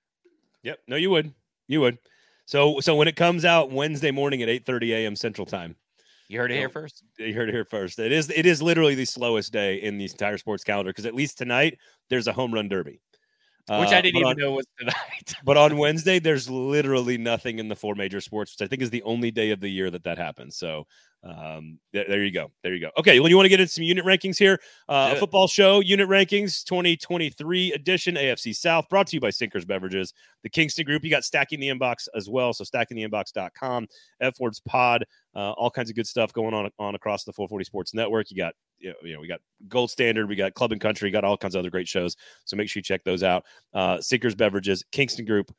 Yep. 0.64 0.80
No, 0.88 0.96
you 0.96 1.10
would. 1.10 1.34
You 1.68 1.82
would. 1.82 1.98
So 2.46 2.80
so 2.80 2.96
when 2.96 3.08
it 3.08 3.16
comes 3.16 3.46
out 3.46 3.72
Wednesday 3.72 4.12
morning 4.12 4.42
at 4.42 4.50
8:30 4.50 4.90
a.m. 4.94 5.16
Central 5.16 5.46
Time, 5.46 5.76
You 6.28 6.40
heard 6.40 6.52
it 6.52 6.58
here 6.58 6.70
first. 6.70 7.04
you 7.18 7.34
heard 7.34 7.50
it 7.50 7.54
here 7.54 7.66
first. 7.66 8.00
It 8.00 8.12
is 8.12 8.30
it 8.30 8.46
is 8.46 8.62
literally 8.62 8.96
the 8.96 9.06
slowest 9.06 9.54
day 9.54 9.76
in 9.82 9.98
the 9.98 10.06
entire 10.06 10.38
sports 10.38 10.64
calendar 10.64 10.90
because 10.92 11.06
at 11.06 11.16
least 11.16 11.38
tonight 11.38 11.78
there's 12.10 12.28
a 12.28 12.34
home 12.34 12.54
run 12.54 12.68
derby, 12.68 13.00
Which 13.70 13.70
Uh, 13.70 13.76
I 13.80 14.02
didn't 14.02 14.18
even 14.18 14.28
on- 14.30 14.38
know 14.38 14.52
was 14.52 14.66
tonight. 14.78 15.34
But 15.46 15.58
on 15.58 15.78
Wednesday, 15.78 16.20
there's 16.20 16.50
literally 16.50 17.18
nothing 17.18 17.60
in 17.60 17.70
the 17.70 17.76
four 17.76 17.96
major 17.96 18.20
sports, 18.22 18.54
which 18.58 18.66
I 18.66 18.70
think 18.70 18.82
is 18.82 18.90
the 18.90 19.04
only 19.04 19.32
day 19.32 19.52
of 19.52 19.60
the 19.62 19.70
year 19.70 19.90
that 19.92 20.04
that 20.04 20.18
happens. 20.18 20.58
So 20.58 20.86
um, 21.24 21.80
there, 21.94 22.06
there 22.08 22.24
you 22.24 22.32
go. 22.32 22.52
There 22.64 22.74
you 22.74 22.82
go. 22.82 22.90
Okay, 22.98 23.20
well, 23.20 23.30
you 23.30 23.38
want 23.38 23.46
to 23.46 23.50
get 23.50 23.60
into 23.60 23.72
some 23.72 23.84
unit 23.84 24.06
rankings 24.06 24.38
here? 24.38 24.60
Uh, 24.90 25.14
a 25.16 25.20
football 25.20 25.48
show, 25.48 25.80
unit 25.80 26.10
rankings 26.10 26.64
2023 26.66 27.72
edition, 27.72 28.16
AFC 28.16 28.54
South, 28.54 28.90
brought 28.90 29.08
to 29.08 29.16
you 29.16 29.22
by 29.22 29.30
Sinkers 29.30 29.64
Beverages, 29.64 30.14
the 30.44 30.50
Kingston 30.50 30.86
Group. 30.86 31.04
You 31.04 31.10
got 31.10 31.24
Stacking 31.24 31.62
the 31.62 31.70
Inbox 31.70 32.08
as 32.16 32.30
well. 32.30 32.52
So 32.52 32.66
stackingtheinbox.com, 32.66 33.88
F 34.20 34.40
Words 34.40 34.60
Pod, 34.60 35.06
uh, 35.34 35.52
all 35.52 35.72
kinds 35.72 35.90
of 35.90 35.96
good 35.96 36.08
stuff 36.08 36.34
going 36.34 36.54
on 36.54 36.70
on 36.78 36.96
across 36.96 37.24
the 37.24 37.32
440 37.32 37.64
Sports 37.66 37.94
Network. 37.94 38.30
You 38.30 38.38
got 38.38 38.54
you 38.80 38.90
know, 38.90 38.96
you 39.04 39.14
know, 39.14 39.22
we 39.22 39.28
got 39.28 39.40
Gold 39.70 39.92
Standard, 39.92 40.28
we 40.28 40.36
got 40.36 40.54
Club 40.56 40.74
and 40.74 40.82
Country, 40.82 41.10
got 41.10 41.24
all 41.24 41.38
kinds 41.38 41.56
of 41.56 41.60
other 41.60 41.70
great 41.70 41.88
shows. 41.88 42.18
So 42.44 42.58
make 42.58 42.70
sure 42.70 42.80
you 42.80 42.84
check 42.84 43.04
those 43.06 43.24
out. 43.24 43.46
Uh, 43.74 44.02
Sinkers 44.02 44.36
Beverages, 44.36 44.84
Kingston 44.92 45.26
Group, 45.26 45.56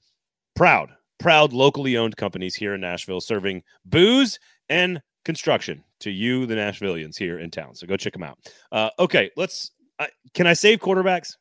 proud, 0.54 0.90
proud 1.18 1.54
locally 1.54 1.96
owned 1.96 2.18
companies 2.18 2.54
here 2.54 2.74
in 2.74 2.82
Nashville, 2.82 3.22
serving 3.22 3.62
booze 3.86 4.38
and 4.68 5.00
construction 5.24 5.82
to 6.00 6.10
you, 6.10 6.46
the 6.46 6.54
Nashvillians 6.54 7.16
here 7.18 7.38
in 7.38 7.50
town. 7.50 7.74
So 7.74 7.86
go 7.86 7.96
check 7.96 8.12
them 8.12 8.22
out. 8.22 8.38
Uh, 8.70 8.90
okay, 8.98 9.30
let's. 9.36 9.70
Uh, 9.98 10.06
can 10.34 10.46
I 10.46 10.52
save 10.54 10.80
quarterbacks? 10.80 11.36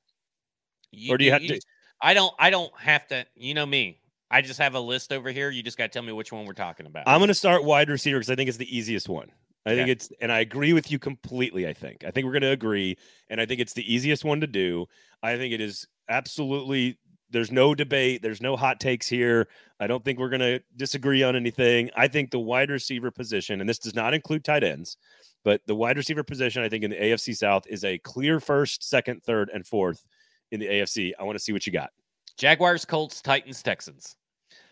Or 1.10 1.18
do 1.18 1.26
you 1.26 1.32
have 1.32 1.42
to- 1.42 1.60
I 2.02 2.14
don't. 2.14 2.34
I 2.38 2.50
don't 2.50 2.72
have 2.80 3.08
to. 3.08 3.26
You 3.36 3.54
know 3.54 3.66
me. 3.66 4.00
I 4.30 4.42
just 4.42 4.60
have 4.60 4.74
a 4.76 4.80
list 4.80 5.14
over 5.14 5.32
here. 5.32 5.50
You 5.52 5.62
just 5.64 5.78
got 5.78 5.86
to 5.86 5.90
tell 5.90 6.04
me 6.04 6.12
which 6.12 6.32
one 6.32 6.46
we're 6.46 6.54
talking 6.54 6.86
about. 6.86 7.08
I'm 7.08 7.20
going 7.20 7.28
to 7.28 7.34
start 7.36 7.64
wide 7.64 7.90
receiver 7.90 8.18
because 8.18 8.32
I 8.32 8.36
think 8.36 8.50
it's 8.50 8.58
the 8.58 8.76
easiest 8.78 9.08
one. 9.08 9.32
I 9.66 9.76
think 9.76 9.88
it's, 9.90 10.12
and 10.20 10.30
I 10.32 10.40
agree 10.42 10.74
with 10.74 10.92
you 10.92 11.00
completely. 11.00 11.66
I 11.68 11.74
think, 11.74 12.04
I 12.04 12.12
think 12.12 12.26
we're 12.26 12.34
going 12.34 12.42
to 12.42 12.52
agree, 12.52 12.98
and 13.30 13.40
I 13.40 13.46
think 13.46 13.62
it's 13.62 13.72
the 13.74 13.94
easiest 13.94 14.26
one 14.26 14.42
to 14.42 14.48
do. 14.48 14.88
I 15.22 15.38
think 15.38 15.54
it 15.54 15.62
is 15.62 15.88
absolutely. 16.10 16.98
There's 17.34 17.52
no 17.52 17.76
debate. 17.76 18.22
There's 18.22 18.42
no 18.42 18.56
hot 18.56 18.80
takes 18.80 19.08
here. 19.10 19.50
I 19.80 19.88
don't 19.88 20.06
think 20.06 20.20
we're 20.20 20.30
going 20.30 20.40
to 20.40 20.62
disagree 20.78 21.24
on 21.24 21.36
anything. 21.36 21.90
I 21.98 22.08
think 22.08 22.32
the 22.32 22.40
wide 22.40 22.70
receiver 22.70 23.12
position, 23.12 23.60
and 23.60 23.68
this 23.70 23.80
does 23.80 23.96
not 23.96 24.14
include 24.14 24.46
tight 24.46 24.64
ends, 24.64 24.96
but 25.44 25.60
the 25.68 25.76
wide 25.76 25.98
receiver 25.98 26.24
position, 26.24 26.64
I 26.64 26.70
think 26.70 26.84
in 26.86 26.92
the 26.92 26.96
AFC 26.98 27.36
South 27.36 27.64
is 27.68 27.84
a 27.84 27.98
clear 27.98 28.40
first, 28.40 28.88
second, 28.88 29.24
third, 29.24 29.50
and 29.54 29.68
fourth 29.68 30.08
in 30.52 30.60
the 30.60 30.68
AFC. 30.68 31.12
I 31.20 31.24
want 31.24 31.36
to 31.38 31.44
see 31.44 31.52
what 31.52 31.66
you 31.68 31.74
got. 31.74 31.90
Jaguars, 32.38 32.86
Colts, 32.86 33.22
Titans, 33.22 33.62
Texans. 33.62 34.16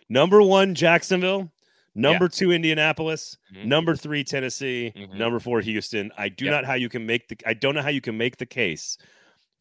Number 0.08 0.42
one, 0.42 0.76
Jacksonville. 0.76 1.52
Number 1.94 2.30
two, 2.30 2.52
Indianapolis. 2.52 3.38
Mhm. 3.54 3.66
Number 3.66 3.96
three, 3.98 4.24
Tennessee. 4.24 4.94
Mhm. 4.96 5.16
Number 5.18 5.40
four, 5.40 5.60
Houston. 5.62 6.10
I 6.18 6.30
do 6.30 6.46
Yep. 6.46 6.52
not 6.54 6.66
how 6.66 6.76
you 6.76 6.88
can 6.90 7.06
make 7.06 7.28
the. 7.28 7.38
I 7.46 7.54
don't 7.54 7.76
know 7.76 7.82
how 7.82 7.90
you 7.90 8.00
can 8.02 8.18
make 8.18 8.38
the 8.38 8.46
case 8.46 8.98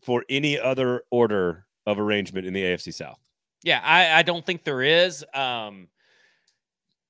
for 0.04 0.24
any 0.28 0.58
other 0.58 1.02
order 1.10 1.66
of 1.86 1.98
arrangement 1.98 2.46
in 2.46 2.52
the 2.52 2.62
AFC 2.62 2.92
South. 2.92 3.18
Yeah, 3.62 3.80
I, 3.84 4.20
I 4.20 4.22
don't 4.22 4.44
think 4.44 4.64
there 4.64 4.82
is. 4.82 5.24
Um, 5.34 5.88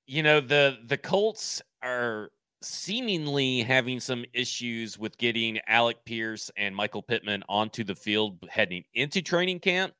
you 0.06 0.24
know 0.24 0.40
the 0.40 0.78
the 0.86 0.98
Colts 0.98 1.62
are 1.84 2.30
seemingly 2.62 3.62
having 3.62 4.00
some 4.00 4.24
issues 4.32 4.98
with 4.98 5.16
getting 5.18 5.60
Alec 5.66 6.04
Pierce 6.04 6.50
and 6.56 6.74
Michael 6.74 7.02
Pittman 7.02 7.44
onto 7.48 7.84
the 7.84 7.94
field 7.94 8.36
heading 8.50 8.84
into 8.94 9.22
training 9.22 9.60
camp. 9.60 9.94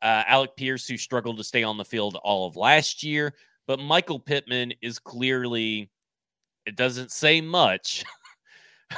Uh, 0.00 0.22
Alec 0.26 0.54
Pierce, 0.56 0.86
who 0.86 0.96
struggled 0.96 1.38
to 1.38 1.44
stay 1.44 1.64
on 1.64 1.76
the 1.76 1.84
field 1.84 2.16
all 2.22 2.46
of 2.46 2.56
last 2.56 3.02
year, 3.02 3.34
but 3.66 3.80
Michael 3.80 4.20
Pittman 4.20 4.72
is 4.80 4.98
clearly, 5.00 5.90
it 6.66 6.76
doesn't 6.76 7.10
say 7.10 7.40
much, 7.40 8.04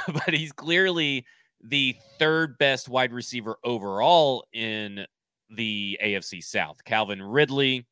but 0.07 0.33
he's 0.33 0.51
clearly 0.51 1.25
the 1.63 1.95
third 2.17 2.57
best 2.57 2.89
wide 2.89 3.13
receiver 3.13 3.57
overall 3.63 4.45
in 4.53 5.05
the 5.49 5.97
AFC 6.03 6.43
South. 6.43 6.83
Calvin 6.85 7.21
Ridley, 7.21 7.85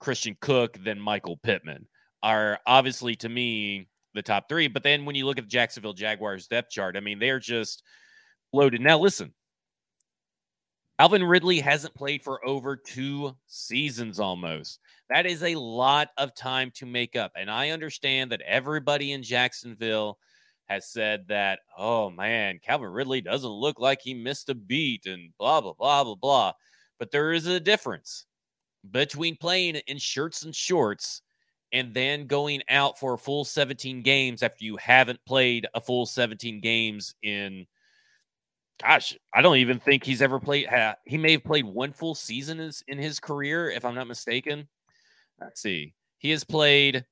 Christian 0.00 0.36
Kirk, 0.40 0.76
then 0.84 0.98
Michael 0.98 1.36
Pittman 1.36 1.86
are 2.22 2.58
obviously 2.66 3.14
to 3.16 3.28
me 3.28 3.88
the 4.14 4.22
top 4.22 4.48
three. 4.48 4.68
But 4.68 4.82
then 4.82 5.04
when 5.04 5.14
you 5.14 5.26
look 5.26 5.38
at 5.38 5.44
the 5.44 5.50
Jacksonville 5.50 5.92
Jaguars 5.92 6.46
depth 6.46 6.70
chart, 6.70 6.96
I 6.96 7.00
mean, 7.00 7.18
they're 7.18 7.38
just 7.38 7.82
loaded. 8.52 8.80
Now, 8.80 8.98
listen, 8.98 9.32
Calvin 10.98 11.24
Ridley 11.24 11.60
hasn't 11.60 11.94
played 11.94 12.22
for 12.22 12.46
over 12.46 12.76
two 12.76 13.34
seasons 13.46 14.20
almost. 14.20 14.78
That 15.08 15.26
is 15.26 15.42
a 15.42 15.54
lot 15.56 16.08
of 16.16 16.34
time 16.34 16.70
to 16.74 16.86
make 16.86 17.16
up. 17.16 17.32
And 17.36 17.50
I 17.50 17.70
understand 17.70 18.30
that 18.32 18.42
everybody 18.42 19.12
in 19.12 19.22
Jacksonville 19.22 20.18
has 20.72 20.88
said 20.88 21.26
that, 21.28 21.60
oh 21.76 22.10
man, 22.10 22.60
Calvin 22.62 22.90
Ridley 22.90 23.20
doesn't 23.20 23.48
look 23.48 23.80
like 23.80 24.00
he 24.02 24.14
missed 24.14 24.48
a 24.48 24.54
beat 24.54 25.06
and 25.06 25.30
blah, 25.38 25.60
blah, 25.60 25.74
blah, 25.74 26.04
blah, 26.04 26.14
blah. 26.14 26.52
But 26.98 27.10
there 27.10 27.32
is 27.32 27.46
a 27.46 27.60
difference 27.60 28.26
between 28.90 29.36
playing 29.36 29.76
in 29.86 29.98
shirts 29.98 30.44
and 30.44 30.54
shorts 30.54 31.22
and 31.72 31.94
then 31.94 32.26
going 32.26 32.62
out 32.68 32.98
for 32.98 33.14
a 33.14 33.18
full 33.18 33.44
17 33.44 34.02
games 34.02 34.42
after 34.42 34.64
you 34.64 34.76
haven't 34.76 35.20
played 35.24 35.66
a 35.74 35.80
full 35.80 36.06
17 36.06 36.60
games 36.60 37.14
in 37.22 37.66
gosh 38.80 39.16
i 39.32 39.40
don't 39.40 39.58
even 39.58 39.78
think 39.78 40.02
he's 40.04 40.22
ever 40.22 40.40
played 40.40 40.68
he 41.04 41.16
may 41.16 41.32
have 41.32 41.44
played 41.44 41.64
one 41.64 41.92
full 41.92 42.14
season 42.14 42.70
in 42.88 42.98
his 42.98 43.20
career 43.20 43.70
if 43.70 43.84
i'm 43.84 43.94
not 43.94 44.08
mistaken 44.08 44.66
let's 45.40 45.60
see 45.60 45.94
he 46.18 46.30
has 46.30 46.44
played 46.44 47.04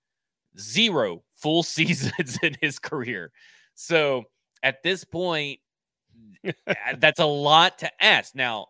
zero 0.58 1.22
full 1.40 1.62
seasons 1.64 2.38
in 2.42 2.56
his 2.60 2.78
career 2.78 3.32
so 3.74 4.24
at 4.62 4.82
this 4.82 5.04
point 5.04 5.58
that's 6.98 7.20
a 7.20 7.24
lot 7.24 7.78
to 7.78 7.90
ask 8.02 8.34
now 8.34 8.66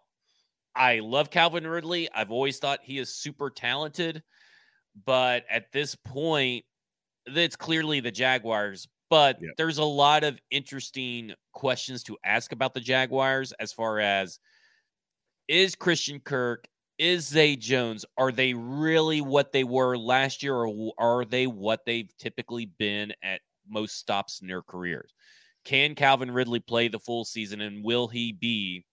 i 0.77 1.01
love 1.01 1.31
calvin 1.31 1.67
ridley 1.67 2.09
i've 2.15 2.31
always 2.31 2.59
thought 2.59 2.81
he 2.83 2.99
is 2.99 3.15
super 3.15 3.51
talented 3.51 4.23
but 5.05 5.45
at 5.51 5.73
this 5.73 5.95
point, 5.95 6.65
it's 7.27 7.57
clearly 7.57 8.01
the 8.01 8.11
Jaguars. 8.11 8.89
But 9.09 9.39
yep. 9.41 9.53
there's 9.57 9.79
a 9.79 9.85
lot 9.85 10.23
of 10.23 10.41
interesting 10.51 11.33
questions 11.53 12.05
to 12.05 12.17
ask 12.25 12.53
about 12.53 12.75
the 12.75 12.81
Jaguars 12.81 13.53
as 13.59 13.73
far 13.73 13.99
as 13.99 14.39
is 15.49 15.75
Christian 15.75 16.21
Kirk, 16.21 16.69
is 17.01 17.27
Zay 17.27 17.57
Jones, 17.57 18.05
are 18.19 18.31
they 18.31 18.53
really 18.53 19.23
what 19.23 19.53
they 19.53 19.65
were 19.65 19.97
last 19.97 20.43
year, 20.43 20.55
or 20.55 20.93
are 20.99 21.25
they 21.25 21.47
what 21.47 21.81
they've 21.87 22.11
typically 22.19 22.67
been 22.67 23.13
at 23.23 23.41
most 23.69 23.99
stops 23.99 24.41
in 24.41 24.49
their 24.49 24.63
careers? 24.63 25.15
Can 25.65 25.95
Calvin 25.95 26.31
Ridley 26.31 26.61
play 26.61 26.89
the 26.89 26.99
full 26.99 27.25
season 27.25 27.63
and 27.63 27.83
will 27.83 28.07
he 28.07 28.33
be 28.33 28.85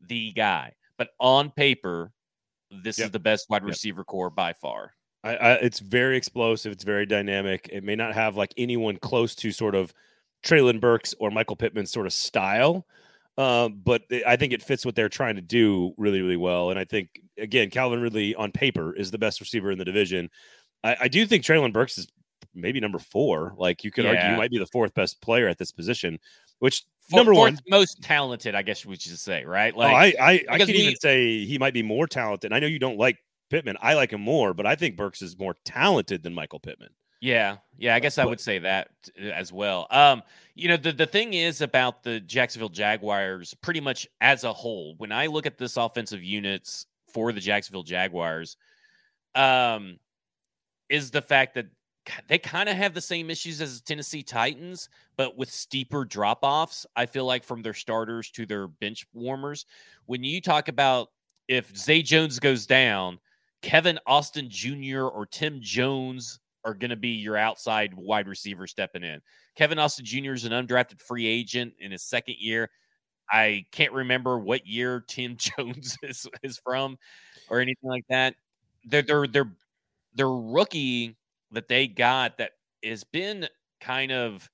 the 0.00 0.32
guy? 0.32 0.72
But 0.98 1.10
on 1.20 1.50
paper, 1.50 2.12
this 2.70 2.98
yep. 2.98 3.06
is 3.06 3.10
the 3.12 3.20
best 3.20 3.48
wide 3.48 3.64
receiver 3.64 4.00
yep. 4.00 4.06
core 4.06 4.30
by 4.30 4.52
far. 4.52 4.92
I, 5.22 5.36
I, 5.36 5.52
it's 5.54 5.78
very 5.78 6.16
explosive. 6.16 6.72
It's 6.72 6.84
very 6.84 7.06
dynamic. 7.06 7.68
It 7.72 7.84
may 7.84 7.96
not 7.96 8.14
have 8.14 8.36
like 8.36 8.52
anyone 8.56 8.96
close 8.96 9.34
to 9.36 9.52
sort 9.52 9.74
of 9.74 9.94
Treylon 10.44 10.80
Burks 10.80 11.14
or 11.18 11.30
Michael 11.30 11.56
Pittman's 11.56 11.90
sort 11.90 12.06
of 12.06 12.12
style, 12.12 12.86
uh, 13.38 13.68
but 13.68 14.02
I 14.26 14.36
think 14.36 14.52
it 14.52 14.62
fits 14.62 14.84
what 14.84 14.94
they're 14.94 15.08
trying 15.08 15.36
to 15.36 15.42
do 15.42 15.94
really, 15.96 16.20
really 16.20 16.36
well. 16.36 16.70
And 16.70 16.78
I 16.78 16.84
think 16.84 17.22
again, 17.38 17.70
Calvin 17.70 18.00
Ridley 18.00 18.34
on 18.34 18.52
paper 18.52 18.94
is 18.94 19.10
the 19.10 19.18
best 19.18 19.40
receiver 19.40 19.70
in 19.70 19.78
the 19.78 19.84
division. 19.84 20.30
I, 20.82 20.96
I 21.02 21.08
do 21.08 21.26
think 21.26 21.44
Treylon 21.44 21.72
Burks 21.72 21.98
is 21.98 22.08
maybe 22.54 22.80
number 22.80 22.98
four. 22.98 23.54
Like 23.56 23.84
you 23.84 23.90
could 23.90 24.04
yeah. 24.04 24.10
argue, 24.10 24.30
he 24.30 24.36
might 24.36 24.50
be 24.50 24.58
the 24.58 24.66
fourth 24.66 24.94
best 24.94 25.20
player 25.20 25.48
at 25.48 25.58
this 25.58 25.72
position. 25.72 26.18
Which 26.60 26.84
For, 27.10 27.16
number 27.16 27.34
one, 27.34 27.58
most 27.68 28.02
talented, 28.02 28.54
I 28.54 28.62
guess 28.62 28.86
we 28.86 28.96
should 28.96 29.18
say, 29.18 29.44
right? 29.44 29.74
Oh, 29.74 29.80
like, 29.80 30.16
oh, 30.18 30.22
I, 30.22 30.32
I, 30.32 30.44
I 30.48 30.58
can 30.58 30.68
we, 30.68 30.74
even 30.74 30.96
say 30.96 31.44
he 31.44 31.58
might 31.58 31.74
be 31.74 31.82
more 31.82 32.06
talented. 32.06 32.52
I 32.52 32.58
know 32.60 32.66
you 32.66 32.78
don't 32.78 32.98
like 32.98 33.18
Pittman. 33.50 33.76
I 33.80 33.94
like 33.94 34.12
him 34.12 34.20
more, 34.20 34.54
but 34.54 34.66
I 34.66 34.76
think 34.76 34.96
Burks 34.96 35.20
is 35.20 35.38
more 35.38 35.56
talented 35.64 36.22
than 36.22 36.34
Michael 36.34 36.60
Pittman. 36.60 36.90
Yeah, 37.20 37.56
yeah, 37.78 37.94
I 37.94 38.00
guess 38.00 38.18
I 38.18 38.26
would 38.26 38.40
say 38.40 38.58
that 38.58 38.88
as 39.18 39.50
well. 39.50 39.86
Um, 39.90 40.22
you 40.54 40.68
know, 40.68 40.76
the 40.76 40.92
the 40.92 41.06
thing 41.06 41.32
is 41.32 41.62
about 41.62 42.02
the 42.02 42.20
Jacksonville 42.20 42.68
Jaguars, 42.68 43.54
pretty 43.54 43.80
much 43.80 44.06
as 44.20 44.44
a 44.44 44.52
whole. 44.52 44.94
When 44.98 45.10
I 45.10 45.28
look 45.28 45.46
at 45.46 45.56
this 45.56 45.78
offensive 45.78 46.22
units 46.22 46.84
for 47.14 47.32
the 47.32 47.40
Jacksonville 47.40 47.84
Jaguars, 47.84 48.56
um, 49.34 49.98
is 50.90 51.10
the 51.10 51.22
fact 51.22 51.54
that 51.54 51.66
they 52.28 52.38
kind 52.38 52.68
of 52.68 52.76
have 52.76 52.92
the 52.92 53.00
same 53.00 53.30
issues 53.30 53.60
as 53.60 53.80
Tennessee 53.80 54.22
Titans, 54.22 54.90
but 55.16 55.38
with 55.38 55.50
steeper 55.50 56.04
drop 56.04 56.40
offs. 56.42 56.84
I 56.96 57.06
feel 57.06 57.24
like 57.24 57.44
from 57.44 57.62
their 57.62 57.72
starters 57.72 58.30
to 58.32 58.44
their 58.44 58.68
bench 58.68 59.06
warmers. 59.14 59.64
When 60.04 60.22
you 60.22 60.42
talk 60.42 60.68
about 60.68 61.08
if 61.48 61.74
Zay 61.76 62.02
Jones 62.02 62.38
goes 62.38 62.66
down, 62.66 63.18
Kevin 63.62 63.98
Austin 64.06 64.48
Jr. 64.50 65.04
or 65.04 65.24
Tim 65.24 65.58
Jones 65.62 66.40
are 66.64 66.74
going 66.74 66.90
to 66.90 66.96
be 66.96 67.10
your 67.10 67.36
outside 67.36 67.94
wide 67.94 68.28
receiver 68.28 68.66
stepping 68.66 69.02
in. 69.02 69.20
Kevin 69.56 69.78
Austin 69.78 70.04
Jr. 70.04 70.32
is 70.32 70.44
an 70.44 70.52
undrafted 70.52 71.00
free 71.00 71.26
agent 71.26 71.72
in 71.78 71.92
his 71.92 72.02
second 72.02 72.36
year. 72.38 72.70
I 73.30 73.64
can't 73.72 73.92
remember 73.92 74.38
what 74.38 74.66
year 74.66 75.04
Tim 75.06 75.36
Jones 75.58 75.96
is, 76.02 76.26
is 76.42 76.58
from 76.64 76.98
or 77.48 77.60
anything 77.60 77.88
like 77.88 78.04
that. 78.08 78.34
They're 78.84 79.26
they're 79.26 79.50
they're 80.14 80.28
rookie 80.28 81.16
that 81.52 81.68
they 81.68 81.86
got 81.86 82.38
that 82.38 82.52
has 82.84 83.04
been 83.04 83.48
kind 83.80 84.12
of 84.12 84.48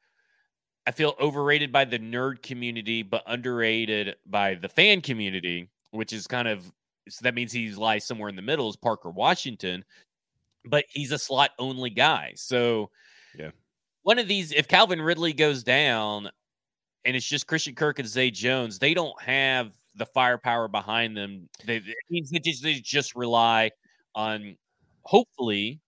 I 0.86 0.92
feel 0.92 1.14
overrated 1.20 1.72
by 1.72 1.84
the 1.84 1.98
nerd 1.98 2.42
community, 2.42 3.02
but 3.02 3.22
underrated 3.26 4.16
by 4.26 4.54
the 4.54 4.68
fan 4.68 5.00
community, 5.02 5.68
which 5.90 6.12
is 6.12 6.26
kind 6.26 6.48
of 6.48 6.64
so 7.08 7.22
that 7.22 7.34
means 7.34 7.52
he 7.52 7.70
lies 7.70 8.06
somewhere 8.06 8.28
in 8.28 8.36
the 8.36 8.42
middle 8.42 8.68
is 8.68 8.76
Parker 8.76 9.10
Washington, 9.10 9.84
but 10.64 10.84
he's 10.90 11.12
a 11.12 11.18
slot 11.18 11.50
only 11.58 11.90
guy. 11.90 12.32
So 12.36 12.90
yeah. 13.36 13.50
One 14.02 14.18
of 14.18 14.28
these, 14.28 14.52
if 14.52 14.66
Calvin 14.66 15.02
Ridley 15.02 15.34
goes 15.34 15.62
down 15.62 16.30
and 17.04 17.16
it's 17.16 17.26
just 17.26 17.46
Christian 17.46 17.74
Kirk 17.74 17.98
and 17.98 18.08
Zay 18.08 18.30
Jones, 18.30 18.78
they 18.78 18.94
don't 18.94 19.20
have 19.22 19.72
the 19.94 20.06
firepower 20.06 20.68
behind 20.68 21.16
them. 21.16 21.48
They, 21.64 21.80
they 22.10 22.40
just, 22.40 22.62
they 22.62 22.74
just 22.74 23.14
rely 23.14 23.70
on 24.14 24.56
hopefully 25.02 25.80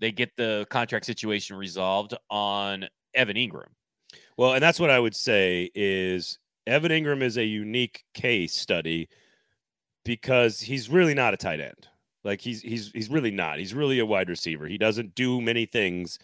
they 0.00 0.12
get 0.12 0.30
the 0.36 0.66
contract 0.70 1.06
situation 1.06 1.56
resolved 1.56 2.14
on 2.30 2.86
Evan 3.14 3.36
Engram. 3.36 3.68
Well, 4.36 4.54
and 4.54 4.62
that's 4.62 4.80
what 4.80 4.90
I 4.90 5.00
would 5.00 5.16
say 5.16 5.70
is 5.74 6.38
Evan 6.66 6.92
Engram 6.92 7.22
is 7.22 7.38
a 7.38 7.44
unique 7.44 8.04
case 8.12 8.54
study 8.54 9.08
because 10.04 10.60
he's 10.60 10.88
really 10.88 11.14
not 11.14 11.34
a 11.34 11.36
tight 11.36 11.60
end. 11.60 11.88
Like 12.24 12.40
he's 12.40 12.60
he's 12.60 12.90
he's 12.92 13.08
really 13.08 13.30
not. 13.30 13.58
He's 13.58 13.72
really 13.72 14.00
a 14.00 14.06
wide 14.06 14.28
receiver. 14.28 14.66
He 14.66 14.78
doesn't 14.78 15.14
do 15.14 15.40
many 15.40 15.64
things 15.64 16.18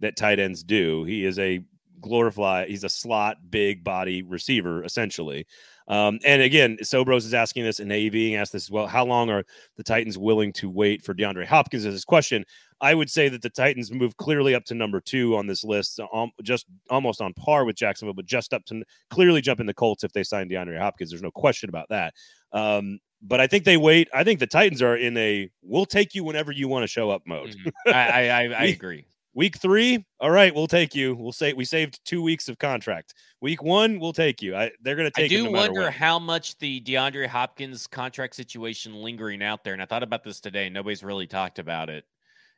that 0.00 0.16
tight 0.16 0.38
ends 0.38 0.62
do. 0.62 1.04
He 1.04 1.24
is 1.24 1.38
a 1.38 1.60
glorify. 2.00 2.66
He's 2.66 2.84
a 2.84 2.88
slot, 2.88 3.36
big 3.50 3.84
body 3.84 4.22
receiver 4.22 4.84
essentially. 4.84 5.46
Um, 5.88 6.18
and 6.24 6.42
again, 6.42 6.76
Sobros 6.82 7.24
is 7.24 7.32
asking 7.32 7.64
this, 7.64 7.80
and 7.80 7.90
AV 7.90 8.38
asked 8.38 8.52
this 8.52 8.64
as 8.64 8.70
well. 8.70 8.86
How 8.86 9.06
long 9.06 9.30
are 9.30 9.44
the 9.78 9.82
Titans 9.82 10.18
willing 10.18 10.52
to 10.54 10.68
wait 10.68 11.02
for 11.02 11.14
DeAndre 11.14 11.46
Hopkins? 11.46 11.86
Is 11.86 11.94
his 11.94 12.04
question, 12.04 12.44
I 12.80 12.94
would 12.94 13.10
say 13.10 13.30
that 13.30 13.40
the 13.40 13.48
Titans 13.48 13.90
move 13.90 14.16
clearly 14.18 14.54
up 14.54 14.64
to 14.66 14.74
number 14.74 15.00
two 15.00 15.34
on 15.34 15.46
this 15.46 15.64
list, 15.64 15.98
um, 16.12 16.30
just 16.42 16.66
almost 16.90 17.22
on 17.22 17.32
par 17.34 17.64
with 17.64 17.74
Jacksonville, 17.74 18.14
but 18.14 18.26
just 18.26 18.52
up 18.52 18.66
to 18.66 18.82
clearly 19.08 19.40
jumping 19.40 19.66
the 19.66 19.74
Colts 19.74 20.04
if 20.04 20.12
they 20.12 20.22
sign 20.22 20.50
DeAndre 20.50 20.78
Hopkins. 20.78 21.10
There's 21.10 21.22
no 21.22 21.30
question 21.30 21.70
about 21.70 21.88
that. 21.88 22.12
Um, 22.52 22.98
but 23.22 23.40
I 23.40 23.46
think 23.46 23.64
they 23.64 23.76
wait. 23.76 24.08
I 24.14 24.24
think 24.24 24.40
the 24.40 24.46
Titans 24.46 24.82
are 24.82 24.96
in 24.96 25.16
a 25.16 25.50
"we'll 25.62 25.86
take 25.86 26.14
you 26.14 26.22
whenever 26.22 26.52
you 26.52 26.68
want 26.68 26.84
to 26.84 26.86
show 26.86 27.10
up" 27.10 27.22
mode. 27.26 27.50
Mm-hmm. 27.56 27.88
I, 27.88 28.28
I, 28.28 28.42
I 28.52 28.64
agree. 28.66 29.06
Week 29.38 29.56
three, 29.56 30.04
all 30.18 30.32
right, 30.32 30.52
we'll 30.52 30.66
take 30.66 30.96
you. 30.96 31.14
We'll 31.14 31.30
say 31.30 31.52
we 31.52 31.64
saved 31.64 32.04
two 32.04 32.20
weeks 32.22 32.48
of 32.48 32.58
contract. 32.58 33.14
Week 33.40 33.62
one, 33.62 34.00
we'll 34.00 34.12
take 34.12 34.42
you. 34.42 34.56
I, 34.56 34.72
they're 34.82 34.96
going 34.96 35.08
to 35.08 35.12
take. 35.12 35.30
You. 35.30 35.38
I 35.38 35.42
do 35.42 35.52
no 35.52 35.56
wonder 35.60 35.90
how 35.92 36.18
much 36.18 36.58
the 36.58 36.80
DeAndre 36.80 37.28
Hopkins 37.28 37.86
contract 37.86 38.34
situation 38.34 38.96
lingering 38.96 39.40
out 39.40 39.62
there. 39.62 39.74
And 39.74 39.80
I 39.80 39.84
thought 39.84 40.02
about 40.02 40.24
this 40.24 40.40
today. 40.40 40.68
Nobody's 40.68 41.04
really 41.04 41.28
talked 41.28 41.60
about 41.60 41.88
it, 41.88 42.04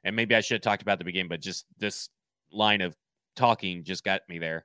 and 0.05 0.17
maybe 0.17 0.35
I 0.35 0.41
should 0.41 0.55
have 0.55 0.63
talked 0.63 0.81
about 0.81 0.99
the 0.99 1.05
beginning, 1.05 1.29
but 1.29 1.43
just 1.43 1.67
this 1.77 2.09
line 2.51 2.81
of 2.81 2.97
talking 3.37 3.85
just 3.85 4.03
got 4.03 4.23
me 4.27 4.39
there. 4.39 4.65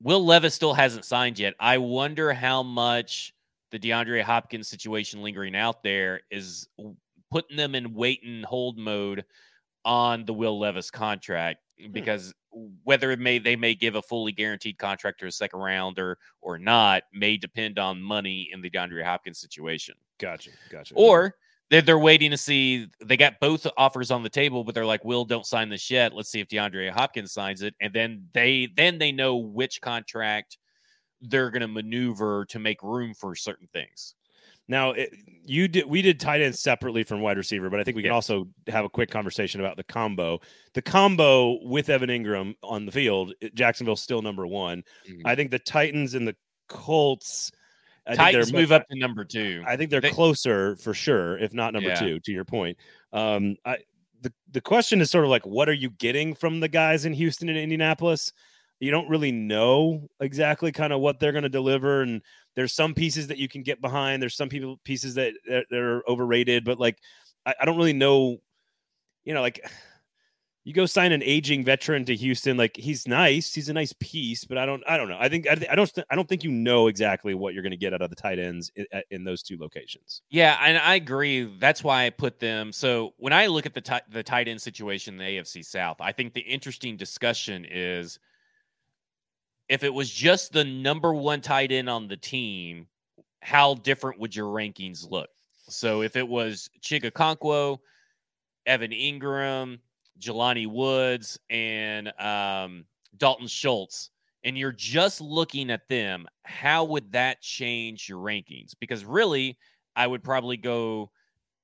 Will 0.00 0.24
Levis 0.24 0.54
still 0.54 0.74
hasn't 0.74 1.04
signed 1.04 1.40
yet. 1.40 1.54
I 1.58 1.78
wonder 1.78 2.32
how 2.32 2.62
much 2.62 3.34
the 3.72 3.80
DeAndre 3.80 4.22
Hopkins 4.22 4.68
situation 4.68 5.24
lingering 5.24 5.56
out 5.56 5.82
there 5.82 6.20
is 6.30 6.68
putting 7.32 7.56
them 7.56 7.74
in 7.74 7.94
wait 7.94 8.22
and 8.22 8.44
hold 8.44 8.78
mode 8.78 9.24
on 9.84 10.24
the 10.24 10.34
Will 10.34 10.58
Levis 10.58 10.90
contract 10.90 11.60
hmm. 11.80 11.92
because 11.92 12.34
whether 12.84 13.10
it 13.10 13.18
may 13.18 13.38
they 13.38 13.56
may 13.56 13.74
give 13.74 13.96
a 13.96 14.02
fully 14.02 14.32
guaranteed 14.32 14.78
contract 14.78 15.20
to 15.20 15.26
a 15.26 15.32
second 15.32 15.60
rounder 15.60 16.18
or 16.40 16.54
or 16.54 16.58
not 16.58 17.02
may 17.12 17.36
depend 17.36 17.78
on 17.78 18.00
money 18.00 18.48
in 18.52 18.60
the 18.60 18.70
DeAndre 18.70 19.04
Hopkins 19.04 19.40
situation. 19.40 19.94
Gotcha, 20.18 20.50
gotcha. 20.70 20.94
Or 20.94 21.34
they're, 21.70 21.82
they're 21.82 21.98
waiting 21.98 22.30
to 22.30 22.36
see 22.36 22.86
they 23.04 23.16
got 23.16 23.40
both 23.40 23.66
offers 23.76 24.10
on 24.10 24.22
the 24.22 24.28
table, 24.28 24.64
but 24.64 24.74
they're 24.74 24.86
like, 24.86 25.04
"Will, 25.04 25.24
don't 25.24 25.46
sign 25.46 25.68
this 25.68 25.90
yet. 25.90 26.14
Let's 26.14 26.30
see 26.30 26.40
if 26.40 26.48
DeAndre 26.48 26.90
Hopkins 26.90 27.32
signs 27.32 27.62
it," 27.62 27.74
and 27.80 27.92
then 27.92 28.28
they 28.32 28.68
then 28.76 28.98
they 28.98 29.12
know 29.12 29.36
which 29.36 29.80
contract 29.80 30.58
they're 31.20 31.50
going 31.50 31.62
to 31.62 31.68
maneuver 31.68 32.44
to 32.46 32.58
make 32.58 32.82
room 32.82 33.14
for 33.14 33.34
certain 33.34 33.68
things. 33.72 34.14
Now, 34.68 34.92
it, 34.92 35.10
you 35.44 35.68
did 35.68 35.86
we 35.86 36.00
did 36.00 36.18
tight 36.18 36.40
end 36.40 36.54
separately 36.56 37.02
from 37.04 37.20
wide 37.20 37.36
receiver, 37.36 37.68
but 37.68 37.80
I 37.80 37.84
think 37.84 37.96
we 37.96 38.02
can 38.02 38.10
Yes. 38.10 38.14
also 38.30 38.48
have 38.68 38.84
a 38.84 38.88
quick 38.88 39.10
conversation 39.10 39.60
about 39.60 39.76
the 39.76 39.84
combo. 39.84 40.40
The 40.72 40.82
combo 40.82 41.58
with 41.62 41.90
Evan 41.90 42.08
Engram 42.08 42.54
on 42.62 42.86
the 42.86 42.92
field, 42.92 43.34
Jacksonville's 43.54 44.00
still 44.02 44.22
number 44.22 44.46
one. 44.46 44.82
Mhm. 45.08 45.20
I 45.24 45.34
think 45.34 45.50
the 45.50 45.58
Titans 45.58 46.14
and 46.14 46.26
the 46.26 46.34
Colts. 46.68 47.50
I 48.06 48.10
think 48.10 48.18
Titans 48.20 48.50
they're 48.52 48.60
move 48.60 48.72
up 48.72 48.86
to 48.88 48.98
number 48.98 49.24
two. 49.24 49.62
I 49.66 49.76
think 49.76 49.90
they're 49.90 50.00
They- 50.00 50.10
closer 50.10 50.76
for 50.76 50.94
sure, 50.94 51.38
if 51.38 51.52
not 51.54 51.72
number 51.74 51.90
Yeah. 51.90 52.00
two. 52.00 52.20
To 52.20 52.32
your 52.32 52.44
point, 52.44 52.78
um, 53.12 53.56
I 53.64 53.78
the 54.22 54.32
the 54.50 54.62
question 54.62 55.02
is 55.02 55.10
sort 55.10 55.24
of 55.24 55.30
like, 55.30 55.44
what 55.44 55.68
are 55.68 55.74
you 55.74 55.90
getting 55.90 56.34
from 56.34 56.60
the 56.60 56.68
guys 56.68 57.04
in 57.04 57.12
Houston 57.12 57.50
and 57.50 57.58
Indianapolis? 57.58 58.32
You 58.80 58.90
don't 58.90 59.08
really 59.08 59.32
know 59.32 60.08
exactly 60.20 60.72
kind 60.72 60.92
of 60.92 61.00
what 61.00 61.20
they're 61.20 61.32
going 61.32 61.42
to 61.44 61.48
deliver, 61.50 62.00
and 62.02 62.22
there's 62.56 62.72
some 62.72 62.94
pieces 62.94 63.28
that 63.28 63.38
you 63.38 63.48
can 63.48 63.62
get 63.62 63.80
behind. 63.80 64.22
There's 64.22 64.36
some 64.36 64.48
people 64.48 64.80
pieces 64.84 65.14
that 65.14 65.34
that, 65.48 65.66
that 65.70 65.80
are 65.80 66.08
overrated, 66.08 66.64
but 66.64 66.78
like 66.78 66.98
I, 67.46 67.54
I 67.60 67.64
don't 67.64 67.76
really 67.76 67.92
know. 67.92 68.38
You 69.24 69.32
know, 69.32 69.40
like 69.40 69.64
you 70.64 70.72
go 70.72 70.86
sign 70.86 71.12
an 71.12 71.22
aging 71.22 71.62
veteran 71.62 72.06
to 72.06 72.16
Houston, 72.16 72.56
like 72.56 72.74
he's 72.74 73.06
nice, 73.06 73.54
he's 73.54 73.68
a 73.68 73.72
nice 73.74 73.92
piece, 74.00 74.46
but 74.46 74.56
I 74.56 74.64
don't, 74.64 74.82
I 74.88 74.96
don't 74.96 75.10
know. 75.10 75.18
I 75.20 75.28
think 75.28 75.46
I, 75.46 75.58
I 75.70 75.74
don't, 75.74 75.92
I 76.10 76.14
don't 76.14 76.26
think 76.26 76.42
you 76.42 76.50
know 76.50 76.86
exactly 76.86 77.34
what 77.34 77.52
you're 77.52 77.62
going 77.62 77.72
to 77.72 77.76
get 77.76 77.92
out 77.92 78.00
of 78.00 78.08
the 78.08 78.16
tight 78.16 78.38
ends 78.38 78.72
in, 78.74 78.86
in 79.10 79.24
those 79.24 79.42
two 79.42 79.58
locations. 79.58 80.22
Yeah, 80.30 80.58
and 80.62 80.78
I 80.78 80.94
agree. 80.94 81.44
That's 81.58 81.84
why 81.84 82.06
I 82.06 82.10
put 82.10 82.40
them. 82.40 82.72
So 82.72 83.12
when 83.18 83.34
I 83.34 83.46
look 83.46 83.66
at 83.66 83.74
the 83.74 83.82
ti- 83.82 84.00
the 84.10 84.22
tight 84.22 84.48
end 84.48 84.60
situation 84.60 85.14
in 85.14 85.18
the 85.18 85.38
AFC 85.38 85.64
South, 85.64 85.98
I 86.00 86.12
think 86.12 86.32
the 86.32 86.40
interesting 86.40 86.96
discussion 86.96 87.66
is 87.70 88.18
if 89.68 89.82
it 89.84 89.92
was 89.92 90.10
just 90.10 90.52
the 90.52 90.64
number 90.64 91.14
one 91.14 91.40
tight 91.40 91.72
end 91.72 91.88
on 91.88 92.08
the 92.08 92.16
team, 92.16 92.86
how 93.40 93.74
different 93.74 94.18
would 94.20 94.34
your 94.34 94.46
rankings 94.46 95.10
look? 95.10 95.28
So 95.68 96.02
if 96.02 96.16
it 96.16 96.26
was 96.26 96.68
Chig 96.80 97.10
Okonkwo, 97.10 97.78
Evan 98.66 98.90
Engram, 98.90 99.78
Jelani 100.20 100.66
Woods, 100.66 101.38
and 101.48 102.12
um, 102.20 102.84
Dalton 103.16 103.46
Schultz, 103.46 104.10
and 104.44 104.58
you're 104.58 104.72
just 104.72 105.20
looking 105.20 105.70
at 105.70 105.88
them, 105.88 106.26
how 106.44 106.84
would 106.84 107.12
that 107.12 107.40
change 107.40 108.08
your 108.08 108.18
rankings? 108.18 108.72
Because 108.78 109.04
really, 109.04 109.58
I 109.96 110.06
would 110.06 110.22
probably 110.22 110.58
go 110.58 111.10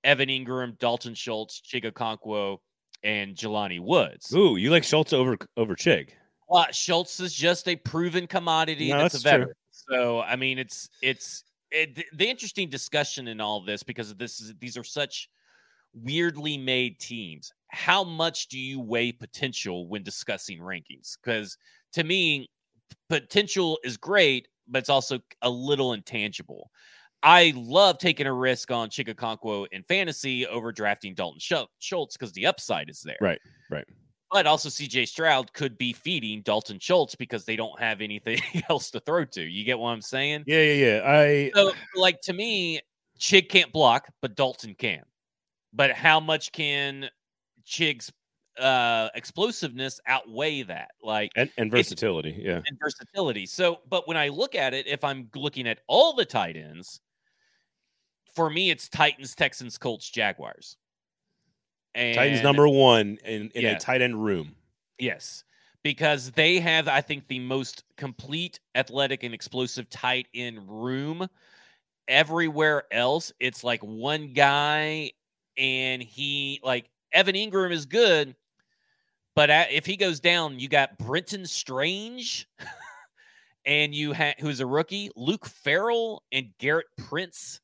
Evan 0.02 0.28
Engram, 0.28 0.78
Dalton 0.78 1.14
Schultz, 1.14 1.60
Chig 1.60 1.84
Okonkwo, 1.84 2.58
and 3.02 3.34
Jelani 3.34 3.80
Woods. 3.80 4.32
Ooh, 4.34 4.56
you 4.56 4.70
like 4.70 4.84
Schultz 4.84 5.12
over 5.12 5.36
over 5.56 5.74
Chig? 5.74 6.10
Well, 6.50 6.66
Schultz 6.72 7.20
is 7.20 7.32
just 7.32 7.68
a 7.68 7.76
proven 7.76 8.26
commodity 8.26 8.90
No, 8.90 8.98
that's, 8.98 9.22
that's 9.22 9.24
a 9.24 9.44
true. 9.44 9.52
So 9.70 10.20
I 10.20 10.34
mean, 10.36 10.58
it's 10.58 10.90
it's 11.00 11.44
it, 11.70 12.04
the 12.12 12.28
interesting 12.28 12.68
discussion 12.68 13.28
in 13.28 13.40
all 13.40 13.60
this 13.60 13.84
because 13.84 14.14
this 14.16 14.40
is 14.40 14.52
these 14.58 14.76
are 14.76 14.84
such 14.84 15.30
weirdly 15.94 16.58
made 16.58 16.98
teams. 16.98 17.52
How 17.68 18.02
much 18.02 18.48
do 18.48 18.58
you 18.58 18.80
weigh 18.80 19.12
potential 19.12 19.86
when 19.86 20.02
discussing 20.02 20.58
rankings? 20.58 21.16
Because 21.22 21.56
to 21.92 22.02
me, 22.02 22.50
potential 23.08 23.78
is 23.84 23.96
great, 23.96 24.48
but 24.66 24.80
it's 24.80 24.90
also 24.90 25.20
a 25.42 25.50
little 25.50 25.92
intangible. 25.92 26.70
I 27.22 27.52
love 27.54 27.98
taking 27.98 28.26
a 28.26 28.32
risk 28.32 28.70
on 28.70 28.88
Chig 28.88 29.14
Okonkwo 29.14 29.66
in 29.70 29.82
fantasy 29.84 30.46
over 30.46 30.72
drafting 30.72 31.14
Dalton 31.14 31.38
Schultz 31.78 32.16
because 32.16 32.32
the 32.32 32.46
upside 32.46 32.88
is 32.88 33.02
there. 33.02 33.18
Right, 33.20 33.40
right. 33.70 33.84
But 34.30 34.46
also, 34.46 34.68
CJ 34.68 35.08
Stroud 35.08 35.52
could 35.52 35.76
be 35.76 35.92
feeding 35.92 36.42
Dalton 36.42 36.78
Schultz 36.78 37.16
because 37.16 37.44
they 37.44 37.56
don't 37.56 37.78
have 37.80 38.00
anything 38.00 38.38
else 38.70 38.90
to 38.92 39.00
throw 39.00 39.24
to. 39.24 39.42
You 39.42 39.64
get 39.64 39.78
what 39.78 39.90
I'm 39.90 40.00
saying? 40.00 40.44
Yeah, 40.46 40.62
yeah, 40.62 40.86
yeah. 40.86 41.02
I 41.04 41.50
So, 41.54 41.72
like 41.96 42.20
to 42.22 42.32
me, 42.32 42.80
Chig 43.18 43.48
can't 43.48 43.72
block, 43.72 44.08
but 44.22 44.36
Dalton 44.36 44.74
can. 44.74 45.02
But 45.72 45.92
how 45.92 46.20
much 46.20 46.52
can 46.52 47.10
Chig's 47.64 48.12
uh, 48.58 49.08
explosiveness 49.16 50.00
outweigh 50.06 50.62
that? 50.62 50.90
Like 51.02 51.32
and, 51.34 51.50
and 51.58 51.70
versatility. 51.70 52.40
Yeah, 52.40 52.62
and 52.66 52.78
versatility. 52.80 53.46
So, 53.46 53.80
but 53.88 54.06
when 54.06 54.16
I 54.16 54.28
look 54.28 54.54
at 54.54 54.74
it, 54.74 54.86
if 54.86 55.02
I'm 55.02 55.28
looking 55.34 55.66
at 55.66 55.80
all 55.88 56.14
the 56.14 56.24
tight 56.24 56.56
ends, 56.56 57.00
for 58.34 58.48
me, 58.48 58.70
it's 58.70 58.88
Titans, 58.88 59.34
Texans, 59.34 59.76
Colts, 59.76 60.08
Jaguars. 60.08 60.76
And 61.94 62.14
Titans 62.14 62.42
number 62.42 62.68
one 62.68 63.18
in 63.24 63.50
in 63.50 63.62
Yeah. 63.62 63.76
a 63.76 63.80
tight 63.80 64.02
end 64.02 64.22
room. 64.22 64.54
Yes, 64.98 65.44
because 65.82 66.30
they 66.32 66.60
have, 66.60 66.88
I 66.88 67.00
think, 67.00 67.26
the 67.28 67.38
most 67.38 67.84
complete 67.96 68.60
athletic 68.74 69.22
and 69.22 69.34
explosive 69.34 69.88
tight 69.90 70.28
end 70.34 70.58
room. 70.68 71.26
Everywhere 72.08 72.84
else, 72.90 73.32
it's 73.40 73.62
like 73.64 73.80
one 73.82 74.32
guy, 74.32 75.12
and 75.56 76.02
he 76.02 76.60
like 76.62 76.90
Evan 77.12 77.34
Engram 77.34 77.72
is 77.72 77.86
good, 77.86 78.34
but 79.36 79.48
if 79.70 79.86
he 79.86 79.96
goes 79.96 80.20
down, 80.20 80.58
you 80.58 80.68
got 80.68 80.98
Brenton 80.98 81.46
Strange, 81.46 82.48
and 83.64 83.94
you 83.94 84.12
have 84.12 84.34
who's 84.38 84.60
a 84.60 84.66
rookie, 84.66 85.10
Luke 85.16 85.46
Farrell 85.46 86.24
and 86.32 86.50
Gerrit 86.58 86.84
Prince. 86.98 87.60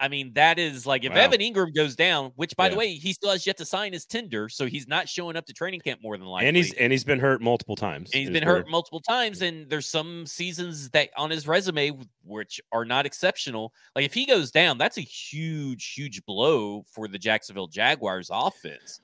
I 0.00 0.08
mean, 0.08 0.32
that 0.34 0.58
is 0.58 0.86
like 0.86 1.04
if 1.04 1.12
Wow. 1.12 1.18
Evan 1.22 1.40
Engram 1.40 1.74
goes 1.74 1.96
down, 1.96 2.30
which 2.36 2.54
by 2.56 2.68
the 2.68 2.76
way, 2.76 2.94
he 2.94 3.12
still 3.12 3.30
has 3.30 3.46
yet 3.46 3.56
to 3.56 3.64
sign 3.64 3.92
his 3.92 4.06
tender, 4.06 4.48
so 4.48 4.66
he's 4.66 4.86
not 4.86 5.08
showing 5.08 5.36
up 5.36 5.44
to 5.46 5.52
training 5.52 5.80
camp 5.80 6.00
more 6.02 6.16
than 6.16 6.26
likely. 6.26 6.46
and 6.48 6.56
he's 6.56 6.72
and 6.74 6.92
he's 6.92 7.02
been 7.04 7.18
hurt 7.18 7.42
multiple 7.42 7.74
times. 7.74 8.10
And 8.12 8.20
he's 8.20 8.30
been 8.30 8.44
hurt 8.44 8.68
multiple 8.68 9.00
times, 9.00 9.42
and 9.42 9.68
there's 9.68 9.86
some 9.86 10.24
seasons 10.26 10.90
that 10.90 11.10
on 11.16 11.30
his 11.30 11.48
resume 11.48 11.98
which 12.24 12.60
are 12.72 12.84
not 12.84 13.06
exceptional. 13.06 13.72
Like 13.96 14.04
if 14.04 14.14
he 14.14 14.24
goes 14.24 14.50
down, 14.52 14.78
that's 14.78 14.98
a 14.98 15.02
huge, 15.02 15.94
huge 15.94 16.24
blow 16.26 16.84
for 16.92 17.08
the 17.08 17.18
Jacksonville 17.18 17.66
Jaguars 17.68 18.30
offense. 18.32 19.00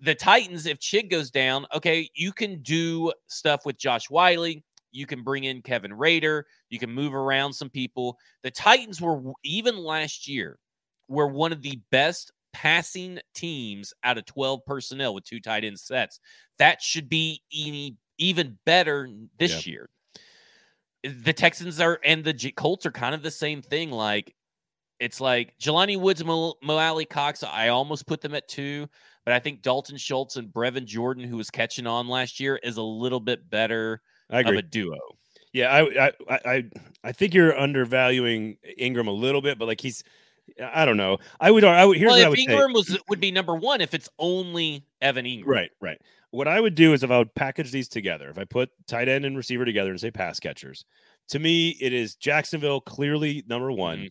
The 0.00 0.14
Titans, 0.14 0.66
if 0.66 0.78
Chig 0.80 1.10
goes 1.10 1.30
down, 1.30 1.66
okay, 1.74 2.10
you 2.14 2.32
can 2.32 2.60
do 2.62 3.12
stuff 3.28 3.64
with 3.64 3.76
Josh 3.78 4.10
Whyle. 4.10 4.52
You 4.92 5.06
can 5.06 5.22
bring 5.22 5.44
in 5.44 5.62
Kevin 5.62 5.92
Rader. 5.92 6.46
You 6.68 6.78
can 6.78 6.90
move 6.90 7.14
around 7.14 7.52
some 7.52 7.70
people. 7.70 8.18
The 8.42 8.50
Titans 8.50 9.00
were 9.00 9.20
even 9.42 9.76
last 9.76 10.28
year 10.28 10.58
were 11.08 11.26
one 11.26 11.52
of 11.52 11.62
the 11.62 11.80
best 11.90 12.32
passing 12.52 13.18
teams 13.34 13.92
out 14.04 14.18
of 14.18 14.26
12 14.26 14.64
personnel 14.66 15.14
with 15.14 15.24
two 15.24 15.40
tight 15.40 15.64
end 15.64 15.78
sets. 15.78 16.20
That 16.58 16.82
should 16.82 17.08
be 17.08 17.42
any, 17.54 17.96
even 18.18 18.58
better 18.64 19.08
this 19.38 19.66
year. 19.66 19.88
The 21.02 21.32
Texans 21.32 21.80
are 21.80 21.98
and 22.04 22.24
the 22.24 22.52
Colts 22.56 22.86
are 22.86 22.92
kind 22.92 23.14
of 23.14 23.22
the 23.22 23.30
same 23.30 23.60
thing. 23.60 23.90
Like 23.90 24.34
it's 25.00 25.20
like 25.20 25.58
Jelani 25.58 25.98
Woods, 25.98 26.24
Mo, 26.24 26.54
Mo 26.62 27.04
Cox. 27.10 27.42
I 27.42 27.68
almost 27.68 28.06
put 28.06 28.20
them 28.20 28.36
at 28.36 28.46
two, 28.46 28.88
but 29.24 29.34
I 29.34 29.40
think 29.40 29.62
Dalton 29.62 29.96
Schultz 29.96 30.36
and 30.36 30.48
Brevin 30.48 30.84
Jordan, 30.84 31.24
who 31.24 31.36
was 31.36 31.50
catching 31.50 31.88
on 31.88 32.06
last 32.06 32.38
year, 32.38 32.60
is 32.62 32.76
a 32.76 32.82
little 32.82 33.18
bit 33.18 33.50
better 33.50 34.00
I 34.30 34.40
of 34.40 34.46
agree. 34.46 34.58
a 34.58 34.62
duo. 34.62 34.98
Yeah, 35.52 35.70
I, 35.70 36.06
I, 36.06 36.12
I, 36.30 36.64
I- 37.04 37.12
think 37.12 37.34
you're 37.34 37.56
undervaluing 37.58 38.56
Engram 38.80 39.06
a 39.06 39.10
little 39.12 39.42
bit, 39.42 39.58
but 39.58 39.68
like 39.68 39.80
he's, 39.80 40.02
I 40.62 40.84
don't 40.86 40.96
know. 40.96 41.18
I 41.40 41.50
would, 41.50 41.62
I 41.64 41.84
would. 41.84 41.98
Here's 41.98 42.08
well, 42.10 42.18
what 42.18 42.26
I 42.26 42.28
would 42.30 42.38
say. 42.38 42.46
Engram 42.46 42.72
was 42.74 42.98
would 43.08 43.20
be 43.20 43.30
number 43.30 43.54
one 43.54 43.80
if 43.80 43.92
it's 43.94 44.08
only 44.18 44.84
Evan 45.02 45.24
Engram. 45.26 45.46
Right, 45.46 45.70
right. 45.80 46.00
What 46.30 46.48
I 46.48 46.58
would 46.58 46.74
do 46.74 46.94
is 46.94 47.02
if 47.02 47.10
I 47.10 47.18
would 47.18 47.34
package 47.34 47.70
these 47.70 47.88
together, 47.88 48.30
if 48.30 48.38
I 48.38 48.44
put 48.44 48.70
tight 48.86 49.08
end 49.08 49.26
and 49.26 49.36
receiver 49.36 49.66
together 49.66 49.90
and 49.90 50.00
say 50.00 50.10
pass 50.10 50.40
catchers, 50.40 50.84
to 51.28 51.38
me 51.38 51.76
it 51.80 51.92
is 51.92 52.14
Jacksonville 52.16 52.80
clearly 52.80 53.44
number 53.46 53.70
one, 53.70 53.98
Mhm. 54.04 54.10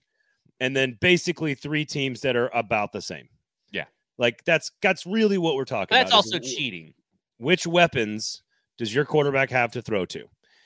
and 0.59 0.75
then 0.75 0.97
basically 1.01 1.55
three 1.55 1.83
teams 1.85 2.21
that 2.21 2.35
are 2.35 2.49
about 2.53 2.91
the 2.91 3.01
same. 3.01 3.27
Yeah. 3.71 3.85
like 4.19 4.43
that's 4.45 4.71
that's 4.83 5.07
really 5.07 5.39
what 5.39 5.55
we're 5.55 5.65
talking 5.65 5.95
That's 5.95 6.11
about. 6.11 6.17
also 6.17 6.37
cheating. 6.37 6.93
Which 7.39 7.65
weapons 7.65 8.43
does 8.81 8.93
your 8.93 9.05
quarterback 9.05 9.49
have 9.51 9.71
to 9.73 9.81
throw 9.81 10.05
to? 10.07 10.25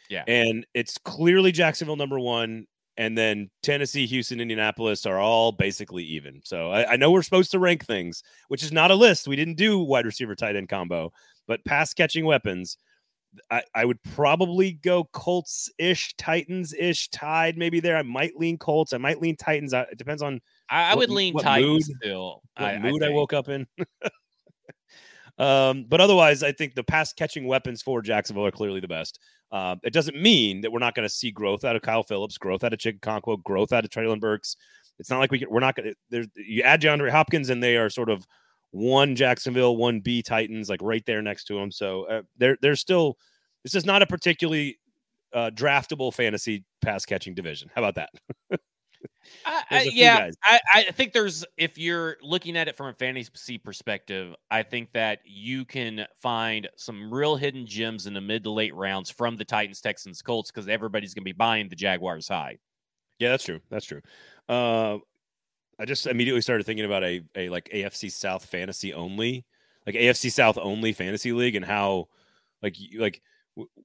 Yeah. 0.10 0.24
and 0.28 0.66
it's 0.74 0.98
clearly 1.00 1.52
Jacksonville 1.52 1.96
number 1.98 2.20
one. 2.20 2.66
And 2.98 3.18
then 3.18 3.50
Tennessee, 3.62 4.06
Houston, 4.06 4.40
Indianapolis 4.40 5.06
are 5.06 5.20
all 5.20 5.52
basically 5.52 6.04
even. 6.06 6.40
So 6.46 6.72
I, 6.72 6.94
I 6.94 6.96
know 6.96 7.12
we're 7.12 7.24
supposed 7.24 7.52
to 7.52 7.60
rank 7.60 7.86
things, 7.86 8.24
which 8.48 8.64
is 8.64 8.72
not 8.72 8.90
a 8.90 8.96
list. 8.96 9.28
We 9.28 9.36
didn't 9.36 9.56
do 9.58 9.80
wide 9.80 10.06
receiver 10.06 10.34
tight 10.34 10.56
end 10.56 10.70
combo, 10.70 11.12
but 11.46 11.66
pass 11.66 11.94
catching 11.94 12.24
weapons. 12.26 12.78
I, 13.52 13.64
I 13.76 13.84
would 13.84 14.02
probably 14.14 14.72
go 14.74 15.04
Colts 15.12 15.70
ish, 15.78 16.16
Titans 16.16 16.74
ish, 16.74 17.10
tied 17.10 17.58
maybe 17.58 17.82
there. 17.82 17.98
I 17.98 18.04
might 18.04 18.38
lean 18.38 18.58
Colts. 18.58 18.94
I 18.94 18.98
might 18.98 19.20
lean 19.20 19.36
Titans. 19.36 19.74
I- 19.74 19.82
It 19.92 19.98
depends 19.98 20.22
on 20.22 20.40
I, 20.70 20.84
I 20.84 20.90
What- 20.92 21.00
would 21.00 21.10
lean 21.10 21.34
Titans 21.38 21.90
mood- 21.90 21.98
still. 22.02 22.42
what 22.56 22.66
I, 22.66 22.78
mood 22.80 23.04
I, 23.04 23.08
think. 23.08 23.16
woke 23.18 23.34
up 23.34 23.50
in. 23.50 23.68
um, 25.38 25.86
but 25.88 26.00
otherwise, 26.00 26.44
I 26.44 26.52
think 26.52 26.76
the 26.76 26.84
pass 26.84 27.14
catching 27.14 27.46
weapons 27.46 27.82
for 27.82 28.02
Jacksonville 28.02 28.46
are 28.46 28.52
clearly 28.52 28.80
the 28.80 28.88
best. 28.88 29.20
Um, 29.52 29.80
it 29.84 29.94
doesn't 29.94 30.20
mean 30.20 30.62
that 30.62 30.72
we're 30.72 30.80
not 30.80 30.96
going 30.96 31.08
to 31.08 31.14
see 31.14 31.32
growth 31.32 31.64
out 31.64 31.76
of 31.76 31.82
Kyle 31.82 32.04
Phillips, 32.04 32.38
growth 32.38 32.64
out 32.64 32.74
of 32.74 32.80
Chig 32.80 33.00
growth 33.44 33.74
out 33.74 33.86
of 33.86 33.90
Treylon 33.90 34.20
Burks. 34.20 34.56
It's 34.98 35.10
not 35.10 35.20
like 35.20 35.32
we 35.32 35.40
can, 35.40 35.50
we're 35.50 35.60
not 35.60 35.76
going 35.76 35.94
to. 36.12 36.28
You 36.36 36.64
add 36.64 36.82
DeAndre 36.82 37.12
Hopkins, 37.12 37.50
and 37.50 37.62
they 37.62 37.76
are 37.78 37.90
sort 37.90 38.10
of 38.10 38.26
one 38.72 39.16
Jacksonville, 39.16 39.76
one 39.76 40.00
B 40.00 40.22
Titans, 40.22 40.70
like 40.70 40.82
right 40.82 41.06
there 41.06 41.22
next 41.22 41.46
to 41.46 41.56
them. 41.56 41.72
So 41.72 42.04
uh, 42.06 42.22
they're 42.38 42.58
they're 42.62 42.76
still. 42.76 43.18
This 43.64 43.76
is 43.76 43.86
not 43.86 44.02
a 44.02 44.06
particularly 44.06 44.80
uh, 45.34 45.52
draftable 45.54 46.14
fantasy 46.14 46.64
pass 46.82 47.06
catching 47.06 47.34
division. 47.34 47.70
How 47.76 47.84
about 47.84 47.96
that? 47.96 48.60
I, 49.46 49.64
There's 49.70 49.82
I, 49.82 49.88
a 49.88 49.92
few 49.92 50.02
yeah. 50.02 50.32
I, 50.44 50.60
I 50.74 50.84
think 50.92 51.14
there's 51.14 51.46
if 51.58 51.78
you're 51.78 52.18
looking 52.22 52.58
at 52.58 52.68
it 52.68 52.76
from 52.76 52.88
a 52.88 52.94
fantasy 52.94 53.58
perspective, 53.58 54.36
I 54.50 54.64
think 54.64 54.92
that 54.94 55.20
you 55.26 55.66
can 55.66 56.06
find 56.22 56.68
some 56.76 57.14
real 57.14 57.36
hidden 57.36 57.66
gems 57.66 58.08
in 58.08 58.14
the 58.14 58.22
mid 58.22 58.44
to 58.44 58.52
late 58.52 58.74
rounds 58.76 59.10
from 59.10 59.36
the 59.36 59.46
Titans, 59.46 59.82
Texans, 59.82 60.22
Colts 60.22 60.52
because 60.52 60.68
everybody's 60.68 61.14
going 61.14 61.24
to 61.24 61.26
be 61.26 61.34
buying 61.34 61.70
the 61.70 61.76
Jaguars 61.76 62.28
high. 62.28 62.58
Yeah, 63.20 63.30
that's 63.30 63.46
true. 63.46 63.60
That's 63.70 63.86
true. 63.86 64.02
Uh, 64.50 64.98
I 65.80 65.86
just 65.86 66.08
immediately 66.08 66.42
started 66.42 66.66
thinking 66.66 66.86
about 66.86 67.04
a, 67.04 67.22
a 67.36 67.50
like 67.50 67.70
AFC 67.74 68.12
South 68.12 68.46
fantasy 68.46 68.94
only, 68.94 69.46
like 69.86 69.96
AFC 69.96 70.32
South 70.32 70.58
only 70.58 70.94
fantasy 70.94 71.34
league, 71.34 71.56
and 71.56 71.66
how 71.66 72.08
like 72.62 72.76
like 72.98 73.22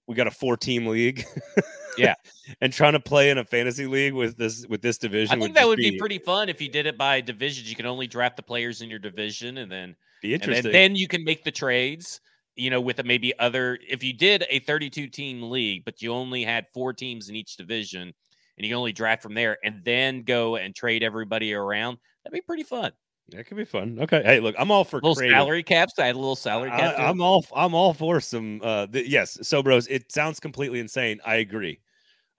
we 0.06 0.14
got 0.14 0.26
a 0.26 0.32
four 0.32 0.56
team 0.56 0.86
league. 0.86 1.24
Yeah. 2.00 2.14
and 2.60 2.72
trying 2.72 2.92
to 2.92 3.00
play 3.00 3.30
in 3.30 3.38
a 3.38 3.44
fantasy 3.44 3.86
league 3.86 4.14
with 4.14 4.36
this 4.36 4.66
with 4.68 4.82
this 4.82 4.98
division. 4.98 5.36
I 5.36 5.40
think 5.40 5.54
that 5.54 5.66
would 5.66 5.78
be 5.78 5.98
pretty 5.98 6.18
fun 6.18 6.48
if 6.48 6.60
you 6.60 6.68
did 6.68 6.86
it 6.86 6.98
by 6.98 7.20
divisions. 7.20 7.68
You 7.68 7.76
can 7.76 7.86
only 7.86 8.06
draft 8.06 8.36
the 8.36 8.42
players 8.42 8.82
in 8.82 8.90
your 8.90 8.98
division, 8.98 9.58
and 9.58 9.70
then 9.70 9.96
be 10.22 10.34
and 10.34 10.42
interesting. 10.42 10.64
then, 10.64 10.72
then 10.72 10.96
you 10.96 11.08
can 11.08 11.24
make 11.24 11.44
the 11.44 11.52
trades. 11.52 12.20
You 12.56 12.68
know, 12.68 12.80
with 12.80 12.98
a 12.98 13.04
maybe 13.04 13.32
other. 13.38 13.78
If 13.88 14.02
you 14.02 14.12
did 14.12 14.44
a 14.50 14.58
32 14.58 15.06
team 15.06 15.50
league, 15.50 15.84
but 15.84 16.02
you 16.02 16.12
only 16.12 16.44
had 16.44 16.66
four 16.74 16.92
teams 16.92 17.30
in 17.30 17.36
each 17.36 17.56
division, 17.56 18.12
and 18.58 18.66
you 18.66 18.74
only 18.74 18.92
draft 18.92 19.22
from 19.22 19.32
there, 19.32 19.56
and 19.64 19.82
then 19.84 20.24
go 20.24 20.56
and 20.56 20.74
trade 20.74 21.02
everybody 21.02 21.54
around, 21.54 21.96
that'd 22.22 22.34
be 22.34 22.42
pretty 22.42 22.64
fun. 22.64 22.92
that 23.30 23.46
could 23.46 23.56
be 23.56 23.64
fun. 23.64 23.98
Okay, 24.00 24.22
hey, 24.24 24.40
look, 24.40 24.54
I'm 24.58 24.70
all 24.70 24.84
for 24.84 24.96
little 24.96 25.14
creative. 25.14 25.36
salary 25.36 25.62
caps. 25.62 25.98
I 25.98 26.06
had 26.06 26.16
a 26.16 26.18
little 26.18 26.36
salary 26.36 26.70
cap. 26.70 26.98
I, 26.98 27.08
am 27.08 27.22
all 27.22 27.46
I'm 27.54 27.74
all 27.74 27.94
for 27.94 28.20
some. 28.20 28.60
Uh, 28.62 28.88
yes, 28.92 29.38
so 29.42 29.62
bros, 29.62 29.86
it 29.86 30.12
sounds 30.12 30.40
completely 30.40 30.80
insane. 30.80 31.20
I 31.24 31.36
agree. 31.36 31.80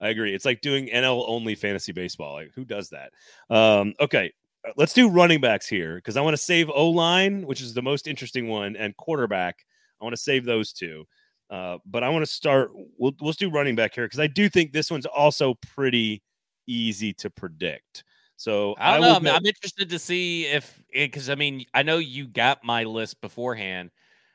I 0.02 0.08
agree. 0.08 0.34
It's 0.34 0.44
like 0.44 0.60
doing 0.60 0.88
NL 0.88 1.24
only 1.28 1.54
fantasy 1.54 1.92
baseball. 1.92 2.34
Like 2.34 2.52
who 2.54 2.64
does 2.64 2.90
that? 2.90 3.12
Um, 3.48 3.94
okay, 4.00 4.32
uh, 4.66 4.72
let's 4.76 4.92
do 4.92 5.08
running 5.08 5.40
backs 5.40 5.68
here 5.68 5.94
because 5.94 6.16
I 6.16 6.20
want 6.20 6.34
to 6.34 6.42
save 6.42 6.68
O 6.70 6.90
line, 6.90 7.46
which 7.46 7.60
is 7.60 7.72
the 7.72 7.82
most 7.82 8.08
interesting 8.08 8.48
one, 8.48 8.74
and 8.74 8.96
quarterback. 8.96 9.64
I 10.00 10.04
want 10.04 10.14
to 10.14 10.20
save 10.20 10.44
those 10.44 10.72
two. 10.72 11.04
Uh, 11.48 11.78
but 11.86 12.02
I 12.02 12.08
want 12.08 12.24
to 12.24 12.30
start. 12.30 12.70
We'll 12.98 13.12
let's 13.20 13.36
do 13.36 13.48
running 13.48 13.76
back 13.76 13.94
here 13.94 14.04
because 14.04 14.18
I 14.18 14.26
do 14.26 14.48
think 14.48 14.72
this 14.72 14.90
one's 14.90 15.06
also 15.06 15.54
pretty 15.54 16.22
easy 16.66 17.12
to 17.14 17.30
predict. 17.30 18.04
So 18.36 18.74
I 18.78 18.98
don't 18.98 19.02
know. 19.02 19.30
I'm, 19.30 19.36
I'm 19.36 19.46
interested 19.46 19.90
to 19.90 19.98
see 20.00 20.46
if 20.46 20.82
because 20.92 21.30
I 21.30 21.36
mean 21.36 21.64
I 21.74 21.84
know 21.84 21.98
you 21.98 22.26
got 22.26 22.64
my 22.64 22.82
list 22.84 23.20
beforehand, 23.20 23.90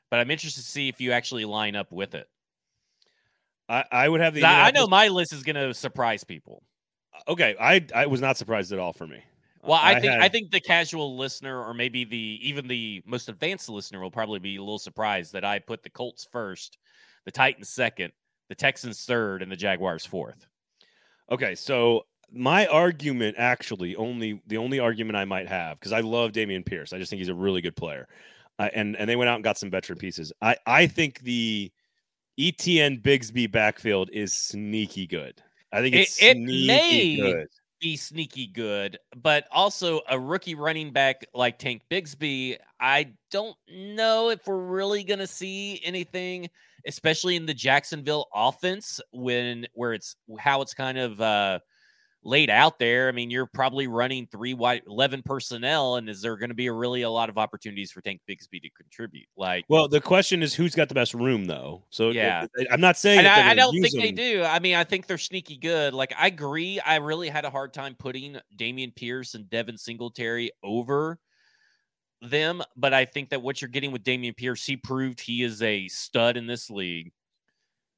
but 0.10 0.22
I'm 0.22 0.32
interested 0.32 0.62
to 0.62 0.68
see 0.68 0.88
if 0.88 1.02
you 1.02 1.12
actually 1.12 1.44
line 1.44 1.76
up 1.76 1.92
with 1.92 2.16
it. 2.16 2.28
I, 3.70 3.84
I 3.92 4.10
would 4.10 4.22
have 4.22 4.34
the. 4.34 4.44
I, 4.44 4.68
I 4.68 4.72
know 4.72 4.88
my 4.88 5.08
list 5.10 5.34
is 5.34 5.44
going 5.44 5.56
to 5.56 5.74
surprise 5.74 6.24
people. 6.24 6.64
Okay, 7.28 7.56
I 7.60 7.86
I 7.94 8.06
was 8.06 8.22
not 8.22 8.38
surprised 8.38 8.72
at 8.72 8.80
all 8.80 8.94
for 8.94 9.08
me. 9.08 9.24
Well, 9.64 9.80
I, 9.82 10.00
think 10.00 10.14
I 10.14 10.30
think 10.30 10.52
the 10.52 10.62
casual 10.62 11.18
listener, 11.18 11.62
or 11.62 11.74
maybe 11.74 12.06
the 12.06 12.40
even 12.42 12.68
the 12.68 13.04
most 13.06 13.28
advanced 13.28 13.68
listener, 13.68 14.00
will 14.00 14.12
probably 14.12 14.40
be 14.40 14.56
a 14.56 14.62
little 14.62 14.80
surprised 14.80 15.34
that 15.34 15.44
I 15.44 15.60
put 15.60 15.84
the 15.84 15.90
Colts 15.90 16.26
first, 16.32 16.78
the 17.26 17.32
Titans 17.32 17.70
second, 17.70 18.14
the 18.48 18.56
Texans 18.56 19.04
third, 19.04 19.42
and 19.42 19.52
the 19.52 19.58
Jaguars 19.58 20.06
fourth. 20.06 20.48
Okay, 21.30 21.54
so 21.54 22.06
my 22.32 22.66
argument 22.68 23.36
actually 23.38 23.96
only 23.98 24.42
the 24.48 24.58
only 24.58 24.80
argument 24.80 25.18
I 25.18 25.26
might 25.26 25.50
have 25.50 25.78
because 25.80 25.92
I 25.92 26.00
love 26.00 26.32
Dameon 26.32 26.66
Pierce. 26.66 26.94
I 26.94 26.98
just 26.98 27.10
think 27.10 27.20
he's 27.20 27.28
a 27.28 27.36
really 27.36 27.62
good 27.62 27.76
player, 27.76 28.08
uh, 28.60 28.70
and 28.74 28.96
and 28.96 29.10
they 29.10 29.18
went 29.18 29.30
out 29.30 29.36
and 29.36 29.44
got 29.44 29.58
some 29.58 29.70
veteran 29.70 30.00
pieces. 30.00 30.32
I 30.42 30.56
I 30.66 30.88
think 30.88 31.20
the 31.22 31.72
Etienne 32.40 32.98
Bigsby 33.00 33.52
backfield 33.52 34.10
is 34.14 34.34
sneaky 34.34 35.08
good. 35.08 35.42
I 35.72 35.82
think 35.82 35.96
It- 35.96 36.00
it's 36.02 36.22
it 36.22 36.36
sneaky 36.38 36.68
may 36.68 37.16
good. 37.16 37.48
Be 37.80 37.96
sneaky 37.96 38.48
good, 38.48 38.98
but 39.16 39.48
also 39.52 40.02
a 40.10 40.20
rookie 40.20 40.56
running 40.56 40.92
back 40.92 41.24
like 41.36 41.60
Tank 41.60 41.84
Bigsby. 41.92 42.58
I 42.80 43.14
don't 43.30 43.56
know 43.70 44.30
if 44.32 44.48
we're 44.48 44.58
really 44.58 45.04
going 45.04 45.20
to 45.20 45.28
see 45.28 45.80
anything, 45.84 46.50
especially 46.88 47.36
in 47.36 47.46
the 47.46 47.54
Jacksonville 47.54 48.30
offense 48.34 49.00
when 49.12 49.68
where 49.74 49.94
it's 49.94 50.16
how 50.40 50.62
it's 50.64 50.74
kind 50.74 50.98
of 50.98 51.22
uh, 51.22 51.60
laid 52.28 52.50
out 52.50 52.78
there. 52.78 53.08
I 53.08 53.14
mean, 53.14 53.32
you're 53.32 53.48
probably 53.48 53.88
running 53.88 54.28
three 54.28 54.54
wide 54.54 54.84
eleven 54.86 55.24
personnel, 55.24 55.96
and 55.96 56.10
is 56.10 56.22
there 56.22 56.36
going 56.36 56.50
to 56.50 56.56
be 56.56 56.68
a 56.68 56.74
really 56.74 57.04
a 57.04 57.10
lot 57.10 57.30
of 57.30 57.38
opportunities 57.38 57.92
for 57.92 58.02
Tank 58.02 58.22
Bigsby 58.30 58.62
to 58.62 58.70
contribute? 58.72 59.28
Like, 59.38 59.66
Well, 59.70 59.88
the 59.88 60.02
question 60.02 60.44
is 60.44 60.54
who's 60.54 60.76
got 60.76 60.90
the 60.90 60.96
best 60.96 61.14
room 61.14 61.46
though. 61.46 61.86
So 61.90 62.10
Yeah. 62.10 62.46
I'm 62.70 62.82
not 62.82 62.98
saying 62.98 63.20
and 63.20 63.28
I, 63.28 63.52
I 63.52 63.54
don't 63.56 63.74
think 63.82 63.96
they 63.96 64.12
do. 64.12 64.44
I 64.44 64.60
mean, 64.60 64.76
I 64.76 64.84
think 64.84 65.08
they're 65.08 65.18
sneaky 65.18 65.58
good. 65.58 65.94
Like, 65.94 66.14
I 66.18 66.28
agree. 66.28 66.80
I 66.82 66.98
really 66.98 67.30
had 67.30 67.46
a 67.46 67.50
hard 67.50 67.74
time 67.74 67.96
putting 67.98 68.38
Dameon 68.56 68.94
Pierce 68.96 69.34
and 69.34 69.50
Devin 69.50 69.78
Singletary 69.78 70.52
over 70.62 71.20
them, 72.22 72.62
but 72.76 72.94
I 72.94 73.06
think 73.06 73.30
that 73.30 73.42
what 73.42 73.62
you're 73.62 73.70
getting 73.70 73.92
with 73.92 74.04
Dameon 74.04 74.36
Pierce, 74.36 74.66
he 74.66 74.76
proved 74.76 75.22
he 75.22 75.44
is 75.44 75.62
a 75.62 75.88
stud 75.88 76.36
in 76.36 76.46
this 76.46 76.70
league. 76.70 77.12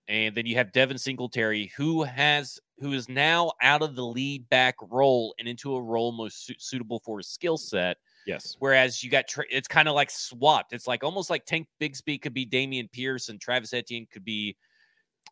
And 0.10 0.36
then 0.36 0.48
you 0.48 0.56
have 0.56 0.72
Devin 0.72 0.98
Singletary, 0.98 1.72
who 1.78 2.04
has 2.04 2.60
who 2.80 2.94
is 2.94 3.08
now 3.08 3.52
out 3.62 3.84
of 3.84 3.96
the 3.96 4.06
lead 4.06 4.50
back 4.50 4.76
role 4.90 5.36
and 5.38 5.48
into 5.48 5.76
a 5.76 5.82
role 5.82 6.12
most 6.12 6.48
su- 6.48 6.56
suitable 6.58 7.00
for 7.06 7.20
his 7.20 7.28
skill 7.28 7.58
set. 7.58 7.98
Yes. 8.26 8.56
Whereas 8.60 9.04
you 9.04 9.12
got 9.12 9.28
tra- 9.28 9.46
it's 9.52 9.68
kind 9.68 9.88
of 9.88 9.94
like 9.94 10.10
swapped. 10.10 10.74
It's 10.74 10.88
like 10.88 11.04
almost 11.04 11.30
like 11.30 11.46
Tank 11.46 11.68
Bigsby 11.80 12.22
could 12.22 12.34
be 12.34 12.46
Dameon 12.46 12.92
Pierce 12.92 13.30
and 13.30 13.40
Travis 13.40 13.74
Etienne 13.74 14.08
could 14.12 14.26
be 14.26 14.58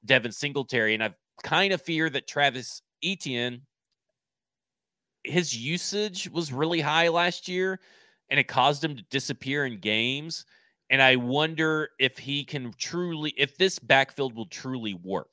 Devin 0.05 0.31
Singletary. 0.31 0.93
And 0.93 1.03
I 1.03 1.13
kind 1.43 1.73
of 1.73 1.81
fear 1.81 2.09
that 2.09 2.27
Travis 2.27 2.81
Etienne, 3.03 3.61
his 5.23 5.57
usage 5.57 6.29
was 6.29 6.53
really 6.53 6.81
high 6.81 7.07
last 7.07 7.47
year 7.47 7.79
and 8.29 8.39
it 8.39 8.47
caused 8.47 8.83
him 8.83 8.95
to 8.95 9.03
disappear 9.09 9.65
in 9.65 9.79
games. 9.79 10.45
And 10.89 11.01
I 11.01 11.17
wonder 11.17 11.89
if 11.99 12.17
he 12.17 12.43
can 12.43 12.73
truly, 12.77 13.33
if 13.37 13.57
this 13.57 13.79
backfield 13.79 14.35
will 14.35 14.45
truly 14.45 14.93
work. 14.93 15.29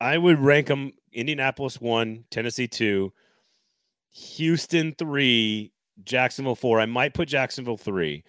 I 0.00 0.18
would 0.18 0.38
rank 0.40 0.66
them 0.66 0.92
Indianapolis 1.12 1.80
one, 1.80 2.24
Tennessee 2.30 2.68
two, 2.68 3.12
Houston 4.10 4.94
three, 4.98 5.72
Jacksonville 6.04 6.54
four. 6.54 6.80
I 6.80 6.86
might 6.86 7.14
put 7.14 7.28
Jacksonville 7.28 7.78
three, 7.78 8.22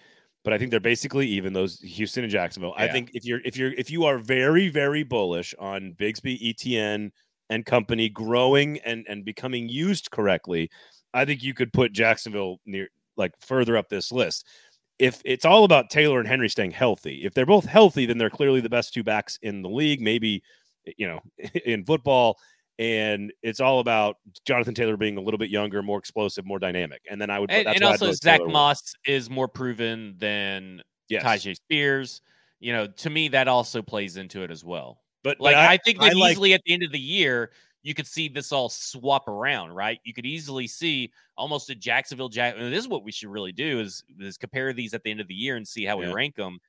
but 0.44 0.54
I 0.54 0.58
think 0.58 0.72
they're 0.72 0.80
basically 0.80 1.28
even. 1.28 1.52
Those 1.52 1.80
Houston 1.82 2.24
and 2.24 2.32
Jacksonville. 2.32 2.74
I 2.78 2.88
think 2.88 3.12
if 3.14 3.26
you're 3.26 3.42
if 3.44 3.58
you're 3.58 3.74
if 3.74 3.92
you 3.92 4.06
are 4.06 4.18
very 4.18 4.70
very 4.70 5.04
bullish 5.04 5.54
on 5.60 5.94
Bigsby, 6.00 6.40
Etienne, 6.42 7.12
and 7.50 7.66
company 7.66 8.08
growing 8.08 8.80
and 8.80 9.06
and 9.10 9.26
becoming 9.26 9.68
used 9.68 10.10
correctly, 10.12 10.70
I 11.14 11.26
think 11.26 11.44
you 11.44 11.54
could 11.54 11.74
put 11.74 11.92
Jacksonville 11.92 12.62
near 12.66 12.88
like 13.18 13.34
further 13.42 13.76
up 13.76 13.90
this 13.90 14.12
list. 14.12 14.46
If 15.00 15.22
it's 15.26 15.46
all 15.46 15.64
about 15.64 15.90
Taylor 15.90 16.20
and 16.20 16.28
Henry 16.28 16.50
staying 16.50 16.72
healthy, 16.72 17.24
if 17.24 17.34
they're 17.34 17.46
both 17.46 17.66
healthy, 17.66 18.06
then 18.06 18.18
they're 18.18 18.30
clearly 18.30 18.62
the 18.62 18.70
best 18.70 18.94
two 18.94 19.04
backs 19.04 19.38
in 19.42 19.62
the 19.62 19.70
league. 19.70 20.02
Maybe 20.02 20.42
eh, 20.88 20.92
you 20.98 21.08
know, 21.08 21.22
in 21.66 21.86
football. 21.86 22.38
And 22.80 23.34
it's 23.42 23.60
all 23.60 23.80
about 23.80 24.18
Jonathan 24.46 24.76
Taylor 24.76 24.98
being 24.98 25.18
a 25.18 25.22
little 25.22 25.40
bit 25.40 25.50
younger, 25.50 25.82
more 25.82 25.98
explosive, 25.98 26.46
more 26.46 26.60
dynamic. 26.60 27.02
And 27.10 27.20
then 27.20 27.32
I 27.32 27.40
would, 27.40 27.50
And, 27.50 27.68
and 27.68 27.84
also, 27.84 28.12
Zach 28.12 28.40
Taylor. 28.40 28.52
Moss 28.52 28.94
is 29.08 29.32
more 29.32 29.48
proven 29.48 30.16
than 30.20 30.84
yes. 31.10 31.24
Tyjae 31.24 31.56
Spears. 31.56 32.22
You 32.60 32.74
know, 32.74 32.88
to 32.88 33.10
me, 33.10 33.30
that 33.30 33.48
also 33.48 33.82
plays 33.82 34.18
into 34.18 34.44
it 34.44 34.52
as 34.52 34.64
well. 34.64 35.02
But 35.24 35.40
Like, 35.40 35.56
but 35.56 35.64
I, 35.64 35.78
think 35.78 36.00
that 36.00 36.12
I 36.12 36.14
like- 36.14 36.32
easily 36.34 36.54
at 36.54 36.62
the 36.66 36.74
end 36.74 36.84
of 36.84 36.92
the 36.92 37.00
year, 37.00 37.52
you 37.84 37.94
could 37.94 38.08
see 38.08 38.28
this 38.28 38.52
all 38.52 38.70
swap 38.70 39.28
around, 39.28 39.72
right? 39.72 40.00
You 40.04 40.14
could 40.14 40.26
easily 40.26 40.68
see 40.68 41.12
almost 41.38 41.70
a 41.70 41.76
Jacksonville 41.76 42.30
Jack. 42.30 42.56
and 42.58 42.72
this 42.74 42.80
is 42.84 42.88
what 42.88 43.04
we 43.04 43.12
should 43.12 43.30
really 43.30 43.52
do 43.52 43.80
is, 43.80 44.04
is 44.20 44.38
compare 44.38 44.74
these 44.74 44.94
at 44.94 45.04
the 45.04 45.12
end 45.12 45.22
of 45.22 45.28
the 45.28 45.36
year 45.36 45.56
and 45.56 45.68
see 45.68 45.86
how 45.86 46.00
Yeah. 46.02 46.08
we 46.08 46.14
rank 46.14 46.36
them. 46.36 46.60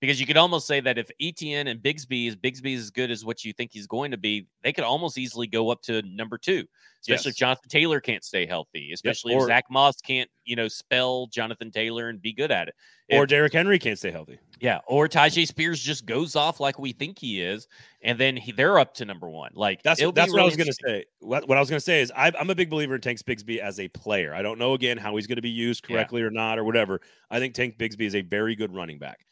Because 0.00 0.18
you 0.18 0.26
could 0.26 0.38
almost 0.38 0.66
say 0.66 0.80
that 0.80 0.96
if 0.96 1.10
Etienne 1.20 1.66
and 1.66 1.78
Bigsby 1.80 2.26
is 2.28 2.34
Bigsby 2.36 2.74
is 2.74 2.80
as 2.84 2.90
good 2.90 3.10
as 3.10 3.22
what 3.22 3.44
you 3.44 3.52
think 3.52 3.70
he's 3.72 3.86
going 3.86 4.10
to 4.12 4.16
be, 4.16 4.46
they 4.64 4.72
could 4.72 4.84
almost 4.84 5.18
easily 5.18 5.46
go 5.46 5.68
up 5.70 5.82
to 5.82 6.00
number 6.02 6.38
two, 6.38 6.64
especially 7.02 7.30
if 7.30 7.36
Jonathan 7.36 7.68
Taylor 7.68 8.00
can't 8.00 8.24
stay 8.24 8.46
healthy, 8.46 8.92
especially 8.94 9.34
if 9.34 9.42
or- 9.42 9.46
Zack 9.46 9.66
Moss 9.70 10.00
can't, 10.00 10.30
you 10.46 10.56
know, 10.56 10.68
spell 10.68 11.26
Jonathan 11.26 11.70
Taylor 11.70 12.08
and 12.08 12.20
be 12.20 12.32
good 12.32 12.50
at 12.50 12.68
it. 12.68 12.74
or 13.12 13.24
if- 13.24 13.28
Derrick 13.28 13.52
Henry 13.52 13.78
can't 13.78 13.98
stay 13.98 14.10
healthy. 14.10 14.38
Yeah, 14.58 14.80
or 14.86 15.06
Tyjae 15.06 15.46
Spears 15.46 15.80
just 15.80 16.06
goes 16.06 16.34
off 16.36 16.60
like 16.60 16.78
we 16.78 16.92
think 16.92 17.18
he 17.18 17.42
is, 17.42 17.66
and 18.02 18.18
then 18.18 18.36
he, 18.38 18.52
they're 18.52 18.78
up 18.78 18.94
to 18.94 19.04
number 19.04 19.28
one. 19.28 19.52
Like 19.54 19.82
That's 19.82 20.00
that's 20.14 20.32
what 20.32 20.40
I 20.40 20.44
was 20.44 20.56
going 20.56 20.66
to 20.66 20.76
say. 20.86 21.04
What, 21.20 21.46
what 21.48 21.58
I 21.58 21.60
was 21.60 21.68
going 21.68 21.78
to 21.78 21.84
say 21.84 22.00
is 22.00 22.10
I, 22.16 22.32
I'm 22.38 22.48
a 22.50 22.54
big 22.54 22.70
believer 22.70 22.94
in 22.94 23.00
Tank 23.02 23.18
Bigsby 23.20 23.58
as 23.58 23.78
a 23.80 23.88
player. 23.88 24.34
I 24.34 24.40
don't 24.40 24.58
know 24.58 24.72
again 24.74 24.96
how 24.96 25.16
he's 25.16 25.26
going 25.26 25.36
to 25.36 25.42
be 25.42 25.50
used 25.50 25.84
Yeah. 25.88 25.96
correctly 25.96 26.22
or 26.22 26.30
not 26.30 26.58
or 26.58 26.64
whatever. 26.64 27.00
I 27.30 27.38
think 27.38 27.52
Tank 27.54 27.76
Bigsby 27.78 28.02
is 28.06 28.14
a 28.14 28.22
very 28.22 28.54
good 28.54 28.74
running 28.74 28.98
back. 28.98 29.26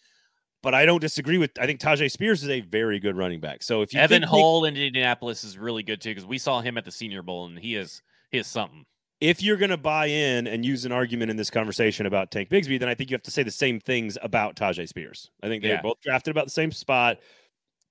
But 0.63 0.75
I 0.75 0.85
don't 0.87 1.01
disagree 1.01 1.39
with. 1.39 1.53
I 1.61 1.67
think 1.67 1.81
Tyjae 1.81 2.11
Spears 2.11 2.43
is 2.43 2.49
a 2.49 2.61
very 2.63 2.99
good 2.99 3.17
running 3.17 3.41
back. 3.41 3.63
So 3.63 3.83
if 3.83 3.95
you 3.95 4.01
Evan 4.01 4.23
Hull 4.23 4.65
in 4.65 4.77
Indianapolis 4.77 5.45
is 5.45 5.57
really 5.57 5.83
good 5.85 6.01
too 6.01 6.11
because 6.11 6.27
we 6.27 6.39
saw 6.39 6.61
him 6.61 6.77
at 6.77 6.85
the 6.85 6.91
Senior 6.91 7.23
Bowl 7.23 7.47
and 7.47 7.59
he 7.59 7.77
is 7.77 8.03
he 8.33 8.39
is 8.39 8.47
something. 8.49 8.85
if 9.21 9.41
you're 9.43 9.57
going 9.57 9.71
to 9.71 9.77
buy 9.77 10.07
in 10.07 10.47
and 10.49 10.65
use 10.65 10.85
an 10.85 10.93
argument 10.93 11.31
in 11.31 11.37
this 11.37 11.51
conversation 11.51 12.07
about 12.07 12.31
Tank 12.31 12.49
Bigsby, 12.51 12.79
then 12.79 12.89
I 12.89 12.95
think 12.95 13.11
you 13.11 13.15
have 13.15 13.23
to 13.23 13.31
say 13.31 13.43
the 13.45 13.51
same 13.51 13.79
things 13.81 14.19
about 14.23 14.57
Tyjae 14.57 14.89
Spears. 14.89 15.31
I 15.43 15.49
think 15.49 15.63
they're 15.63 15.75
Yeah. 15.75 15.83
both 15.83 16.01
drafted 16.03 16.33
about 16.33 16.47
the 16.47 16.53
same 16.53 16.73
spot, 16.73 17.19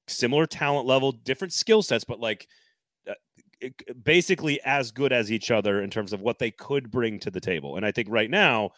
similar 0.08 0.46
talent 0.46 0.88
level, 0.88 1.12
different 1.14 1.54
skill 1.54 1.82
sets, 1.82 2.04
but 2.04 2.20
like 2.20 2.48
uh, 3.10 3.14
basically 4.04 4.60
as 4.66 4.92
good 4.92 5.12
as 5.14 5.32
each 5.32 5.52
other 5.52 5.82
in 5.82 5.90
terms 5.90 6.12
of 6.14 6.22
what 6.22 6.38
they 6.40 6.52
could 6.52 6.92
bring 6.92 7.18
to 7.20 7.32
the 7.32 7.42
table. 7.42 7.78
And 7.78 7.86
I 7.86 7.92
think 7.92 8.08
right 8.12 8.30
now 8.30 8.72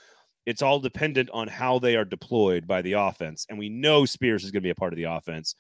it's 0.49 0.63
all 0.63 0.79
dependent 0.79 1.29
on 1.31 1.47
how 1.47 1.77
they 1.77 1.95
are 1.95 2.03
deployed 2.03 2.65
by 2.65 2.81
the 2.81 2.93
offense. 2.93 3.45
And 3.49 3.59
we 3.59 3.69
know 3.69 4.03
Spears 4.03 4.43
is 4.43 4.49
going 4.49 4.63
to 4.63 4.65
be 4.65 4.71
a 4.71 4.75
part 4.75 4.91
of 4.91 4.97
the 4.97 5.03
offense. 5.03 5.53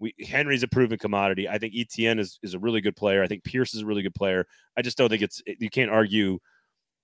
We 0.00 0.16
Henry's 0.18 0.64
a 0.64 0.68
proven 0.68 0.98
commodity. 0.98 1.48
I 1.48 1.58
think 1.58 1.74
Etienne 1.76 2.18
is, 2.18 2.40
is 2.42 2.54
a 2.54 2.58
really 2.58 2.80
good 2.80 2.96
player. 2.96 3.22
I 3.22 3.28
think 3.28 3.44
Pierce 3.44 3.72
is 3.72 3.82
a 3.82 3.86
really 3.86 4.02
good 4.02 4.16
player. 4.16 4.44
I 4.76 4.82
just 4.82 4.98
don't 4.98 5.08
think 5.08 5.22
it's 5.22 5.40
you 5.46 5.70
can't 5.70 5.92
argue 5.92 6.40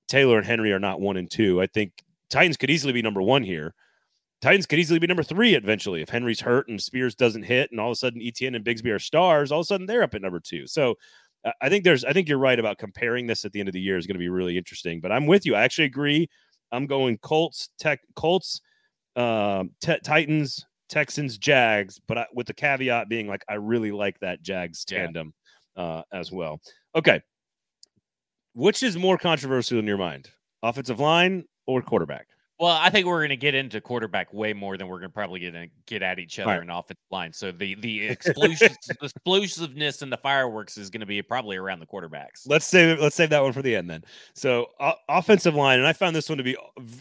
Taylor 0.09 0.39
and 0.39 0.45
Henry 0.45 0.73
are 0.73 0.81
not 0.81 1.01
one 1.01 1.17
and 1.17 1.31
two. 1.31 1.63
I 1.63 1.69
think 1.69 1.93
Titans 2.29 2.57
could 2.57 2.71
easily 2.71 2.93
be 2.93 3.03
number 3.03 3.23
one 3.23 3.45
here. 3.45 3.73
Titans 4.43 4.67
could 4.67 4.81
easily 4.81 4.99
be 4.99 5.07
number 5.07 5.23
three 5.23 5.55
eventually 5.55 6.03
if 6.03 6.09
Henry's 6.09 6.41
hurt 6.41 6.69
and 6.69 6.83
Spears 6.83 7.15
doesn't 7.15 7.45
hit, 7.45 7.71
and 7.71 7.79
all 7.79 7.91
of 7.91 7.93
a 7.93 7.97
sudden 7.97 8.21
Etienne 8.21 8.57
and 8.57 8.65
Bigsby 8.65 8.93
are 8.93 8.99
stars. 8.99 9.53
All 9.53 9.61
of 9.61 9.65
a 9.65 9.67
sudden 9.67 9.87
they're 9.87 10.03
up 10.03 10.15
at 10.17 10.23
number 10.23 10.41
two. 10.41 10.67
So 10.67 10.97
I 11.63 11.69
think 11.69 11.85
there's 11.85 12.05
I 12.05 12.13
think 12.13 12.29
you're 12.29 12.39
right 12.39 12.59
about 12.59 12.79
comparing 12.79 13.29
this 13.29 13.45
at 13.45 13.53
the 13.53 13.61
end 13.61 13.69
of 13.69 13.75
the 13.75 13.81
year 13.81 13.97
is 13.97 14.09
going 14.09 14.17
to 14.17 14.19
be 14.19 14.29
really 14.29 14.59
interesting. 14.59 15.01
But 15.01 15.13
I'm 15.13 15.27
with 15.27 15.47
you. 15.47 15.55
I 15.55 15.63
actually 15.63 15.85
agree. 15.85 16.29
I'm 16.73 16.87
going 16.87 17.19
Colts, 17.19 17.71
Tech, 17.79 18.01
Colts, 18.15 18.61
uh, 19.17 19.65
t- 19.81 19.99
Titans, 20.05 20.65
Texans, 20.89 21.39
Jags, 21.39 22.01
but 22.07 22.19
I, 22.19 22.27
with 22.35 22.47
the 22.47 22.55
caveat 22.55 23.09
being 23.09 23.29
like 23.29 23.45
I 23.49 23.55
really 23.55 23.93
like 23.93 24.19
that 24.21 24.43
Jags 24.43 24.85
tandem 24.85 25.33
yeah. 25.77 25.83
uh, 25.83 26.03
as 26.13 26.33
well. 26.33 26.61
Okay, 26.95 27.21
which 28.55 28.83
is 28.83 28.97
more 28.97 29.19
controversial 29.19 29.79
in 29.79 29.87
your 29.87 29.99
mind, 29.99 30.31
offensive 30.63 31.01
line 31.01 31.45
or 31.67 31.83
quarterback? 31.83 32.27
Well, 32.61 32.77
I 32.77 32.91
think 32.91 33.07
we're 33.07 33.21
going 33.21 33.29
to 33.29 33.37
get 33.37 33.55
into 33.55 33.81
quarterback 33.81 34.35
way 34.35 34.53
more 34.53 34.77
than 34.77 34.89
we're 34.89 34.99
going 34.99 35.11
to 35.11 35.15
probably 35.15 35.39
get 35.39 35.55
in, 35.55 35.71
get 35.87 36.03
at 36.03 36.19
each 36.19 36.41
other 36.41 36.51
right. 36.51 36.63
in 36.63 36.71
offensive 36.71 36.97
line. 37.11 37.33
So 37.33 37.53
the 37.53 37.77
the 37.77 38.09
explosiveness 39.01 40.03
and 40.03 40.13
the 40.13 40.17
fireworks 40.17 40.77
is 40.77 40.91
going 40.91 41.01
to 41.01 41.07
be 41.07 41.23
probably 41.23 41.57
around 41.57 41.79
the 41.79 41.87
quarterbacks. 41.87 42.47
Let's 42.47 42.67
save 42.67 42.99
let's 43.01 43.15
save 43.15 43.31
that 43.31 43.43
one 43.43 43.53
for 43.53 43.63
the 43.63 43.77
end 43.77 43.89
then. 43.89 44.03
So 44.35 44.67
uh, 44.81 44.95
offensive 45.09 45.55
line, 45.55 45.79
and 45.79 45.87
I 45.87 45.93
found 45.93 46.17
this 46.17 46.29
one 46.29 46.39
to 46.39 46.45
be 46.45 46.57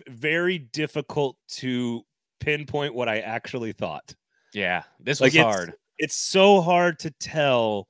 very 0.08 0.60
difficult 0.60 1.38
to 1.49 2.03
pinpoint 2.39 2.93
what 2.93 3.10
I 3.10 3.20
actually 3.20 3.72
thought. 3.72 4.14
Yeah, 4.53 4.84
this 4.99 5.20
was 5.20 5.34
like 5.36 5.43
hard. 5.43 5.70
It's, 5.70 5.78
it's 5.97 6.16
so 6.16 6.62
hard 6.62 6.99
to 6.99 7.10
tell 7.10 7.88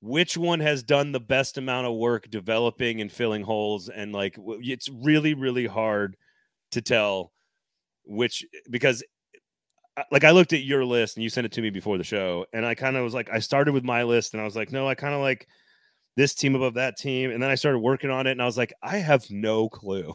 which 0.00 0.36
one 0.36 0.60
has 0.60 0.84
done 0.84 1.10
the 1.10 1.20
best 1.20 1.58
amount 1.58 1.88
of 1.88 1.94
work 1.94 2.30
developing 2.30 3.00
and 3.00 3.10
filling 3.10 3.42
holes, 3.42 3.88
and 3.88 4.12
like 4.12 4.38
it's 4.38 4.88
really 4.88 5.34
really 5.34 5.66
hard 5.66 6.16
to 6.74 6.82
tell 6.82 7.32
which 8.04 8.44
because 8.70 9.02
uh, 9.96 10.02
like 10.10 10.24
I 10.24 10.30
looked 10.32 10.52
at 10.52 10.62
your 10.62 10.84
list 10.84 11.16
and 11.16 11.22
you 11.22 11.30
sent 11.30 11.44
it 11.44 11.52
to 11.52 11.62
me 11.62 11.70
before 11.70 11.98
the 11.98 12.04
show, 12.04 12.46
and 12.52 12.66
I 12.66 12.74
kind 12.74 12.96
of 12.96 13.04
was 13.04 13.14
like, 13.14 13.30
I 13.32 13.38
started 13.38 13.72
with 13.72 13.84
my 13.84 14.02
list 14.02 14.34
and 14.34 14.40
I 14.40 14.44
was 14.44 14.56
like, 14.56 14.72
no, 14.72 14.88
I 14.88 14.94
kind 14.94 15.14
of 15.14 15.20
like 15.20 15.48
this 16.16 16.34
team 16.34 16.54
above 16.54 16.74
that 16.74 16.96
team, 16.96 17.30
and 17.30 17.42
then 17.42 17.50
I 17.50 17.54
started 17.54 17.78
working 17.78 18.10
on 18.10 18.26
it 18.26 18.32
and 18.32 18.42
I 18.42 18.46
was 18.46 18.58
like, 18.58 18.72
I 18.82 18.98
have 18.98 19.24
no 19.30 19.68
clue. 19.68 20.12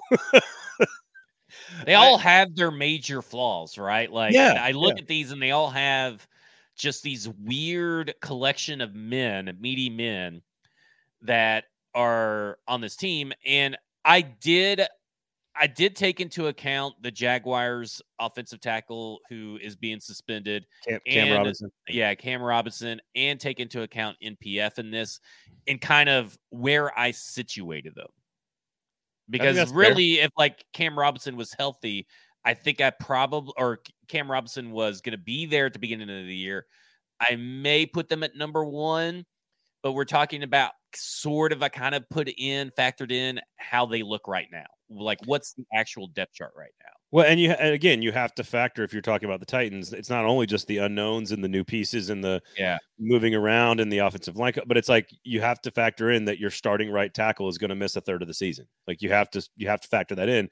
they 1.86 1.95
all 1.95 2.18
I, 2.18 2.22
have 2.22 2.55
their 2.55 2.72
major 2.72 3.22
flaws, 3.22 3.78
right? 3.78 4.12
Like, 4.12 4.34
yeah, 4.34 4.60
I 4.62 4.72
look 4.72 4.97
yeah. 4.97 5.01
at 5.01 5.07
these 5.07 5.32
and 5.32 5.41
they 5.41 5.51
all 5.51 5.70
have 5.70 6.28
just 6.76 7.03
these 7.03 7.28
weird 7.28 8.14
collection 8.22 8.82
of 8.82 8.95
men, 8.95 9.57
meaty 9.60 9.89
men 9.89 10.41
that 11.22 11.66
are 11.93 12.57
on 12.68 12.82
this 12.82 12.95
team, 12.95 13.34
and 13.45 13.78
I 14.05 14.22
did 14.22 14.82
I 15.60 15.68
did 15.68 15.95
take 15.95 16.22
into 16.22 16.47
account 16.47 16.95
the 17.01 17.12
Jaguars 17.12 18.01
offensive 18.18 18.62
tackle 18.62 19.20
who 19.30 19.60
is 19.62 19.76
being 19.76 19.99
suspended. 19.99 20.66
Cam, 20.88 20.99
Cam 21.05 21.28
and, 21.28 21.38
Robinson. 21.38 21.72
Yeah, 21.89 22.16
Cam 22.16 22.41
Robinson, 22.41 23.01
and 23.16 23.39
take 23.39 23.60
into 23.60 23.82
account 23.82 24.18
NPF 24.24 24.80
in 24.80 24.89
this 24.89 25.20
and 25.68 25.82
kind 25.82 26.07
of 26.07 26.38
where 26.49 26.97
I 26.97 27.12
situated 27.12 27.93
them. 27.95 28.07
Because 29.30 29.72
really, 29.74 30.16
fair. 30.16 30.26
if 30.26 30.32
like 30.38 30.64
Cam 30.74 30.97
Robinson 30.97 31.36
was 31.36 31.53
healthy, 31.53 32.07
I 32.45 32.53
think 32.53 32.80
I 32.80 32.89
probably 32.91 33.53
or 33.57 33.80
Cam 34.07 34.32
Robinson 34.32 34.72
was 34.72 35.01
going 35.01 35.12
to 35.12 35.24
be 35.24 35.45
there 35.45 35.66
at 35.66 35.74
the 35.74 35.80
beginning 35.80 36.10
of 36.10 36.26
the 36.26 36.36
year. 36.36 36.66
I 37.20 37.36
may 37.36 37.86
put 37.86 38.07
them 38.07 38.24
at 38.24 38.36
number 38.36 38.64
one, 38.64 39.26
but 39.82 39.93
we're 39.93 40.05
talking 40.05 40.43
about 40.43 40.71
sort 40.95 41.51
of 41.51 41.61
I 41.63 41.69
kind 41.69 41.95
of 41.95 42.09
put 42.09 42.30
in, 42.38 42.71
factored 42.71 43.11
in 43.11 43.39
how 43.57 43.86
they 43.86 44.03
look 44.03 44.27
right 44.27 44.47
now 44.51 44.65
like 44.89 45.19
what's 45.25 45.53
the 45.53 45.65
actual 45.73 46.07
depth 46.07 46.34
chart 46.34 46.53
right 46.57 46.71
now? 46.80 46.91
Well, 47.11 47.25
and 47.25 47.39
you 47.39 47.51
and 47.51 47.73
again, 47.73 48.01
you 48.01 48.11
have 48.11 48.36
to 48.36 48.43
factor 48.43 48.84
if 48.84 48.93
you're 48.93 49.01
talking 49.01 49.27
about 49.27 49.39
the 49.39 49.45
Titans. 49.45 49.93
It's 49.93 50.09
not 50.09 50.25
only 50.25 50.45
just 50.45 50.67
the 50.67 50.77
unknowns 50.77 51.32
and 51.32 51.43
the 51.43 51.47
new 51.47 51.63
pieces 51.63 52.09
and 52.09 52.23
the 52.23 52.41
yeah 52.57 52.77
moving 52.99 53.34
around 53.34 53.80
in 53.80 53.89
the 53.89 53.99
offensive 53.99 54.36
line, 54.36 54.53
but 54.67 54.77
it's 54.77 54.89
like 54.89 55.09
you 55.23 55.41
have 55.41 55.61
to 55.61 55.71
factor 55.71 56.11
in 56.11 56.25
that 56.25 56.39
your 56.39 56.51
starting 56.51 56.91
right 56.91 57.13
tackle 57.13 57.47
is 57.47 57.57
going 57.57 57.69
to 57.69 57.75
miss 57.75 57.95
a 57.95 58.01
third 58.01 58.21
of 58.21 58.27
the 58.27 58.34
season. 58.34 58.67
Like 58.88 59.01
you 59.01 59.09
have 59.09 59.30
to 59.32 59.47
you 59.55 59.67
have 59.67 59.82
to 59.82 59.88
factor 59.88 60.15
that 60.15 60.30
in. 60.30 60.49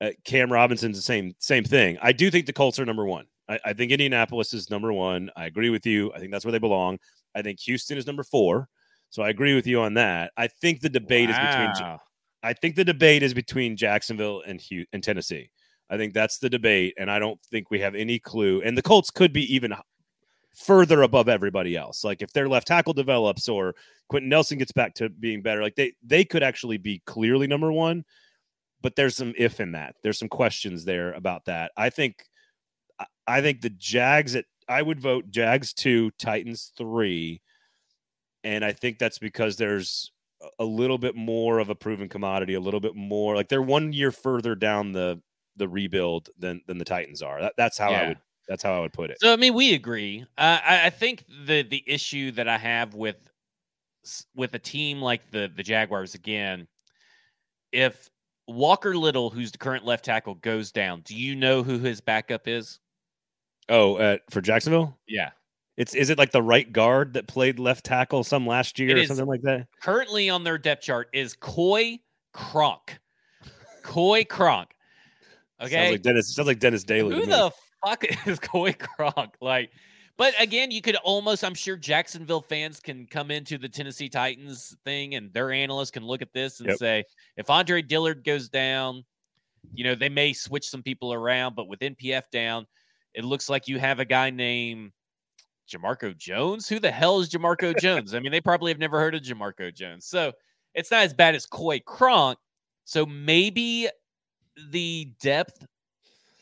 Uh, 0.00 0.10
Cam 0.24 0.52
Robinson's 0.52 0.96
the 0.96 1.02
same 1.02 1.34
same 1.38 1.64
thing. 1.64 1.98
I 2.02 2.12
do 2.12 2.30
think 2.30 2.46
the 2.46 2.52
Colts 2.52 2.78
are 2.78 2.84
number 2.84 3.06
one. 3.06 3.26
I, 3.48 3.60
I 3.64 3.72
think 3.72 3.92
Indianapolis 3.92 4.52
is 4.52 4.70
number 4.70 4.92
one. 4.92 5.30
I 5.36 5.46
agree 5.46 5.70
with 5.70 5.86
you. 5.86 6.12
I 6.12 6.18
think 6.18 6.32
that's 6.32 6.44
where 6.44 6.52
they 6.52 6.58
belong. 6.58 6.98
I 7.34 7.42
think 7.42 7.60
Houston 7.60 7.98
is 7.98 8.06
number 8.06 8.22
four. 8.22 8.68
So 9.10 9.22
I 9.22 9.28
agree 9.28 9.54
with 9.54 9.66
you 9.66 9.80
on 9.80 9.94
that. 9.94 10.32
I 10.36 10.48
think 10.48 10.80
the 10.80 10.88
debate 10.88 11.30
wow. 11.30 11.36
is 11.36 11.54
between 11.78 11.98
I 12.42 12.52
think 12.52 12.76
the 12.76 12.84
debate 12.84 13.22
is 13.22 13.32
between 13.32 13.76
Jacksonville 13.76 14.42
and 14.46 14.60
Hugh, 14.60 14.84
and 14.92 15.02
Tennessee. 15.02 15.50
I 15.88 15.96
think 15.96 16.12
that's 16.12 16.38
the 16.38 16.50
debate, 16.50 16.94
and 16.98 17.10
I 17.10 17.18
don't 17.18 17.40
think 17.50 17.70
we 17.70 17.80
have 17.80 17.94
any 17.94 18.18
clue. 18.18 18.60
And 18.62 18.76
the 18.76 18.82
Colts 18.82 19.10
could 19.10 19.32
be 19.32 19.54
even 19.54 19.74
further 20.54 21.02
above 21.02 21.28
everybody 21.28 21.76
else. 21.76 22.04
Like 22.04 22.22
if 22.22 22.32
their 22.32 22.48
left 22.48 22.66
tackle 22.66 22.92
develops 22.92 23.48
or 23.48 23.74
Quenton 24.08 24.28
Nelson 24.28 24.58
gets 24.58 24.72
back 24.72 24.94
to 24.94 25.08
being 25.08 25.42
better, 25.42 25.62
like 25.62 25.74
they 25.74 25.92
they 26.02 26.24
could 26.24 26.42
actually 26.42 26.78
be 26.78 27.02
clearly 27.06 27.46
number 27.46 27.72
one. 27.72 28.04
But 28.82 28.96
there's 28.96 29.16
some 29.16 29.32
if 29.38 29.60
in 29.60 29.72
that. 29.72 29.96
There's 30.02 30.18
some 30.18 30.28
questions 30.28 30.84
there 30.84 31.12
about 31.12 31.46
that. 31.46 31.72
I 31.76 31.90
think 31.90 32.24
I 33.26 33.40
think 33.40 33.60
the 33.60 33.70
Jags 33.70 34.36
at 34.36 34.44
I 34.68 34.82
would 34.82 35.00
vote 35.00 35.30
Jags 35.30 35.72
two, 35.72 36.10
Titans 36.18 36.72
three, 36.76 37.40
and 38.42 38.64
I 38.64 38.72
think 38.72 38.98
that's 38.98 39.18
because 39.18 39.56
there's 39.56 40.10
a 40.58 40.64
little 40.64 40.98
bit 40.98 41.14
more 41.14 41.58
of 41.58 41.70
a 41.70 41.74
proven 41.74 42.08
commodity, 42.08 42.54
a 42.54 42.60
little 42.60 42.80
bit 42.80 42.94
more 42.94 43.34
like 43.34 43.48
they're 43.48 43.62
one 43.62 43.92
year 43.92 44.10
further 44.10 44.54
down 44.54 44.92
the 44.92 45.20
the 45.56 45.68
rebuild 45.68 46.30
than 46.38 46.60
than 46.66 46.78
the 46.78 46.84
Titans 46.84 47.22
are. 47.22 47.40
That, 47.40 47.54
that's 47.56 47.78
how 47.78 47.90
yeah. 47.90 48.00
I 48.00 48.08
would 48.08 48.18
that's 48.48 48.62
how 48.62 48.74
I 48.74 48.80
would 48.80 48.92
put 48.92 49.10
it. 49.10 49.18
So 49.20 49.32
I 49.32 49.36
mean, 49.36 49.54
we 49.54 49.74
agree. 49.74 50.24
Uh, 50.36 50.58
I, 50.64 50.86
I 50.86 50.90
think 50.90 51.24
the 51.46 51.62
the 51.62 51.82
issue 51.86 52.30
that 52.32 52.48
I 52.48 52.58
have 52.58 52.94
with 52.94 53.16
with 54.34 54.54
a 54.54 54.58
team 54.58 55.00
like 55.00 55.30
the 55.30 55.50
the 55.54 55.62
Jaguars 55.62 56.14
again, 56.14 56.66
if 57.72 58.10
Walker 58.46 58.96
Little, 58.96 59.30
who's 59.30 59.52
the 59.52 59.58
current 59.58 59.84
left 59.84 60.04
tackle, 60.04 60.34
goes 60.34 60.72
down, 60.72 61.00
do 61.02 61.16
you 61.16 61.34
know 61.34 61.62
who 61.62 61.78
his 61.78 62.00
backup 62.00 62.46
is? 62.46 62.80
Oh, 63.68 63.96
uh, 63.96 64.18
for 64.30 64.40
Jacksonville? 64.40 64.96
Yeah. 65.06 65.30
It's 65.76 65.94
is 65.94 66.10
it 66.10 66.18
like 66.18 66.30
the 66.30 66.42
right 66.42 66.70
guard 66.72 67.14
that 67.14 67.26
played 67.26 67.58
left 67.58 67.84
tackle 67.84 68.22
some 68.22 68.46
last 68.46 68.78
year 68.78 68.96
or 68.96 69.04
something 69.06 69.26
like 69.26 69.42
that? 69.42 69.66
Currently 69.82 70.30
on 70.30 70.44
their 70.44 70.58
depth 70.58 70.82
chart 70.82 71.08
is 71.12 71.34
Coy 71.34 71.98
Cronk. 72.32 72.98
Coy 73.82 74.24
Cronk. 74.24 74.70
Okay. 75.60 75.70
Sounds 75.74 75.90
like 75.90 76.02
Dennis 76.02 76.34
sounds 76.34 76.46
like 76.46 76.58
Dennis 76.60 76.84
Daley. 76.84 77.16
Who 77.16 77.26
the 77.26 77.50
fuck 77.84 78.04
is 78.26 78.38
Coy 78.38 78.72
Cronk? 78.72 79.34
Like, 79.40 79.70
but 80.16 80.32
again, 80.40 80.70
you 80.70 80.80
could 80.80 80.96
almost, 80.96 81.42
I'm 81.42 81.54
sure 81.54 81.76
Jacksonville 81.76 82.42
fans 82.42 82.78
can 82.78 83.06
come 83.06 83.32
into 83.32 83.58
the 83.58 83.68
Tennessee 83.68 84.08
Titans 84.08 84.76
thing 84.84 85.16
and 85.16 85.32
their 85.32 85.50
analysts 85.50 85.90
can 85.90 86.04
look 86.04 86.22
at 86.22 86.32
this 86.32 86.60
and 86.60 86.68
yep. 86.68 86.78
say, 86.78 87.04
if 87.36 87.50
Andre 87.50 87.82
Dillard 87.82 88.22
goes 88.22 88.48
down, 88.48 89.04
you 89.72 89.82
know, 89.82 89.96
they 89.96 90.08
may 90.08 90.32
switch 90.32 90.68
some 90.68 90.84
people 90.84 91.12
around, 91.12 91.56
but 91.56 91.66
with 91.66 91.80
NPF 91.80 92.22
down, 92.30 92.66
it 93.14 93.24
looks 93.24 93.48
like 93.48 93.68
you 93.68 93.78
have 93.78 94.00
a 94.00 94.04
guy 94.04 94.30
named 94.30 94.92
Jamarco 95.68 96.16
Jones? 96.16 96.68
Who 96.68 96.78
the 96.78 96.90
hell 96.90 97.20
is 97.20 97.30
Jamarco 97.30 97.78
Jones? 97.80 98.14
I 98.14 98.20
mean, 98.20 98.32
they 98.32 98.40
probably 98.40 98.70
have 98.70 98.78
never 98.78 99.00
heard 99.00 99.14
of 99.14 99.22
Jamarco 99.22 99.74
Jones. 99.74 100.06
So 100.06 100.32
it's 100.74 100.90
not 100.90 101.04
as 101.04 101.14
bad 101.14 101.34
as 101.34 101.46
Coy 101.46 101.80
Cronk. 101.80 102.38
So 102.84 103.06
maybe 103.06 103.88
the 104.70 105.10
depth 105.20 105.64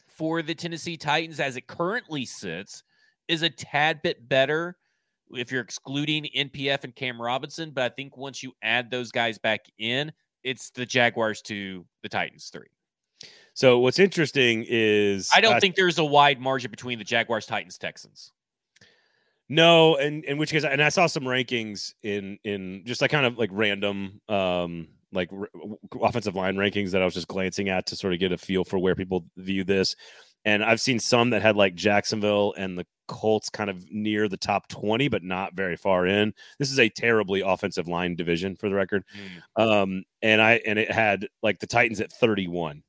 for 0.08 0.42
the 0.42 0.54
Tennessee 0.54 0.96
Titans 0.96 1.40
as 1.40 1.56
it 1.56 1.66
currently 1.66 2.24
sits 2.24 2.82
is 3.28 3.42
a 3.42 3.50
tad 3.50 4.02
bit 4.02 4.28
better 4.28 4.76
if 5.30 5.50
you're 5.50 5.62
excluding 5.62 6.28
NPF 6.36 6.84
and 6.84 6.94
Cam 6.94 7.20
Robinson. 7.20 7.70
But 7.70 7.84
I 7.84 7.94
think 7.94 8.16
once 8.16 8.42
you 8.42 8.52
add 8.62 8.90
those 8.90 9.10
guys 9.10 9.38
back 9.38 9.60
in, 9.78 10.12
it's 10.42 10.70
the 10.70 10.84
Jaguars 10.84 11.40
to 11.42 11.84
the 12.02 12.08
Titans 12.08 12.50
three. 12.52 12.68
So 13.54 13.78
what's 13.78 13.98
interesting 13.98 14.64
is 14.66 15.30
I 15.34 15.40
don't 15.40 15.54
uh, 15.54 15.60
think 15.60 15.76
there's 15.76 15.98
a 15.98 16.04
wide 16.04 16.40
margin 16.40 16.70
between 16.70 16.98
the 16.98 17.04
Jaguars, 17.04 17.46
Titans, 17.46 17.78
Texans. 17.78 18.32
No, 19.48 19.96
and 19.96 20.24
in 20.24 20.38
which 20.38 20.50
case, 20.50 20.64
and 20.64 20.82
I 20.82 20.88
saw 20.88 21.06
some 21.06 21.24
rankings 21.24 21.92
in 22.02 22.38
in 22.44 22.82
just 22.86 23.02
like 23.02 23.10
kind 23.10 23.26
of 23.26 23.36
like 23.36 23.50
random, 23.52 24.20
um, 24.28 24.88
like 25.12 25.30
r- 25.30 25.48
offensive 26.00 26.34
line 26.34 26.56
rankings 26.56 26.92
that 26.92 27.02
I 27.02 27.04
was 27.04 27.12
just 27.12 27.28
glancing 27.28 27.68
at 27.68 27.86
to 27.86 27.96
sort 27.96 28.14
of 28.14 28.20
get 28.20 28.32
a 28.32 28.38
feel 28.38 28.64
for 28.64 28.78
where 28.78 28.94
people 28.94 29.26
view 29.36 29.62
this. 29.64 29.94
And 30.44 30.64
I've 30.64 30.80
seen 30.80 30.98
some 30.98 31.30
that 31.30 31.42
had 31.42 31.54
like 31.54 31.74
Jacksonville 31.74 32.54
and 32.56 32.78
the 32.78 32.86
Colts 33.08 33.50
kind 33.50 33.68
of 33.68 33.84
near 33.90 34.26
the 34.26 34.36
top 34.36 34.68
20, 34.68 35.08
but 35.08 35.22
not 35.22 35.54
very 35.54 35.76
far 35.76 36.06
in. 36.06 36.32
This 36.58 36.72
is 36.72 36.80
a 36.80 36.88
terribly 36.88 37.42
offensive 37.42 37.86
line 37.86 38.16
division 38.16 38.56
for 38.56 38.68
the 38.68 38.74
record. 38.74 39.04
Mm. 39.56 39.62
Um, 39.62 40.04
and 40.22 40.40
I 40.40 40.62
and 40.66 40.78
it 40.78 40.90
had 40.90 41.28
like 41.42 41.60
the 41.60 41.66
Titans 41.66 42.00
at 42.00 42.10
31, 42.10 42.82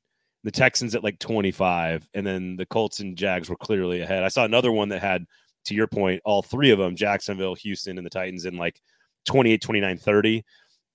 the 0.44 0.50
Texans 0.50 0.94
at 0.94 1.02
like 1.02 1.18
25, 1.18 2.08
and 2.14 2.26
then 2.26 2.56
the 2.56 2.66
Colts 2.66 3.00
and 3.00 3.16
Jags 3.16 3.48
were 3.48 3.56
clearly 3.56 4.02
ahead. 4.02 4.22
I 4.22 4.28
saw 4.28 4.44
another 4.44 4.70
one 4.70 4.90
that 4.90 5.00
had, 5.00 5.24
to 5.64 5.74
your 5.74 5.86
point, 5.86 6.20
all 6.24 6.42
three 6.42 6.70
of 6.70 6.78
them, 6.78 6.94
Jacksonville, 6.94 7.54
Houston, 7.54 7.96
and 7.96 8.06
the 8.06 8.10
Titans 8.10 8.44
in 8.44 8.58
like 8.58 8.80
28, 9.24 9.62
29, 9.62 9.96
30. 9.96 10.44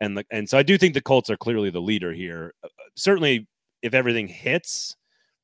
And 0.02 0.18
the, 0.18 0.26
and 0.32 0.48
so 0.48 0.58
I 0.58 0.64
do 0.64 0.78
think 0.78 0.94
the 0.94 1.02
Colts 1.02 1.32
are 1.32 1.36
clearly 1.36 1.72
the 1.72 1.82
leader 1.82 2.14
here. 2.14 2.54
Uh, 2.64 2.68
certainly, 2.96 3.48
if 3.82 3.96
everything 3.96 4.28
hits, 4.28 4.96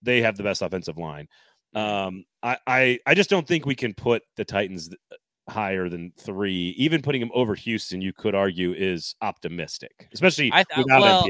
they 0.03 0.21
have 0.21 0.37
the 0.37 0.43
best 0.43 0.61
offensive 0.61 0.99
line. 0.99 1.27
Um, 1.73 2.25
I, 2.43 2.57
I, 2.67 2.99
I 3.07 3.15
just 3.15 3.31
don't 3.31 3.47
think 3.47 3.65
we 3.65 3.75
can 3.75 3.95
put 3.95 4.21
the 4.37 4.45
Titans 4.45 4.91
uh, 5.11 5.15
higher 5.51 5.89
than 5.89 6.13
three. 6.15 6.75
Even 6.77 7.01
putting 7.01 7.21
them 7.21 7.31
over 7.33 7.55
Houston, 7.55 8.01
you 8.01 8.13
could 8.13 8.35
argue 8.35 8.71
is 8.71 9.15
optimistic, 9.21 10.07
especially 10.13 10.51
I, 10.53 10.63
without 10.77 11.01
well, 11.01 11.27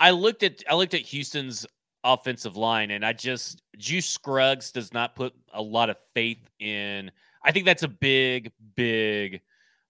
I 0.00 0.10
looked 0.10 0.42
at 0.42 0.62
I 0.68 0.74
looked 0.74 0.94
at 0.94 1.00
Houston's 1.00 1.66
offensive 2.04 2.56
line, 2.56 2.90
and 2.90 3.04
I 3.04 3.12
just 3.12 3.62
Juice 3.78 4.08
Scruggs 4.08 4.72
does 4.72 4.92
not 4.92 5.14
put 5.14 5.34
a 5.52 5.62
lot 5.62 5.90
of 5.90 5.96
faith 6.14 6.48
in. 6.58 7.10
I 7.42 7.52
think 7.52 7.64
that's 7.64 7.82
a 7.82 7.88
big, 7.88 8.52
big 8.74 9.40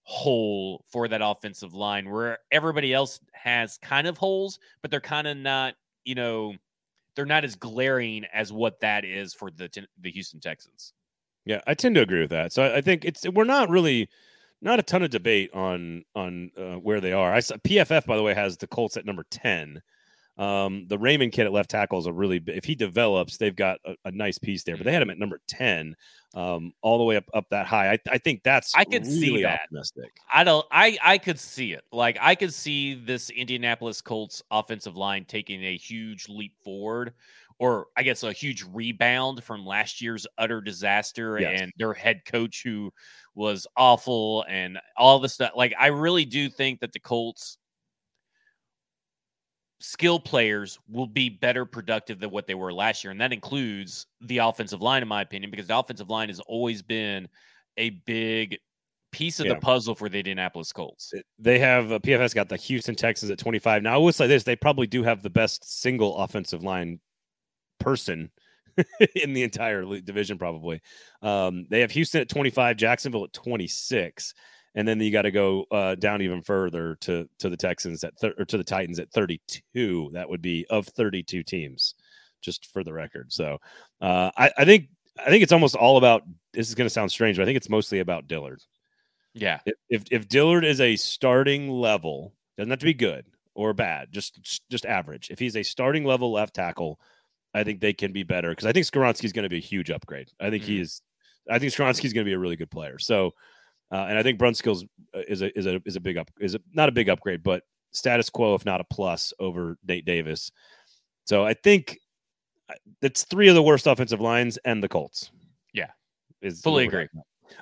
hole 0.03 0.85
for 0.87 1.07
that 1.07 1.21
offensive 1.21 1.73
line 1.73 2.09
where 2.09 2.39
everybody 2.51 2.93
else 2.93 3.19
has 3.33 3.77
kind 3.79 4.07
of 4.07 4.17
holes, 4.17 4.59
but 4.81 4.89
they're 4.89 5.01
kind 5.01 5.27
of 5.27 5.35
not, 5.35 5.75
you 6.05 6.15
know, 6.15 6.55
they're 7.15 7.25
not 7.25 7.43
as 7.43 7.55
glaring 7.55 8.25
as 8.33 8.53
what 8.53 8.79
that 8.79 9.03
is 9.03 9.33
for 9.33 9.51
the 9.51 9.69
the 9.99 10.11
Houston 10.11 10.39
Texans. 10.39 10.93
Yeah, 11.45 11.61
I 11.65 11.73
tend 11.73 11.95
to 11.95 12.01
agree 12.01 12.21
with 12.21 12.29
that. 12.29 12.53
So 12.53 12.73
I, 12.73 12.81
think 12.81 13.05
it's 13.05 13.27
we're 13.27 13.43
not 13.43 13.69
really 13.69 14.09
not 14.61 14.79
a 14.79 14.83
ton 14.83 15.03
of 15.03 15.09
debate 15.09 15.49
on 15.53 16.05
on 16.15 16.51
uh, 16.57 16.75
where 16.75 17.01
they 17.01 17.13
are. 17.13 17.33
I 17.33 17.39
saw 17.39 17.55
PFF 17.55 18.05
by 18.05 18.15
the 18.15 18.23
way 18.23 18.33
has 18.33 18.57
the 18.57 18.67
Colts 18.67 18.97
at 18.97 19.05
number 19.05 19.25
ten. 19.29 19.81
Um, 20.37 20.85
the 20.87 20.97
Raimann 20.97 21.31
kid 21.31 21.47
at 21.47 21.51
left 21.51 21.71
tackle 21.71 21.97
is 21.97 22.05
a 22.05 22.13
really 22.13 22.41
if 22.45 22.63
he 22.63 22.75
develops, 22.75 23.37
they've 23.37 23.55
got 23.55 23.79
a, 23.85 23.95
a 24.05 24.11
nice 24.11 24.37
piece 24.37 24.63
there. 24.63 24.77
But 24.77 24.85
they 24.85 24.93
had 24.93 25.01
him 25.01 25.09
at 25.09 25.17
number 25.17 25.41
ten, 25.47 25.95
um, 26.35 26.73
all 26.81 26.99
the 26.99 27.03
way 27.03 27.15
up 27.17 27.25
up 27.33 27.45
that 27.49 27.65
high. 27.65 27.93
I, 27.93 27.99
I 28.11 28.17
think 28.19 28.43
that's 28.43 28.75
I 28.75 28.83
could 28.83 29.05
really 29.05 29.19
see 29.19 29.41
that. 29.41 29.61
Optimistic. 29.63 30.11
I 30.31 30.43
don't. 30.43 30.65
I 30.71 30.97
I 31.03 31.17
could 31.17 31.39
see 31.39 31.73
it. 31.73 31.83
Like 31.91 32.17
I 32.21 32.35
could 32.35 32.53
see 32.53 32.93
this 32.93 33.31
Indianapolis 33.31 33.99
Colts 34.01 34.43
offensive 34.51 34.95
line 34.95 35.25
taking 35.25 35.63
a 35.63 35.75
huge 35.75 36.29
leap 36.29 36.53
forward, 36.63 37.13
or 37.57 37.87
I 37.97 38.03
guess 38.03 38.21
a 38.21 38.31
huge 38.31 38.63
rebound 38.71 39.43
from 39.43 39.65
last 39.65 40.01
year's 40.01 40.27
utter 40.37 40.61
disaster 40.61 41.39
yes. 41.39 41.61
and 41.61 41.73
their 41.79 41.93
head 41.93 42.21
coach 42.25 42.61
who 42.63 42.93
was 43.33 43.65
awful 43.75 44.45
and 44.47 44.77
all 44.97 45.17
this 45.17 45.33
stuff. 45.33 45.53
Like 45.55 45.73
I 45.79 45.87
really 45.87 46.25
do 46.25 46.47
think 46.47 46.79
that 46.81 46.93
the 46.93 46.99
Colts 46.99 47.57
skill 49.79 50.19
players 50.19 50.79
will 50.89 51.07
be 51.07 51.29
better 51.29 51.65
productive 51.65 52.19
than 52.19 52.31
what 52.31 52.47
they 52.47 52.55
were 52.55 52.73
last 52.73 53.03
year. 53.03 53.11
And 53.11 53.21
that 53.21 53.33
includes 53.33 54.07
the 54.21 54.39
offensive 54.39 54.81
line, 54.81 55.01
in 55.01 55.07
my 55.07 55.21
opinion, 55.21 55.51
because 55.51 55.67
the 55.67 55.77
offensive 55.77 56.09
line 56.09 56.29
has 56.29 56.39
always 56.41 56.81
been 56.81 57.27
a 57.77 57.91
big 58.05 58.57
piece 59.11 59.39
of 59.39 59.45
yeah. 59.45 59.53
the 59.53 59.59
puzzle 59.59 59.95
for 59.95 60.09
the 60.09 60.17
Indianapolis 60.17 60.71
Colts. 60.73 61.13
They 61.39 61.59
have 61.59 61.91
uh, 61.91 61.99
PFS 61.99 62.33
got 62.33 62.49
the 62.49 62.57
Houston 62.57 62.95
Texans 62.95 63.31
at 63.31 63.37
25. 63.37 63.83
Now, 63.83 63.95
I 63.95 63.97
will 63.97 64.11
say 64.11 64.27
this 64.27 64.43
they 64.43 64.55
probably 64.55 64.87
do 64.87 65.03
have 65.03 65.21
the 65.21 65.29
best 65.29 65.81
single 65.81 66.17
offensive 66.17 66.63
line 66.63 66.99
person 67.79 68.31
in 69.15 69.33
the 69.33 69.43
entire 69.43 69.83
division, 70.01 70.37
probably. 70.37 70.81
Um, 71.21 71.67
they 71.69 71.81
have 71.81 71.91
Houston 71.91 72.21
at 72.21 72.29
25, 72.29 72.77
Jacksonville 72.77 73.25
at 73.25 73.33
26 73.33 74.33
and 74.77 74.87
then 74.87 74.99
you 75.01 75.11
got 75.11 75.23
to 75.23 75.31
go 75.31 75.65
uh, 75.71 75.95
down 75.95 76.21
even 76.21 76.43
further 76.43 76.95
to 77.01 77.27
to 77.39 77.49
the 77.49 77.57
Texans 77.57 78.03
at 78.03 78.17
thir- 78.19 78.35
or 78.37 78.45
to 78.45 78.57
the 78.57 78.63
Titans 78.63 78.99
at 78.99 79.11
32. 79.11 80.11
That 80.13 80.29
would 80.29 80.41
be 80.41 80.67
of 80.69 80.85
32 80.85 81.41
teams, 81.41 81.95
just 82.41 82.71
for 82.71 82.83
the 82.83 82.93
record. 82.93 83.33
So 83.33 83.57
uh, 84.01 84.29
I, 84.37 84.51
I 84.55 84.65
think 84.65 84.89
I 85.19 85.29
think 85.29 85.41
it's 85.41 85.51
almost 85.51 85.75
all 85.75 85.97
about. 85.97 86.21
This 86.53 86.69
is 86.69 86.75
going 86.75 86.85
to 86.85 86.93
sound 86.93 87.11
strange, 87.11 87.37
but 87.37 87.43
I 87.43 87.45
think 87.47 87.57
it's 87.57 87.69
mostly 87.69 87.99
about 87.99 88.27
Dillard. 88.27 88.61
Yeah. 89.33 89.59
If, 89.89 90.03
if 90.09 90.27
Dillard 90.27 90.63
is 90.63 90.81
a 90.81 90.95
starting 90.95 91.69
level, 91.69 92.33
doesn't 92.57 92.69
have 92.69 92.79
to 92.79 92.85
be 92.85 92.93
good 92.93 93.25
or 93.55 93.73
bad, 93.73 94.11
just 94.11 94.61
just 94.69 94.85
average. 94.85 95.31
If 95.31 95.39
he's 95.39 95.57
a 95.57 95.63
starting 95.63 96.03
level 96.03 96.31
left 96.31 96.53
tackle, 96.53 96.99
I 97.51 97.63
think 97.63 97.81
they 97.81 97.93
can 97.93 98.13
be 98.13 98.21
better 98.21 98.51
because 98.51 98.67
I 98.67 98.73
think 98.73 98.85
Skoronski 98.85 99.25
is 99.25 99.33
going 99.33 99.43
to 99.43 99.49
be 99.49 99.57
a 99.57 99.59
huge 99.59 99.89
upgrade. 99.89 100.29
I 100.39 100.51
think 100.51 100.63
mm. 100.63 100.67
he 100.67 100.81
is. 100.81 101.01
I 101.49 101.57
think 101.57 101.73
Skoronski 101.73 102.05
is 102.05 102.13
going 102.13 102.25
to 102.25 102.29
be 102.29 102.33
a 102.33 102.39
really 102.39 102.57
good 102.57 102.69
player. 102.69 102.99
So 102.99 103.33
uh, 103.91 104.05
and 104.09 104.17
I 104.17 104.23
think 104.23 104.39
Brunskill's 104.39 104.85
uh, 105.15 105.21
is 105.27 105.41
a 105.41 105.57
is 105.57 105.65
a 105.65 105.81
is 105.85 105.95
a 105.95 105.99
big 105.99 106.17
up 106.17 106.29
is 106.39 106.55
a, 106.55 106.59
not 106.73 106.89
a 106.89 106.91
big 106.91 107.09
upgrade, 107.09 107.43
but 107.43 107.63
status 107.91 108.29
quo 108.29 108.53
if 108.53 108.65
not 108.65 108.81
a 108.81 108.83
plus 108.83 109.33
over 109.39 109.77
Nate 109.87 110.05
Davis. 110.05 110.51
So 111.25 111.45
I 111.45 111.53
think 111.53 111.99
it's 113.01 113.23
uh, 113.23 113.27
three 113.29 113.47
of 113.47 113.55
the 113.55 113.63
worst 113.63 113.87
offensive 113.87 114.21
lines 114.21 114.57
and 114.65 114.83
the 114.83 114.89
Colts. 114.89 115.31
Yeah, 115.73 115.91
is 116.41 116.61
fully 116.61 116.85
agree. 116.85 117.07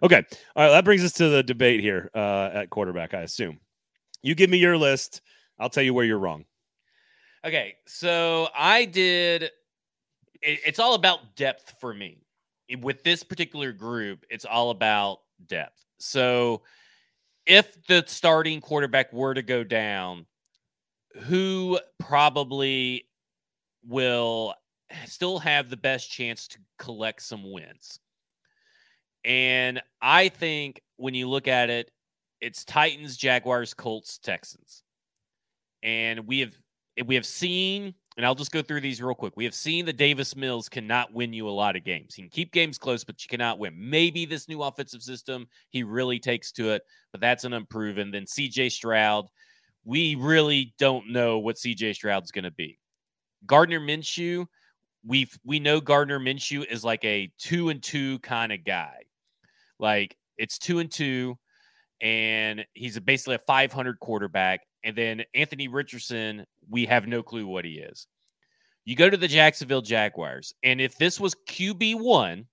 Okay, 0.02 0.24
all 0.56 0.66
right. 0.66 0.72
That 0.72 0.86
brings 0.86 1.04
us 1.04 1.14
to 1.14 1.30
the 1.30 1.44
debate 1.44 1.80
here 1.80 2.10
uh, 2.16 2.50
at 2.54 2.70
quarterback. 2.70 3.14
I 3.14 3.22
assume 3.22 3.60
you 4.24 4.34
give 4.34 4.50
me 4.50 4.58
your 4.58 4.78
list. 4.78 5.22
I'll 5.60 5.70
tell 5.70 5.84
you 5.84 5.94
where 5.94 6.06
you're 6.06 6.20
wrong. 6.20 6.46
Okay, 7.46 7.76
so 7.86 8.50
I 8.58 8.86
did. 8.86 9.44
It, 10.42 10.60
it's 10.66 10.80
all 10.80 10.96
about 10.96 11.36
depth 11.36 11.76
for 11.80 11.94
me. 11.94 12.24
With 12.82 13.04
this 13.04 13.22
particular 13.22 13.72
group, 13.72 14.26
it's 14.32 14.46
all 14.46 14.72
about 14.72 15.20
depth. 15.48 15.84
So 16.00 16.62
if 17.46 17.86
the 17.88 18.04
starting 18.08 18.62
quarterback 18.62 19.14
were 19.14 19.34
to 19.34 19.42
go 19.42 19.64
down, 19.64 20.26
who 21.24 21.80
probably 22.00 23.08
will 23.88 24.54
still 25.06 25.40
have 25.40 25.70
the 25.70 25.78
best 25.78 26.12
chance 26.12 26.48
to 26.50 26.60
collect 26.80 27.22
some 27.22 27.52
wins? 27.52 28.00
And 29.24 29.82
I 30.02 30.30
think 30.30 30.82
when 30.98 31.14
you 31.14 31.28
look 31.30 31.48
at 31.48 31.70
it, 31.70 31.92
it's 32.42 32.64
Titans, 32.64 33.18
Jaguars, 33.18 33.74
Colts, 33.74 34.20
Texans. 34.20 34.84
And 35.82 36.28
we 36.28 36.40
have 36.42 36.54
we 37.06 37.16
have 37.16 37.26
seen 37.26 37.96
and 38.18 38.26
I'll 38.26 38.36
just 38.36 38.52
go 38.52 38.62
through 38.62 38.82
these 38.82 39.02
real 39.02 39.16
quick. 39.16 39.34
We 39.36 39.44
have 39.44 39.54
seen 39.54 39.86
that 39.86 39.98
Davis 39.98 40.36
Mills 40.36 40.70
cannot 40.70 41.14
win 41.14 41.34
you 41.34 41.50
a 41.50 41.52
lot 41.52 41.76
of 41.76 41.84
games. 41.84 42.16
He 42.16 42.22
can 42.22 42.30
keep 42.30 42.54
games 42.54 42.78
close, 42.78 43.04
but 43.04 43.22
you 43.24 43.28
cannot 43.28 43.60
win. 43.60 43.74
Maybe 43.78 44.26
this 44.26 44.48
new 44.48 44.62
offensive 44.64 45.02
system, 45.02 45.48
he 45.70 45.84
really 45.84 46.20
takes 46.20 46.52
to 46.54 46.70
it, 46.72 46.84
but 47.12 47.20
that's 47.20 47.44
an 47.44 47.54
unproven. 47.54 48.12
Then 48.12 48.24
CJ 48.24 48.72
Stroud, 48.72 49.28
we 49.84 50.16
really 50.16 50.74
don't 50.80 51.10
know 51.10 51.40
what 51.40 51.58
CJ 51.58 51.96
Stroud's 51.96 52.32
going 52.32 52.46
to 52.46 52.52
be. 52.52 52.80
Gardner 53.46 53.80
Minshew, 53.80 54.46
we 55.06 55.30
we 55.44 55.60
know 55.60 55.80
Gardner 55.80 56.20
Minshew 56.20 56.66
is 56.66 56.84
like 56.84 57.04
a 57.04 57.32
two 57.38 57.70
and 57.70 57.84
two 57.84 58.20
kind 58.20 58.52
of 58.52 58.64
guy. 58.64 59.04
Like 59.78 60.18
it's 60.38 60.58
two 60.58 60.80
and 60.80 60.92
two, 60.92 61.38
and 62.02 62.66
he's 62.74 63.00
basically 63.00 63.36
a 63.36 63.40
500 63.40 64.00
quarterback. 64.00 64.62
And 64.84 64.96
then 64.96 65.24
Anthony 65.34 65.68
Richardson, 65.68 66.46
we 66.70 66.86
have 66.86 67.08
no 67.08 67.24
clue 67.24 67.48
what 67.48 67.66
he 67.66 67.80
is. 67.80 68.08
You 68.86 68.96
go 68.96 69.10
to 69.10 69.18
the 69.18 69.28
Jacksonville 69.28 69.82
Jaguars, 69.82 70.54
and 70.62 70.80
if 70.80 70.96
this 70.98 71.20
was 71.20 71.36
QB1, 71.50 72.46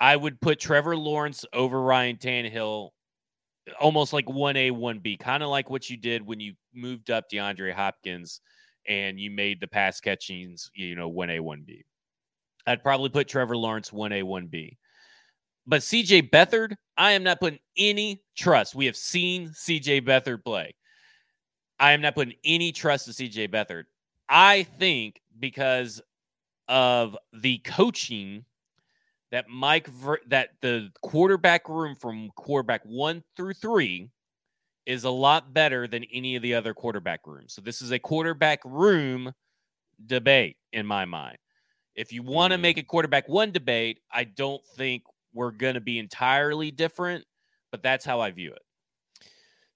I 0.00 0.16
would 0.16 0.40
put 0.40 0.58
Trevor 0.58 0.96
Lawrence 0.96 1.44
over 1.52 1.80
Ryan 1.80 2.16
Tannehill 2.16 2.90
almost 3.80 4.12
like 4.12 4.26
1A, 4.26 4.72
1B, 4.72 5.18
kind 5.18 5.42
of 5.42 5.48
like 5.48 5.70
what 5.70 5.88
you 5.90 5.96
did 5.96 6.26
when 6.26 6.40
you 6.40 6.54
moved 6.74 7.10
up 7.10 7.24
DeAndre 7.32 7.72
Hopkins 7.72 8.40
and 8.88 9.18
you 9.18 9.30
made 9.30 9.60
the 9.60 9.66
pass 9.66 10.00
catchings, 10.00 10.70
you 10.74 10.94
know, 10.94 11.10
1A, 11.10 11.40
1B. 11.40 11.82
I'd 12.66 12.82
probably 12.82 13.08
put 13.08 13.28
Trevor 13.28 13.56
Lawrence 13.56 13.90
1A, 13.90 14.22
1B. 14.22 14.76
But 15.66 15.80
CJ 15.80 16.30
Beathard, 16.30 16.76
I 16.96 17.12
am 17.12 17.22
not 17.22 17.40
putting 17.40 17.58
any 17.76 18.22
trust. 18.36 18.74
We 18.74 18.86
have 18.86 18.96
seen 18.96 19.48
CJ 19.48 20.06
Beathard 20.06 20.44
play. 20.44 20.74
I 21.78 21.92
am 21.92 22.00
not 22.00 22.14
putting 22.14 22.34
any 22.44 22.72
trust 22.72 23.08
in 23.08 23.14
CJ 23.14 23.50
Beathard. 23.50 23.84
I 24.28 24.62
think 24.78 25.20
because 25.38 26.00
of 26.68 27.16
the 27.32 27.58
coaching 27.58 28.44
that 29.30 29.48
Mike 29.48 29.88
that 30.28 30.50
the 30.62 30.90
quarterback 31.02 31.68
room 31.68 31.94
from 31.94 32.30
quarterback 32.36 32.82
1 32.84 33.22
through 33.36 33.54
3 33.54 34.08
is 34.86 35.04
a 35.04 35.10
lot 35.10 35.52
better 35.52 35.88
than 35.88 36.04
any 36.12 36.36
of 36.36 36.42
the 36.42 36.54
other 36.54 36.72
quarterback 36.72 37.26
rooms. 37.26 37.52
So 37.52 37.60
this 37.60 37.82
is 37.82 37.90
a 37.90 37.98
quarterback 37.98 38.60
room 38.64 39.32
debate 40.06 40.56
in 40.72 40.86
my 40.86 41.04
mind. 41.04 41.38
If 41.96 42.12
you 42.12 42.22
want 42.22 42.52
to 42.52 42.58
mm. 42.58 42.62
make 42.62 42.78
a 42.78 42.82
quarterback 42.82 43.28
1 43.28 43.50
debate, 43.50 44.00
I 44.12 44.24
don't 44.24 44.62
think 44.76 45.02
we're 45.36 45.52
going 45.52 45.74
to 45.74 45.80
be 45.80 45.98
entirely 45.98 46.70
different, 46.70 47.24
but 47.70 47.82
that's 47.82 48.04
how 48.04 48.20
I 48.20 48.30
view 48.32 48.52
it. 48.52 48.62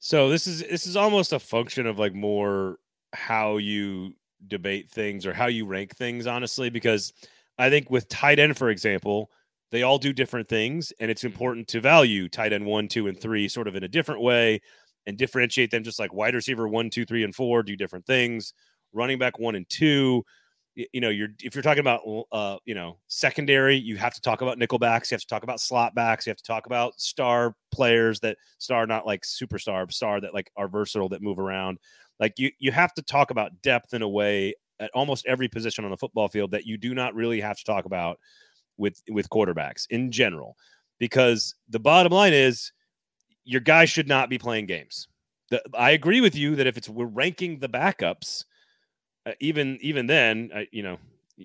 So 0.01 0.31
this 0.31 0.47
is 0.47 0.61
this 0.61 0.87
is 0.87 0.97
almost 0.97 1.33
a 1.33 1.39
function 1.39 1.87
of 1.87 1.99
like 1.99 2.15
more 2.15 2.79
how 3.13 3.59
you 3.59 4.15
debate 4.49 4.91
things 4.91 5.27
or 5.27 5.35
how 5.35 5.47
you 5.47 5.67
rank 5.67 5.95
things 5.95 6.27
honestly 6.27 6.71
because 6.71 7.13
I 7.59 7.69
think 7.69 7.91
with 7.91 8.09
tight 8.09 8.39
end, 8.39 8.57
for 8.57 8.71
example, 8.71 9.31
they 9.71 9.83
all 9.83 9.99
do 9.99 10.15
different 10.15 10.49
things, 10.49 10.93
and 10.99 11.11
it's 11.11 11.21
mm-hmm. 11.21 11.33
important 11.33 11.69
to 11.69 11.81
value 11.81 12.29
tight 12.29 12.53
end 12.53 12.65
one, 12.65 12.89
two, 12.89 13.07
and 13.07 13.21
three 13.21 13.49
sort 13.49 13.69
of 13.69 13.77
in 13.77 13.85
a 13.85 13.89
different 13.89 14.23
way 14.23 14.61
and 15.07 15.17
differentiate 15.17 15.71
them 15.71 15.85
just 15.85 15.99
like 15.99 16.13
wide 16.13 16.35
receiver 16.35 16.69
one, 16.69 16.91
two, 16.91 17.05
three, 17.05 17.23
and 17.23 17.35
four 17.35 17.63
do 17.63 17.77
different 17.77 18.07
things. 18.07 18.55
Running 18.93 19.19
back 19.19 19.39
one 19.39 19.55
and 19.55 19.69
two, 19.69 20.25
you 20.75 21.01
know, 21.01 21.09
you're 21.09 21.29
if 21.43 21.55
you're 21.55 21.63
talking 21.63 21.81
about 21.81 22.01
uh, 22.33 22.57
you 22.65 22.75
know, 22.75 22.99
secondary, 23.09 23.77
you 23.77 23.97
have 23.97 24.15
to 24.15 24.21
talk 24.21 24.41
about 24.41 24.59
nickelbacks, 24.59 25.11
you 25.11 25.15
have 25.15 25.21
to 25.21 25.27
talk 25.27 25.43
about 25.43 25.61
slot 25.61 25.95
backs, 25.95 26.27
you 26.27 26.31
have 26.31 26.37
to 26.37 26.43
talk 26.43 26.67
about 26.67 26.99
star 27.01 27.55
players 27.73 28.21
that 28.21 28.37
star 28.59 28.87
not 28.87 29.07
like 29.07 29.23
superstar, 29.23 29.91
star 29.93 30.21
that 30.21 30.35
like 30.35 30.51
are 30.57 30.69
versatile 30.69 31.09
that 31.09 31.23
move 31.23 31.39
around. 31.39 31.79
Like 32.19 32.39
you 32.39 32.51
you 32.59 32.73
have 32.73 32.95
to 32.95 33.03
talk 33.03 33.31
about 33.31 33.63
depth 33.63 33.95
in 33.95 34.03
a 34.03 34.09
way 34.09 34.55
at 34.79 34.91
almost 34.95 35.27
every 35.27 35.49
position 35.49 35.85
on 35.85 35.91
the 35.91 35.97
football 35.97 36.29
field 36.29 36.51
that 36.53 36.67
you 36.67 36.79
do 36.79 36.95
not 36.95 37.15
really 37.15 37.41
have 37.41 37.59
to 37.59 37.65
talk 37.65 37.85
about 37.85 38.19
with 38.77 39.03
with 39.09 39.29
quarterbacks 39.29 39.87
in 39.91 40.11
general 40.11 40.57
because 40.99 41.55
the 41.69 41.81
bottom 41.81 42.13
line 42.13 42.33
is 42.33 42.73
your 43.45 43.61
guy 43.61 43.85
should 43.85 44.09
not 44.09 44.31
be 44.31 44.39
playing 44.39 44.67
games. 44.67 45.09
The, 45.51 45.63
I 45.75 45.91
agree 45.91 46.21
with 46.21 46.37
you 46.37 46.55
that 46.57 46.67
if 46.67 46.77
it's 46.77 46.89
we're 46.89 47.07
ranking 47.07 47.59
the 47.59 47.69
backups, 47.69 48.45
uh, 49.31 49.35
even 49.41 49.79
even 49.81 50.07
then, 50.07 50.51
uh, 50.55 50.63
you 50.73 50.83
know, 50.83 50.99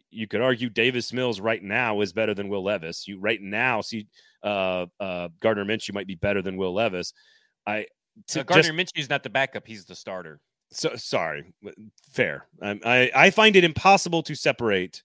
you 0.10 0.28
could 0.28 0.42
argue 0.42 0.70
Davis 0.70 1.14
Mills 1.14 1.40
right 1.40 1.62
now 1.62 2.02
is 2.02 2.14
better 2.14 2.34
than 2.34 2.50
Will 2.50 2.64
Levis. 2.64 3.08
You 3.08 3.20
right 3.20 3.42
now 3.42 3.82
see 3.82 4.08
uh, 4.44 4.88
uh, 5.00 5.30
Gardner 5.40 5.66
Minshew 5.66 5.94
might 5.94 6.08
be 6.08 6.16
better 6.16 6.42
than 6.42 6.58
Will 6.58 6.74
Levis. 6.74 7.14
I 7.66 7.86
to, 8.28 8.44
Gardner 8.44 8.74
Minshew 8.74 8.98
is 9.00 9.10
not 9.10 9.24
the 9.24 9.30
backup; 9.30 9.68
he's 9.68 9.86
the 9.86 9.96
starter. 9.96 10.40
So 10.72 10.96
sorry, 10.96 11.54
fair. 12.12 12.48
Um, 12.62 12.80
I 12.86 13.12
I 13.16 13.30
find 13.30 13.56
it 13.56 13.64
impossible 13.64 14.24
to 14.24 14.36
separate 14.36 15.04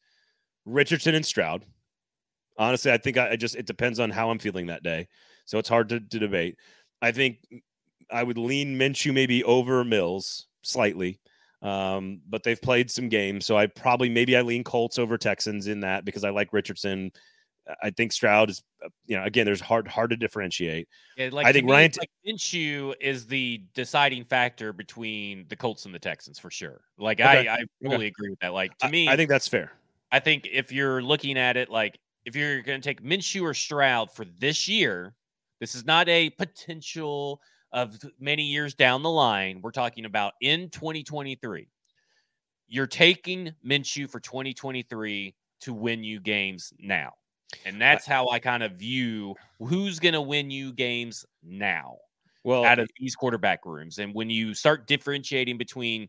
Richardson 0.65 1.15
and 1.15 1.25
Stroud. 1.25 1.65
Honestly, 2.59 2.93
I 2.93 2.99
think 2.99 3.17
I, 3.17 3.31
I 3.31 3.37
just 3.37 3.57
it 3.57 3.67
depends 3.67 4.01
on 4.01 4.11
how 4.11 4.31
I'm 4.31 4.39
feeling 4.39 4.67
that 4.67 4.83
day, 4.83 5.09
so 5.45 5.59
it's 5.59 5.69
hard 5.69 5.89
to, 5.91 6.01
to 6.01 6.19
debate. 6.19 6.57
I 7.03 7.13
think 7.13 7.39
I 8.11 8.23
would 8.23 8.39
lean 8.39 8.79
Minshew 8.79 9.13
maybe 9.13 9.45
over 9.45 9.85
Mills 9.85 10.47
slightly. 10.63 11.21
Um, 11.63 12.21
but 12.29 12.43
they've 12.43 12.61
played 12.61 12.91
some 12.91 13.09
games, 13.09 13.45
so 13.45 13.57
I 13.57 13.67
probably 13.67 14.09
maybe 14.09 14.37
I 14.37 14.43
lean 14.43 14.65
Colts 14.65 14.99
over 14.99 15.19
Texans 15.19 15.67
in 15.67 15.81
that 15.81 16.05
because 16.05 16.25
I 16.25 16.31
like 16.31 16.53
Richardson. 16.53 17.13
I 17.83 17.91
think 17.91 18.13
Stroud 18.13 18.51
is, 18.51 18.63
uh, 18.85 18.89
you 19.07 19.17
know, 19.17 19.25
again, 19.25 19.45
there's 19.45 19.61
hard 19.61 19.87
hard 19.87 20.11
to 20.11 20.17
differentiate. 20.17 20.89
Yeah, 21.17 21.29
like 21.31 21.47
I 21.47 21.53
think 21.53 21.67
me, 21.67 21.73
Ryan 21.73 21.93
like 21.99 22.11
Minshew 22.27 22.95
is 23.01 23.27
the 23.27 23.63
deciding 23.75 24.25
factor 24.25 24.73
between 24.73 25.47
the 25.49 25.57
Colts 25.57 25.85
and 25.85 25.95
the 25.95 25.99
Texans 25.99 26.39
for 26.39 26.51
sure. 26.51 26.81
Like 26.99 27.21
okay. 27.21 27.47
I, 27.47 27.55
I 27.55 27.65
fully 27.83 27.97
okay. 27.97 28.07
agree 28.07 28.31
with 28.31 28.41
that. 28.41 28.55
Like 28.55 28.77
to 28.79 28.87
I, 28.87 28.91
me, 28.91 29.09
I 29.09 29.17
think 29.17 29.29
that's 29.29 29.47
fair. 29.47 29.73
I 30.11 30.19
think 30.19 30.49
if 30.51 30.73
you're 30.73 31.03
looking 31.03 31.39
at 31.39 31.57
it 31.57 31.71
like 31.71 31.99
if 32.25 32.37
you're 32.37 32.63
going 32.63 32.81
to 32.81 32.89
take 32.89 33.03
Minshew 33.03 33.43
or 33.43 33.55
Stroud 33.55 34.11
for 34.13 34.25
this 34.25 34.69
year, 34.69 35.15
this 35.61 35.75
is 35.75 35.85
not 35.85 36.09
a 36.09 36.31
potential 36.31 37.41
of 37.73 37.99
many 38.19 38.45
years 38.45 38.75
down 38.75 39.03
the 39.03 39.11
line. 39.11 39.61
We're 39.63 39.71
talking 39.71 40.05
about 40.05 40.35
in 40.41 40.71
2023. 40.71 41.69
You're 42.69 42.87
taking 42.87 43.53
Minshew 43.67 44.09
for 44.09 44.21
2023 44.21 45.35
to 45.63 45.75
win 45.75 46.05
you 46.05 46.21
games 46.21 46.73
now. 46.79 47.13
And 47.65 47.77
uh, 47.77 47.79
that's 47.81 48.07
how 48.07 48.29
I 48.29 48.39
kind 48.39 48.63
of 48.63 48.73
view 48.73 49.35
who's 49.59 49.99
going 49.99 50.15
to 50.15 50.21
win 50.21 50.51
you 50.51 50.73
games 50.73 51.25
now. 51.43 51.97
Well, 52.43 52.65
out 52.65 52.79
of 52.79 52.89
these 52.99 53.15
quarterback 53.15 53.67
rooms. 53.67 53.99
And 53.99 54.15
when 54.15 54.31
you 54.31 54.55
start 54.55 54.87
differentiating 54.87 55.59
between 55.59 56.09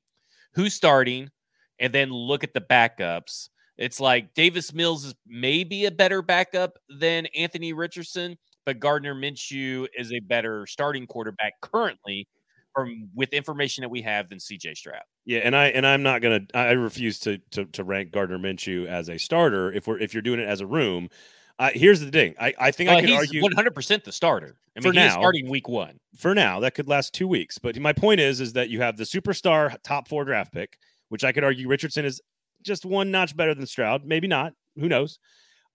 who's 0.53 0.74
starting 0.74 1.30
and 1.78 1.91
then 1.91 2.09
look 2.09 2.43
at 2.45 2.53
the 2.53 2.62
backups, 2.62 3.49
it's 3.78 3.99
like 3.99 4.34
Davis 4.34 4.74
Mills 4.74 5.03
is 5.03 5.16
maybe 5.28 5.86
a 5.86 5.91
better 5.91 6.22
backup 6.22 6.78
than 6.88 7.26
Anthony 7.36 7.74
Richardson, 7.74 8.38
but 8.66 8.80
Gardner 8.80 9.16
Minshew 9.16 9.88
is 9.97 10.12
a 10.12 10.20
better 10.20 10.66
starting 10.66 11.07
quarterback 11.07 11.53
currently 11.62 12.28
from 12.74 13.09
with 13.16 13.34
information 13.34 13.82
that 13.82 13.89
we 13.89 14.01
have 14.01 14.30
than 14.30 14.38
CJ 14.38 14.78
Stroud. 14.78 15.01
Yeah, 15.26 15.39
and 15.39 15.55
I 15.55 15.68
and 15.68 15.86
I'm 15.86 16.03
not 16.03 16.22
gonna 16.22 16.41
I 16.53 16.72
refuse 16.72 17.20
to 17.20 17.38
to, 17.51 17.66
to 17.66 17.84
rank 17.84 18.12
Gardner 18.12 18.39
Minshew 18.39 18.88
as 18.88 19.09
a 19.09 19.18
starter 19.18 19.72
if 19.72 19.88
we're 19.88 19.99
if 19.99 20.14
you're 20.14 20.22
doing 20.22 20.39
it 20.39 20.47
as 20.47 20.62
a 20.62 20.68
room. 20.68 21.09
Uh, 21.59 21.70
here's 21.74 21.99
the 21.99 22.09
thing. 22.09 22.34
I, 22.39 22.55
I 22.57 22.72
think 22.72 22.89
uh, 22.89 22.93
I 22.93 23.01
could 23.01 23.12
argue 23.12 23.41
100 23.41 23.76
percent 23.76 24.03
the 24.03 24.12
starter. 24.12 24.57
I 24.76 24.80
mean, 24.80 24.93
for 24.93 24.93
now, 24.93 25.12
starting 25.12 25.49
week 25.49 25.68
one. 25.68 25.99
For 26.18 26.34
now, 26.34 26.62
that 26.62 26.74
could 26.74 26.88
last 26.88 27.14
two 27.14 27.28
weeks. 27.28 27.59
But 27.59 27.78
my 27.80 27.93
point 27.93 28.20
is, 28.20 28.41
is 28.41 28.53
that 28.53 28.70
you 28.70 28.82
have 28.82 28.97
the 28.97 29.03
superstar 29.03 29.76
top 29.84 30.07
four 30.07 30.26
draft 30.26 30.53
pick, 30.53 30.78
which 31.09 31.24
I 31.24 31.32
could 31.32 31.43
argue 31.43 31.68
Richardson 31.68 32.05
is 32.05 32.22
just 32.64 32.86
one 32.86 33.12
notch 33.12 33.36
better 33.36 33.53
than 33.53 33.68
Stroud. 33.68 34.05
Maybe 34.05 34.28
not. 34.28 34.53
Who 34.78 34.88
knows? 34.88 35.20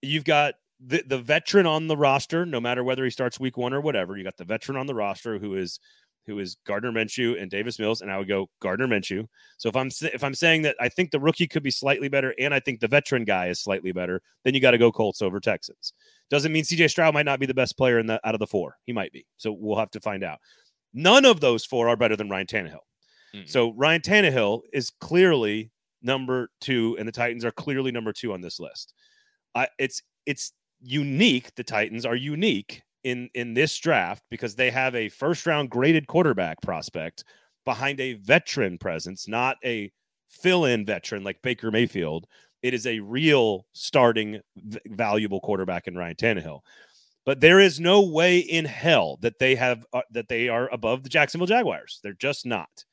You've 0.03 0.25
got 0.25 0.55
the, 0.85 1.03
the 1.07 1.19
veteran 1.19 1.67
on 1.67 1.87
the 1.87 1.97
roster, 1.97 2.45
no 2.45 2.61
matter 2.61 2.85
whether 2.85 3.05
he 3.05 3.11
starts 3.11 3.41
week 3.41 3.57
one 3.57 3.73
or 3.73 3.81
whatever, 3.81 4.17
you 4.17 4.25
got 4.25 4.37
the 4.37 4.45
veteran 4.45 4.77
on 4.77 4.87
the 4.87 4.95
roster 4.95 5.39
who 5.39 5.55
is 5.55 5.79
who 6.27 6.41
is 6.41 6.57
Gardner 6.67 6.91
Minshew 6.91 7.41
and 7.41 7.49
Davis 7.51 7.79
Mills, 7.79 8.01
and 8.01 8.11
I 8.11 8.19
would 8.19 8.27
go 8.27 8.51
Gardner 8.61 8.89
Minshew. 8.89 9.27
So 9.59 9.69
if 9.69 9.77
I'm 9.77 9.91
if 10.03 10.25
I'm 10.25 10.35
saying 10.35 10.63
that 10.63 10.77
I 10.81 10.89
think 10.89 11.11
the 11.11 11.21
rookie 11.21 11.47
could 11.47 11.63
be 11.63 11.71
slightly 11.71 12.09
better, 12.09 12.35
and 12.39 12.53
I 12.53 12.61
think 12.61 12.81
the 12.81 12.89
veteran 12.89 13.25
guy 13.25 13.47
is 13.47 13.61
slightly 13.61 13.93
better, 13.93 14.21
then 14.45 14.53
you 14.53 14.61
got 14.61 14.73
to 14.73 14.79
go 14.79 14.91
Colts 14.91 15.23
over 15.23 15.41
Texans. 15.41 15.93
Doesn't 16.29 16.53
mean 16.53 16.65
CJ 16.65 16.91
Stroud 16.91 17.15
might 17.15 17.27
not 17.27 17.39
be 17.39 17.47
the 17.47 17.55
best 17.55 17.77
player 17.77 17.99
in 17.99 18.07
the 18.07 18.21
out 18.27 18.35
of 18.35 18.41
the 18.41 18.47
four. 18.47 18.77
He 18.85 18.93
might 18.93 19.13
be. 19.13 19.25
So 19.37 19.53
we'll 19.53 19.79
have 19.79 19.93
to 19.93 20.01
find 20.01 20.25
out. 20.25 20.39
None 20.93 21.25
of 21.25 21.41
those 21.41 21.65
four 21.65 21.89
are 21.89 21.97
better 21.97 22.17
than 22.17 22.29
Ryan 22.29 22.47
Tannehill. 22.47 22.79
Mm-hmm. 23.35 23.47
So 23.47 23.73
Ryan 23.75 24.01
Tannehill 24.01 24.63
is 24.73 24.91
clearly 25.01 25.71
number 26.03 26.51
two, 26.61 26.97
and 26.99 27.07
the 27.07 27.13
Titans 27.13 27.45
are 27.45 27.53
clearly 27.53 27.93
number 27.93 28.13
two 28.13 28.33
on 28.33 28.41
this 28.41 28.59
list. 28.59 28.95
I, 29.55 29.69
it's 29.79 30.03
it's 30.27 30.53
unique. 30.87 31.55
The 31.55 31.65
Titans 31.65 32.07
are 32.07 32.17
unique 32.17 32.83
in 33.05 33.29
in 33.35 33.55
this 33.55 33.77
draft 33.79 34.23
because 34.31 34.57
they 34.57 34.71
have 34.71 34.95
a 34.95 35.09
first 35.09 35.47
round 35.47 35.71
graded 35.71 36.07
quarterback 36.07 36.61
prospect 36.63 37.25
behind 37.65 38.01
a 38.01 38.15
veteran 38.15 38.79
presence, 38.79 39.29
not 39.29 39.57
a 39.65 39.93
fill 40.29 40.65
in 40.65 40.85
veteran 40.85 41.25
like 41.25 41.43
Baker 41.43 41.71
Mayfield. 41.71 42.27
It 42.63 42.75
is 42.75 42.87
a 42.87 43.01
real 43.01 43.67
starting 43.73 44.41
v- 44.57 44.79
valuable 44.87 45.41
quarterback 45.41 45.87
in 45.87 45.97
Ryan 45.97 46.17
Tannehill. 46.17 46.61
But 47.25 47.41
there 47.41 47.61
is 47.61 47.81
no 47.81 48.03
way 48.03 48.39
in 48.39 48.65
hell 48.65 49.19
that 49.21 49.39
they 49.39 49.57
have 49.57 49.85
uh, 49.93 50.03
that 50.13 50.29
they 50.29 50.49
are 50.49 50.69
above 50.73 51.03
the 51.03 51.09
Jacksonville 51.09 51.47
Jaguars. 51.47 52.01
They're 52.03 52.13
just 52.13 52.47
not. 52.47 52.85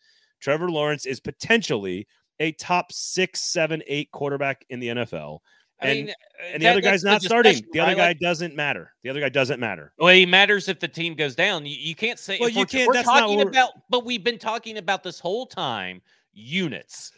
Trevor 0.42 0.70
Lawrence 0.70 1.06
is 1.06 1.20
potentially 1.20 2.08
a 2.40 2.52
top 2.54 2.92
six, 2.92 3.42
seven, 3.42 3.82
eight 3.88 4.12
quarterback 4.12 4.66
in 4.70 4.80
the 4.80 4.88
NFL. 4.90 5.40
I 5.84 5.88
and, 5.88 6.06
mean, 6.06 6.16
and 6.54 6.62
the 6.62 6.66
that, 6.66 6.72
other 6.72 6.82
guy's 6.82 7.04
not 7.04 7.22
starting. 7.22 7.62
The 7.72 7.80
other 7.80 7.96
guy 7.96 8.08
like, 8.08 8.20
doesn't 8.20 8.56
matter. 8.56 8.94
The 9.04 9.10
other 9.10 9.20
guy 9.20 9.30
doesn't 9.30 9.60
matter. 9.60 9.94
Well, 9.98 10.14
he 10.14 10.26
matters 10.26 10.70
if 10.70 10.80
the 10.80 10.88
team 10.88 11.16
goes 11.16 11.36
down. 11.36 11.66
You, 11.66 11.76
you 11.78 11.96
can't 11.96 12.20
say. 12.20 12.38
Well, 12.40 12.50
you 12.50 12.66
can't. 12.66 12.88
We're 12.88 13.04
talking 13.04 13.42
about, 13.42 13.72
but 13.90 14.06
we've 14.06 14.24
been 14.24 14.40
talking 14.40 14.78
about 14.78 15.04
this 15.04 15.20
whole 15.20 15.46
time 15.46 16.02
units. 16.34 17.12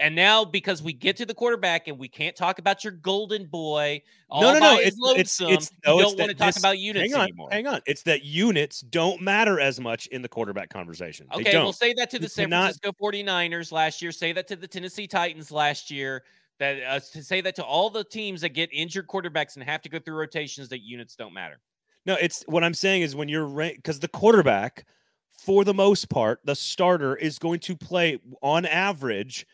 And 0.00 0.14
now, 0.14 0.44
because 0.44 0.80
we 0.80 0.92
get 0.92 1.16
to 1.16 1.26
the 1.26 1.34
quarterback 1.34 1.88
and 1.88 1.98
we 1.98 2.06
can't 2.06 2.36
talk 2.36 2.60
about 2.60 2.84
your 2.84 2.92
golden 2.92 3.46
boy, 3.46 4.00
no, 4.30 4.52
no, 4.52 4.58
no, 4.60 4.76
it's, 4.76 4.96
lonesome, 4.96 5.48
it's, 5.48 5.66
it's 5.66 5.72
no, 5.84 5.96
you 5.96 6.02
don't 6.02 6.18
want 6.18 6.30
to 6.30 6.36
talk 6.36 6.54
this, 6.54 6.58
about 6.58 6.78
units 6.78 7.10
hang 7.10 7.20
on, 7.20 7.22
anymore. 7.24 7.48
Hang 7.50 7.66
on, 7.66 7.80
it's 7.84 8.04
that 8.04 8.22
units 8.22 8.82
don't 8.82 9.20
matter 9.20 9.58
as 9.58 9.80
much 9.80 10.06
in 10.08 10.22
the 10.22 10.28
quarterback 10.28 10.70
conversation. 10.70 11.26
Okay, 11.34 11.58
we'll 11.58 11.72
say 11.72 11.94
that 11.94 12.10
to 12.10 12.18
the 12.18 12.26
you 12.26 12.28
San 12.28 12.44
cannot... 12.44 12.74
Francisco 12.80 12.92
49ers 13.02 13.72
last 13.72 14.00
year. 14.00 14.12
Say 14.12 14.32
that 14.32 14.46
to 14.46 14.54
the 14.54 14.68
Tennessee 14.68 15.08
Titans 15.08 15.50
last 15.50 15.90
year. 15.90 16.22
That 16.58 16.82
uh, 16.82 17.00
to 17.12 17.22
say 17.22 17.40
that 17.40 17.56
to 17.56 17.64
all 17.64 17.90
the 17.90 18.04
teams 18.04 18.40
that 18.40 18.50
get 18.50 18.70
injured 18.72 19.06
quarterbacks 19.06 19.56
and 19.56 19.64
have 19.64 19.82
to 19.82 19.88
go 19.88 19.98
through 19.98 20.16
rotations, 20.16 20.68
that 20.70 20.80
units 20.80 21.14
don't 21.14 21.32
matter. 21.32 21.60
No, 22.04 22.16
it's 22.20 22.42
what 22.46 22.64
I'm 22.64 22.74
saying 22.74 23.02
is 23.02 23.14
when 23.14 23.28
you're 23.28 23.48
because 23.48 24.00
the 24.00 24.08
quarterback, 24.08 24.86
for 25.44 25.64
the 25.64 25.74
most 25.74 26.08
part, 26.08 26.40
the 26.44 26.56
starter 26.56 27.14
is 27.16 27.38
going 27.38 27.60
to 27.60 27.76
play 27.76 28.18
on 28.42 28.66
average 28.66 29.46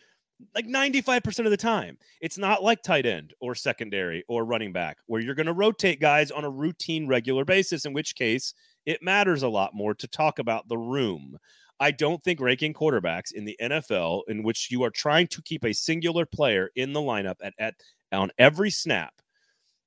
like 0.55 0.67
95% 0.67 1.45
of 1.45 1.51
the 1.51 1.57
time. 1.57 1.97
It's 2.21 2.39
not 2.39 2.63
like 2.63 2.83
tight 2.83 3.07
end 3.07 3.35
or 3.41 3.55
secondary 3.55 4.25
or 4.29 4.45
running 4.45 4.73
back 4.73 4.99
where 5.07 5.21
you're 5.21 5.35
going 5.35 5.47
to 5.47 5.53
rotate 5.53 6.01
guys 6.01 6.31
on 6.31 6.45
a 6.45 6.51
routine, 6.51 7.07
regular 7.07 7.45
basis, 7.45 7.85
in 7.85 7.93
which 7.93 8.15
case 8.15 8.55
it 8.87 9.03
matters 9.03 9.43
a 9.43 9.49
lot 9.49 9.75
more 9.75 9.95
to 9.95 10.09
talk 10.09 10.39
about 10.39 10.69
the 10.69 10.79
room. 10.79 11.39
I 11.81 11.91
don't 11.91 12.22
think 12.22 12.41
ranking 12.41 12.72
quarterbacks 12.72 13.33
in 13.33 13.45
the 13.45 13.57
NFL, 13.61 14.22
in 14.29 14.43
which 14.43 14.70
you 14.70 14.83
are 14.85 14.91
trying 14.91 15.27
to 15.29 15.43
keep 15.43 15.64
a 15.64 15.72
singular 15.72 16.27
player 16.27 16.70
in 16.77 16.93
the 16.93 17.01
lineup 17.01 17.37
at, 17.43 17.55
at 17.59 17.75
on 18.12 18.31
every 18.39 18.70
snap, 18.70 19.14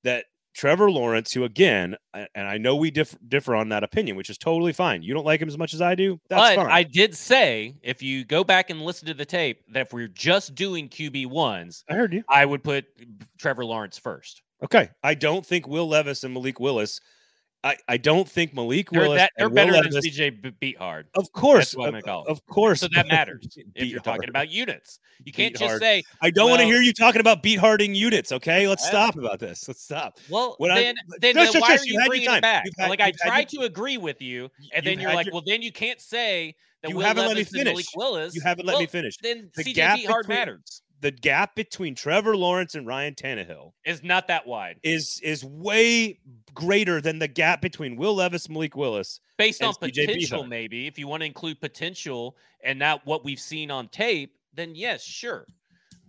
that 0.03 0.25
Trevor 0.57 0.89
Lawrence, 0.89 1.31
who 1.31 1.43
again, 1.43 1.95
and 2.13 2.47
I 2.47 2.57
know 2.57 2.75
we 2.75 2.89
differ, 2.89 3.15
differ 3.27 3.55
on 3.55 3.69
that 3.69 3.83
opinion, 3.83 4.17
which 4.17 4.31
is 4.31 4.39
totally 4.39 4.73
fine. 4.73 5.03
You 5.03 5.13
don't 5.13 5.25
like 5.25 5.39
him 5.39 5.47
as 5.47 5.57
much 5.57 5.75
as 5.75 5.81
I 5.83 5.93
do. 5.93 6.19
That's 6.29 6.55
but 6.55 6.63
fine. 6.63 6.71
I 6.71 6.81
did 6.81 7.15
say 7.15 7.75
if 7.83 8.01
you 8.01 8.25
go 8.25 8.43
back 8.43 8.71
and 8.71 8.81
listen 8.81 9.07
to 9.07 9.13
the 9.13 9.25
tape 9.25 9.61
that 9.71 9.81
if 9.81 9.93
we're 9.93 10.07
just 10.07 10.55
doing 10.55 10.89
QB 10.89 11.27
ones, 11.27 11.83
I 11.87 11.93
heard 11.93 12.11
you. 12.11 12.23
I 12.27 12.43
would 12.43 12.63
put 12.63 12.85
Trevor 13.37 13.65
Lawrence 13.65 13.99
first. 13.99 14.41
Okay, 14.63 14.89
I 15.03 15.13
don't 15.13 15.45
think 15.45 15.67
Will 15.67 15.87
Levis 15.87 16.23
and 16.23 16.33
Malik 16.33 16.59
Willis 16.59 16.99
I, 17.63 17.75
I 17.87 17.97
don't 17.97 18.29
think 18.29 18.53
Malik 18.53 18.89
They're, 18.91 19.01
Willis. 19.01 19.17
that, 19.19 19.31
they're 19.37 19.49
better 19.49 19.73
Will 19.73 19.83
than 19.83 19.91
Levis- 19.91 20.17
CJ 20.17 20.53
Beathard. 20.61 21.05
Of 21.15 21.31
course, 21.33 21.71
That's 21.71 21.75
what 21.75 21.95
I'm 21.95 22.01
of, 22.07 22.27
of 22.27 22.45
course. 22.45 22.81
So 22.81 22.87
that 22.93 23.07
matters 23.07 23.45
if 23.75 23.87
you're 23.87 23.99
hard. 23.99 24.17
talking 24.17 24.29
about 24.29 24.49
units. 24.49 24.99
You 25.25 25.33
can't 25.33 25.53
Beat 25.53 25.59
just 25.59 25.69
hard. 25.69 25.81
say, 25.81 26.03
I 26.21 26.29
don't 26.29 26.49
want 26.49 26.61
to 26.61 26.65
hear 26.67 26.81
you 26.81 26.93
talking 26.93 27.19
about 27.19 27.41
beat 27.41 27.59
harding 27.59 27.95
units. 27.95 28.31
Okay, 28.31 28.67
let's 28.67 28.85
stop 28.85 29.17
about 29.17 29.39
this. 29.39 29.67
Let's 29.67 29.81
stop. 29.83 30.17
well, 30.29 30.55
I- 30.61 30.67
then, 30.81 30.95
but- 31.09 31.21
then, 31.21 31.35
Shush, 31.35 31.45
then 31.53 31.53
shush, 31.53 31.61
why 31.61 31.75
are 31.75 31.85
you 31.85 31.99
you 32.01 32.07
bringing 32.07 32.31
it 32.31 32.41
back? 32.41 32.65
Had- 32.77 32.89
like 32.89 33.01
I 33.01 33.11
try 33.11 33.43
to 33.43 33.61
agree 33.61 33.97
with 33.97 34.21
you, 34.21 34.49
and 34.73 34.85
then 34.85 34.99
you're 34.99 35.13
like, 35.13 35.25
your- 35.25 35.33
well, 35.33 35.43
then 35.45 35.61
you 35.61 35.71
can't 35.71 35.99
say 35.99 36.55
that 36.83 36.89
You 36.91 36.97
Will 36.97 37.03
haven't 37.05 37.25
let 37.25 37.29
me 37.33 37.39
Levis 37.39 37.53
and 37.53 37.63
Malik 37.63 37.75
finish. 37.77 37.87
Willis. 37.95 38.35
You 38.35 38.41
haven't 38.41 38.65
let 38.67 38.73
well, 38.73 38.81
me 38.81 38.85
finish. 38.87 39.17
Then 39.21 39.49
The 39.55 39.63
CJ 39.63 40.05
Beathard 40.05 40.27
matters. 40.27 40.83
The 40.99 41.11
gap 41.11 41.53
between 41.55 41.93
Trevor 41.93 42.35
Lawrence 42.35 42.73
and 42.73 42.87
Ryan 42.87 43.13
Tannehill 43.13 43.73
Is 43.85 44.03
not 44.03 44.27
that 44.29 44.47
wide 44.47 44.79
is 44.83 45.19
is 45.23 45.43
way 45.45 46.19
greater 46.53 46.99
than 47.01 47.19
the 47.19 47.27
gap 47.27 47.61
between 47.61 47.95
Will 47.97 48.15
Levis, 48.15 48.49
Malik 48.49 48.75
Willis. 48.75 49.19
based 49.37 49.61
on 49.61 49.73
potential. 49.75 50.43
Maybe 50.43 50.87
if 50.87 50.97
you 50.97 51.07
want 51.07 51.21
to 51.21 51.25
include 51.27 51.59
potential 51.61 52.35
and 52.63 52.79
not 52.79 53.05
what 53.05 53.23
we've 53.23 53.39
seen 53.39 53.69
on 53.69 53.89
tape, 53.89 54.35
then 54.53 54.73
yes, 54.73 55.03
sure. 55.03 55.45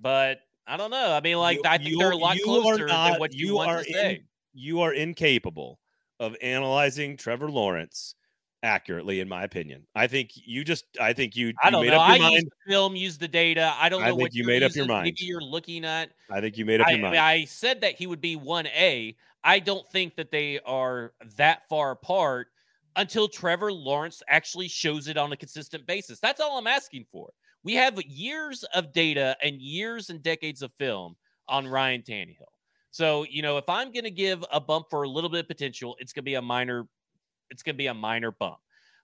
But 0.01 0.41
I 0.67 0.77
don't 0.79 0.91
know. 0.91 1.13
I 1.13 1.21
mean, 1.21 1.37
like 1.39 1.57
You- 1.59 1.63
I 1.67 1.77
think 1.79 1.91
you- 1.91 1.99
they're 1.99 2.13
a 2.13 2.17
lot 2.17 2.37
you 2.37 2.43
are 2.45 2.63
closer 2.63 2.87
not- 2.87 3.11
than 3.13 3.21
what 3.21 3.35
you, 3.35 3.49
you 3.49 3.55
want 3.57 3.71
are 3.71 3.83
to 3.83 3.89
in- 3.89 3.93
say. 3.95 4.23
You 4.55 4.81
are 4.81 4.93
incapable 4.95 5.79
of 6.19 6.35
analyzing 6.41 7.17
Trevor 7.17 7.51
Lawrence 7.51 8.15
accurately, 8.63 9.21
in 9.21 9.29
my 9.29 9.45
opinion. 9.45 9.87
I 9.95 10.07
think 10.07 10.31
you 10.35 10.65
just. 10.65 10.85
I 11.01 11.13
think 11.13 11.37
you. 11.37 11.53
I 11.63 11.71
don't 11.71 11.85
made 11.85 11.93
know. 11.93 12.01
up 12.01 12.09
I 12.09 12.17
your 12.17 12.23
mind. 12.25 12.35
use 12.35 12.45
the 12.45 12.73
film, 12.73 12.97
use 12.97 13.19
the 13.19 13.29
data. 13.29 13.75
I 13.79 13.89
don't 13.89 14.03
I 14.03 14.09
know 14.09 14.17
what 14.17 14.35
you 14.35 14.45
made 14.45 14.63
up 14.63 14.75
your 14.75 14.87
mind. 14.87 15.05
Maybe 15.05 15.25
you're 15.25 15.41
looking 15.41 15.85
at. 15.85 16.11
I 16.31 16.41
think 16.41 16.57
you 16.57 16.65
made 16.65 16.81
up 16.81 16.89
I, 16.89 16.91
your 16.93 17.01
mind. 17.01 17.17
I 17.17 17.45
said 17.45 17.81
that 17.83 17.95
he 17.95 18.07
would 18.07 18.21
be 18.21 18.37
one 18.37 18.67
A. 18.69 19.17
I 19.45 19.61
don't 19.61 19.87
think 19.89 20.17
that 20.17 20.31
they 20.31 20.61
are 20.67 21.13
that 21.37 21.69
far 21.69 21.93
apart 21.93 22.49
until 22.97 23.29
Trevor 23.29 23.73
Lawrence 23.73 24.23
actually 24.29 24.69
shows 24.69 25.07
it 25.07 25.17
on 25.17 25.33
a 25.33 25.37
consistent 25.37 25.87
basis. 25.87 26.19
That's 26.19 26.41
all 26.41 26.59
I'm 26.59 26.67
asking 26.67 27.07
for. 27.11 27.33
We 27.63 27.75
have 27.75 28.03
years 28.03 28.65
of 28.75 28.93
data 28.93 29.37
and 29.43 29.61
years 29.61 30.11
and 30.11 30.23
decades 30.23 30.63
of 30.63 30.73
film 30.73 31.17
on 31.49 31.67
Ryan 31.67 32.03
Tannehill. 32.03 32.51
So, 32.91 33.25
you 33.31 33.43
know, 33.43 33.59
if 33.59 33.69
I'm 33.69 33.93
going 33.93 34.05
to 34.05 34.11
give 34.11 34.45
a 34.53 34.61
bump 34.61 34.87
for 34.91 35.03
a 35.05 35.09
little 35.09 35.31
bit 35.31 35.41
of 35.41 35.49
potential, 35.49 35.97
it's 36.01 36.13
going 36.13 36.25
to 36.25 36.29
be 36.31 36.35
a 36.35 36.43
minor 36.43 36.89
it's 37.51 37.63
going 37.63 37.75
to 37.75 37.79
be 37.79 37.87
a 37.87 37.95
minor 37.95 38.31
bump. 38.33 38.59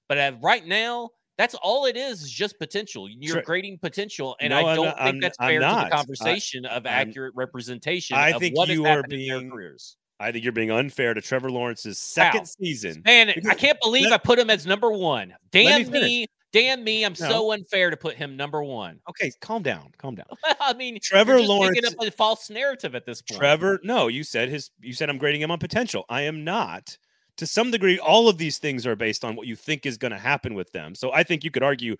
But 0.08 0.18
uh, 0.18 0.32
right 0.42 0.64
now, 0.66 1.10
that's 1.38 1.54
all 1.56 1.86
it 1.86 1.96
is 1.96 2.22
is 2.22 2.30
just 2.30 2.58
potential. 2.58 3.08
You're 3.08 3.36
Tre- 3.36 3.42
grading 3.42 3.78
potential, 3.78 4.36
and 4.40 4.50
No, 4.50 4.66
I 4.66 4.74
don't 4.76 4.84
not- 4.86 4.96
think 4.96 5.06
I'm- 5.06 5.20
that's 5.20 5.36
fair 5.38 5.60
to 5.60 5.64
the 5.66 5.70
I- 5.70 5.90
conversation 5.90 6.64
of 6.66 6.86
I'm- 6.86 7.08
accurate 7.08 7.34
representation 7.34 8.16
I 8.16 8.30
of 8.30 8.40
think 8.40 8.54
you 8.68 8.84
are 8.84 8.88
happened 8.88 9.12
in 9.14 9.26
their 9.28 9.38
being- 9.40 9.50
careers. 9.50 9.96
I 10.20 10.30
think 10.30 10.44
you're 10.44 10.52
being 10.52 10.70
unfair 10.70 11.12
to 11.12 11.20
Trevor 11.20 11.50
Lawrence's 11.50 11.98
second 11.98 12.46
season. 12.46 13.02
Man, 13.04 13.30
I 13.50 13.54
can't 13.54 13.78
believe 13.82 14.04
let- 14.04 14.12
I 14.12 14.18
put 14.18 14.38
him 14.38 14.48
as 14.48 14.64
number 14.64 14.92
one. 14.92 15.34
Damn 15.50 15.84
finish. 15.86 16.02
me, 16.02 16.26
damn 16.52 16.84
me. 16.84 17.04
I'm 17.04 17.14
No. 17.18 17.28
so 17.28 17.52
unfair 17.52 17.90
to 17.90 17.96
put 17.96 18.14
him 18.16 18.36
number 18.36 18.62
one. 18.62 19.00
Okay, 19.10 19.32
calm 19.40 19.64
down, 19.64 19.90
calm 19.98 20.14
down. 20.14 20.28
I 20.60 20.72
mean, 20.74 21.00
Trevor 21.02 21.40
Lawrence- 21.40 21.80
making 21.82 21.98
up 21.98 22.06
a 22.06 22.10
false 22.12 22.48
narrative 22.48 22.94
at 22.94 23.04
this 23.06 23.22
point. 23.22 23.40
Trevor, 23.40 23.80
no, 23.82 24.06
you 24.06 24.22
said 24.22 24.48
his. 24.50 24.70
You 24.80 24.92
said 24.92 25.10
I'm 25.10 25.18
grading 25.18 25.40
him 25.40 25.50
on 25.50 25.58
potential. 25.58 26.04
I 26.08 26.22
am 26.22 26.44
not. 26.44 26.96
To 27.38 27.46
some 27.46 27.70
degree, 27.70 27.98
all 27.98 28.28
of 28.28 28.38
these 28.38 28.58
things 28.58 28.86
are 28.86 28.96
based 28.96 29.24
on 29.24 29.34
what 29.34 29.46
you 29.46 29.56
think 29.56 29.86
is 29.86 29.96
going 29.96 30.12
to 30.12 30.18
happen 30.18 30.54
with 30.54 30.70
them. 30.72 30.94
So 30.94 31.12
I 31.12 31.24
think 31.24 31.42
you 31.42 31.50
could 31.50 31.64
argue 31.64 31.96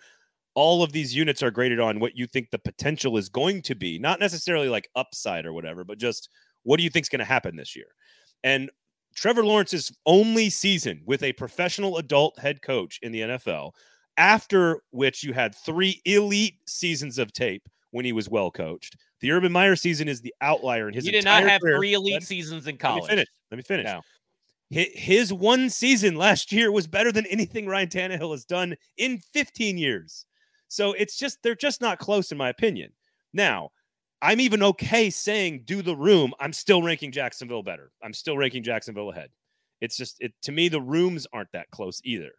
all 0.54 0.82
of 0.82 0.92
these 0.92 1.14
units 1.14 1.42
are 1.42 1.50
graded 1.50 1.80
on 1.80 1.98
what 1.98 2.16
you 2.16 2.26
think 2.26 2.50
the 2.50 2.58
potential 2.58 3.16
is 3.16 3.28
going 3.28 3.62
to 3.62 3.74
be, 3.74 3.98
not 3.98 4.20
necessarily 4.20 4.68
like 4.68 4.88
upside 4.94 5.46
or 5.46 5.52
whatever, 5.52 5.84
but 5.84 5.98
just 5.98 6.28
what 6.62 6.76
do 6.76 6.84
you 6.84 6.90
think 6.90 7.04
is 7.04 7.08
going 7.08 7.18
to 7.18 7.24
happen 7.24 7.56
this 7.56 7.74
year? 7.74 7.88
And 8.44 8.70
Trevor 9.14 9.44
Lawrence's 9.44 9.92
only 10.06 10.50
season 10.50 11.02
with 11.04 11.22
a 11.22 11.32
professional 11.34 11.98
adult 11.98 12.38
head 12.38 12.62
coach 12.62 12.98
in 13.02 13.12
the 13.12 13.20
NFL, 13.20 13.72
after 14.16 14.82
which 14.90 15.24
you 15.24 15.32
had 15.32 15.54
three 15.54 16.00
elite 16.04 16.58
seasons 16.66 17.18
of 17.18 17.32
tape 17.32 17.68
when 17.90 18.04
he 18.04 18.12
was 18.12 18.28
well 18.28 18.50
coached. 18.50 18.96
The 19.20 19.30
Urban 19.30 19.52
Meyer 19.52 19.76
season 19.76 20.08
is 20.08 20.20
the 20.20 20.34
outlier 20.40 20.88
in 20.88 20.94
his 20.94 21.06
you 21.06 21.12
did 21.12 21.24
not 21.24 21.44
have 21.44 21.60
career. 21.60 21.78
three 21.78 21.94
elite 21.94 22.14
Let- 22.14 22.22
seasons 22.24 22.66
in 22.66 22.76
college. 22.76 23.02
Let 23.02 23.10
me 23.10 23.16
finish. 23.16 23.28
Let 23.50 23.56
me 23.56 23.62
finish. 23.62 23.86
No. 23.86 24.00
Hi- 24.74 24.90
His 24.94 25.32
one 25.32 25.70
season 25.70 26.16
last 26.16 26.52
year 26.52 26.72
was 26.72 26.86
better 26.86 27.12
than 27.12 27.26
anything 27.26 27.66
Ryan 27.66 27.88
Tannehill 27.88 28.32
has 28.32 28.44
done 28.44 28.76
in 28.96 29.18
15 29.32 29.78
years. 29.78 30.26
So 30.68 30.92
it's 30.92 31.16
just 31.16 31.42
they're 31.42 31.54
just 31.54 31.80
not 31.80 31.98
close 31.98 32.32
in 32.32 32.38
my 32.38 32.48
opinion. 32.48 32.92
Now, 33.32 33.70
I'm 34.20 34.40
even 34.40 34.62
okay 34.62 35.10
saying 35.10 35.62
do 35.66 35.82
the 35.82 35.94
room. 35.96 36.32
I'm 36.40 36.52
still 36.52 36.82
ranking 36.82 37.12
Jacksonville 37.12 37.62
better. 37.62 37.92
I'm 38.02 38.14
still 38.14 38.36
ranking 38.36 38.62
Jacksonville 38.62 39.10
ahead. 39.10 39.30
It's 39.80 39.96
just 39.96 40.16
it 40.20 40.32
to 40.42 40.52
me 40.52 40.68
the 40.68 40.80
rooms 40.80 41.26
aren't 41.32 41.52
that 41.52 41.70
close 41.70 42.00
either. 42.04 42.30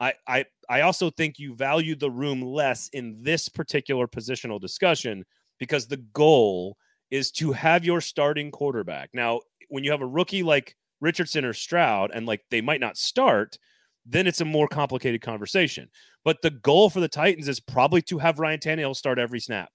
I 0.00 0.14
I 0.26 0.44
I 0.68 0.80
also 0.82 1.10
think 1.10 1.38
you 1.38 1.54
value 1.54 1.94
the 1.94 2.10
room 2.10 2.42
less 2.42 2.88
in 2.92 3.22
this 3.22 3.48
particular 3.48 4.06
positional 4.06 4.60
discussion 4.60 5.24
because 5.58 5.86
the 5.86 5.96
goal 6.12 6.76
is 7.10 7.30
to 7.32 7.52
have 7.52 7.84
your 7.84 8.00
starting 8.00 8.50
quarterback. 8.50 9.10
Now, 9.14 9.40
when 9.68 9.84
you 9.84 9.90
have 9.92 10.02
a 10.02 10.06
rookie 10.06 10.42
like 10.42 10.76
Richardson 11.00 11.44
or 11.44 11.52
Stroud 11.52 12.10
and 12.12 12.26
like 12.26 12.42
they 12.50 12.60
might 12.60 12.80
not 12.80 12.96
start, 12.96 13.58
then 14.06 14.26
it's 14.26 14.40
a 14.40 14.44
more 14.44 14.68
complicated 14.68 15.20
conversation. 15.20 15.88
But 16.24 16.42
the 16.42 16.50
goal 16.50 16.90
for 16.90 17.00
the 17.00 17.08
Titans 17.08 17.48
is 17.48 17.60
probably 17.60 18.02
to 18.02 18.18
have 18.18 18.38
Ryan 18.38 18.60
Tannehill 18.60 18.96
start 18.96 19.18
every 19.18 19.40
snap. 19.40 19.70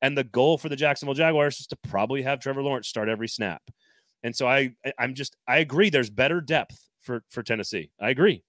And 0.00 0.18
the 0.18 0.24
goal 0.24 0.58
for 0.58 0.68
the 0.68 0.76
Jacksonville 0.76 1.14
Jaguars 1.14 1.60
is 1.60 1.66
to 1.68 1.76
probably 1.76 2.22
have 2.22 2.40
Trevor 2.40 2.62
Lawrence 2.62 2.88
start 2.88 3.08
every 3.08 3.28
snap. 3.28 3.62
And 4.22 4.34
so 4.34 4.46
I 4.48 4.74
I- 4.84 4.92
I'm 4.98 5.14
just 5.14 5.36
I 5.46 5.58
agree 5.58 5.90
there's 5.90 6.10
better 6.10 6.40
depth 6.40 6.88
for 7.00 7.24
for 7.28 7.42
Tennessee. 7.42 7.90
I 8.00 8.10
agree. 8.10 8.42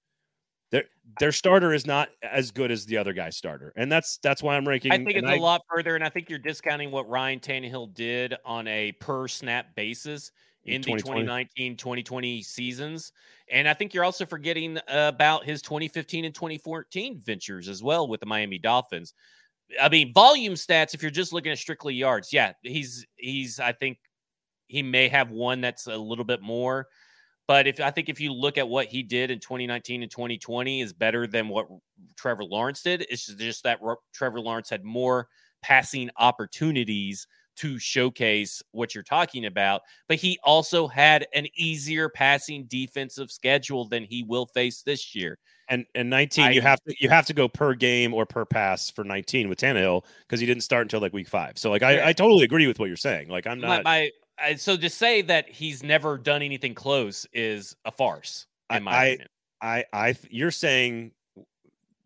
Their 0.71 0.85
their 1.19 1.31
starter 1.31 1.71
is 1.73 1.85
not 1.85 2.09
as 2.23 2.49
good 2.49 2.71
as 2.71 2.85
the 2.87 2.97
other 2.97 3.13
guy's 3.13 3.37
starter. 3.37 3.73
And 3.75 3.91
that's 3.91 4.17
that's 4.23 4.41
why 4.41 4.55
I'm 4.57 4.67
ranking 4.67 4.91
I 4.91 4.97
think 4.97 5.11
it's 5.17 5.29
a 5.29 5.35
lot 5.35 5.61
further, 5.69 5.93
and 5.95 6.03
I 6.03 6.09
think 6.09 6.29
you're 6.29 6.39
discounting 6.39 6.89
what 6.89 7.07
Ryan 7.07 7.39
Tannehill 7.39 7.93
did 7.93 8.35
on 8.43 8.67
a 8.67 8.91
per 8.93 9.27
snap 9.27 9.75
basis 9.75 10.31
in, 10.65 10.81
the 10.81 10.93
2019 10.93 11.77
2020 11.77 12.41
seasons. 12.41 13.11
And 13.51 13.67
I 13.67 13.73
think 13.73 13.93
you're 13.93 14.03
also 14.03 14.25
forgetting 14.25 14.79
about 14.87 15.45
his 15.45 15.61
2015 15.61 16.25
and 16.25 16.33
2014 16.33 17.19
ventures 17.19 17.67
as 17.67 17.83
well 17.83 18.07
with 18.07 18.19
the 18.19 18.25
Miami 18.25 18.57
Dolphins. 18.57 19.13
I 19.81 19.89
mean, 19.89 20.13
volume 20.13 20.53
stats, 20.53 20.93
if 20.93 21.01
you're 21.01 21.11
just 21.11 21.33
looking 21.33 21.51
at 21.51 21.57
strictly 21.57 21.93
yards, 21.93 22.31
yeah, 22.31 22.53
he's, 22.61 23.05
he's, 23.15 23.59
I 23.59 23.71
think 23.71 23.97
he 24.67 24.83
may 24.83 25.07
have 25.07 25.31
one 25.31 25.61
that's 25.61 25.87
a 25.87 25.97
little 25.97 26.25
bit 26.25 26.41
more. 26.41 26.87
But 27.47 27.67
if 27.67 27.81
I 27.81 27.91
think 27.91 28.07
if 28.07 28.21
you 28.21 28.31
look 28.31 28.57
at 28.57 28.67
what 28.67 28.87
he 28.87 29.03
did 29.03 29.29
in 29.29 29.39
2019 29.39 30.03
and 30.03 30.11
2020 30.11 30.81
is 30.81 30.93
better 30.93 31.27
than 31.27 31.49
what 31.49 31.67
Trevor 32.15 32.45
Lawrence 32.45 32.81
did. 32.81 33.05
It's 33.09 33.25
just 33.25 33.63
that 33.63 33.79
Trevor 34.13 34.39
Lawrence 34.39 34.69
had 34.69 34.83
more 34.83 35.27
passing 35.61 36.09
opportunities 36.17 37.27
to 37.57 37.77
showcase 37.79 38.61
what 38.71 38.93
you're 38.93 39.03
talking 39.03 39.45
about, 39.45 39.81
but 40.07 40.17
he 40.17 40.39
also 40.43 40.87
had 40.87 41.27
an 41.33 41.47
easier 41.55 42.09
passing 42.09 42.65
defensive 42.65 43.31
schedule 43.31 43.87
than 43.87 44.03
he 44.03 44.23
will 44.23 44.45
face 44.47 44.81
this 44.81 45.15
year. 45.15 45.37
And 45.69 45.85
and 45.95 46.09
19, 46.09 46.51
you 46.53 46.61
have 46.61 46.81
to 46.83 46.95
you 46.99 47.09
have 47.09 47.25
to 47.27 47.33
go 47.33 47.47
per 47.47 47.73
game 47.73 48.13
or 48.13 48.25
per 48.25 48.45
pass 48.45 48.89
for 48.89 49.03
19 49.03 49.47
with 49.47 49.59
Tannehill 49.59 50.03
because 50.21 50.39
he 50.39 50.45
didn't 50.45 50.63
start 50.63 50.83
until 50.83 50.99
like 50.99 51.13
week 51.13 51.29
five. 51.29 51.57
So 51.57 51.69
like 51.69 51.83
I. 51.83 52.09
I 52.09 52.13
totally 52.13 52.43
agree 52.43 52.67
with 52.67 52.79
what 52.79 52.87
you're 52.87 52.97
saying. 52.97 53.29
Like 53.29 53.47
I'm 53.47 53.59
not 53.59 53.83
my 53.83 54.09
I, 54.37 54.55
so 54.55 54.75
to 54.75 54.89
say 54.89 55.21
that 55.23 55.47
he's 55.47 55.83
never 55.83 56.17
done 56.17 56.41
anything 56.41 56.73
close 56.73 57.27
is 57.33 57.75
a 57.85 57.91
farce, 57.91 58.47
in 58.69 58.83
my 58.83 58.91
I- 58.91 59.05
opinion. 59.05 59.27
I 59.61 59.85
I 59.93 60.15
you're 60.29 60.51
saying 60.51 61.11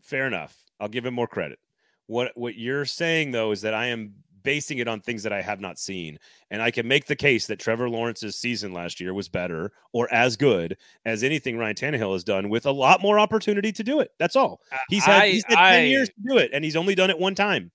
fair 0.01 0.27
enough. 0.27 0.55
I'll 0.79 0.87
give 0.87 1.05
him 1.05 1.15
more 1.15 1.27
credit. 1.27 1.57
What 2.05 2.31
what 2.35 2.55
you're 2.55 2.85
saying 2.85 3.31
though 3.31 3.51
is 3.51 3.61
that 3.61 3.73
I 3.73 3.87
am 3.87 4.13
basing 4.47 4.77
it 4.77 4.87
on 4.87 5.01
things 5.01 5.23
that 5.23 5.33
I 5.33 5.41
have 5.41 5.59
not 5.59 5.77
seen, 5.77 6.17
and 6.49 6.61
I 6.61 6.71
can 6.71 6.87
make 6.87 7.05
the 7.05 7.17
case 7.17 7.47
that 7.47 7.59
Trevor 7.59 7.89
Lawrence's 7.89 8.37
season 8.37 8.71
last 8.71 9.01
year 9.01 9.13
was 9.13 9.27
better 9.27 9.73
or 9.91 10.07
as 10.13 10.37
good 10.37 10.77
as 11.03 11.21
anything 11.21 11.57
Ryan 11.57 11.75
Tannehill 11.75 12.13
has 12.13 12.23
done 12.23 12.47
with 12.47 12.65
a 12.65 12.71
lot 12.71 13.01
more 13.01 13.19
opportunity 13.19 13.73
to 13.73 13.83
do 13.83 13.99
it. 13.99 14.11
That's 14.19 14.37
all. 14.37 14.61
Uh, 14.71 14.77
he's 14.87 15.03
had 15.03 15.21
I- 15.23 15.29
he's 15.29 15.43
had 15.49 15.57
I- 15.57 15.71
ten 15.71 15.89
years 15.89 16.07
to 16.07 16.15
do 16.25 16.37
it, 16.37 16.51
and 16.53 16.63
he's 16.63 16.77
only 16.77 16.95
done 16.95 17.09
it 17.09 17.19
one 17.19 17.35
time, 17.35 17.71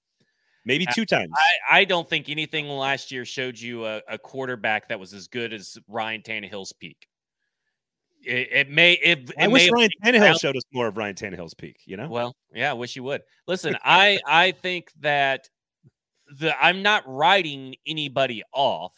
maybe 0.64 0.86
uh, 0.88 0.92
two 0.92 1.04
times. 1.04 1.30
I, 1.70 1.80
I 1.80 1.84
don't 1.84 2.08
think 2.08 2.30
anything 2.30 2.70
last 2.70 3.12
year 3.12 3.26
showed 3.26 3.58
you 3.60 3.84
a, 3.84 4.00
a 4.08 4.16
quarterback 4.16 4.88
that 4.88 4.98
was 4.98 5.12
as 5.12 5.28
good 5.28 5.52
as 5.52 5.76
Ryan 5.88 6.22
Tannehill's 6.22 6.72
peak. 6.72 7.06
It, 8.24 8.48
it 8.52 8.70
may 8.70 8.92
it, 8.94 9.28
it 9.30 9.34
I 9.38 9.48
wish 9.48 9.70
Ryan 9.70 9.90
Tannehill 10.02 10.40
showed 10.40 10.56
us 10.56 10.62
more 10.72 10.86
of 10.86 10.96
Ryan 10.96 11.16
Tannehill's 11.16 11.54
peak. 11.54 11.80
You 11.84 11.98
know, 11.98 12.08
Well, 12.08 12.34
yeah, 12.54 12.70
I 12.70 12.74
wish 12.74 12.96
you 12.96 13.02
would. 13.02 13.22
Listen, 13.46 13.76
I 13.84 14.20
I 14.26 14.52
think 14.52 14.90
that 15.00 15.50
the 16.38 16.54
I'm 16.62 16.82
not 16.82 17.04
writing 17.06 17.74
anybody 17.86 18.42
off, 18.52 18.92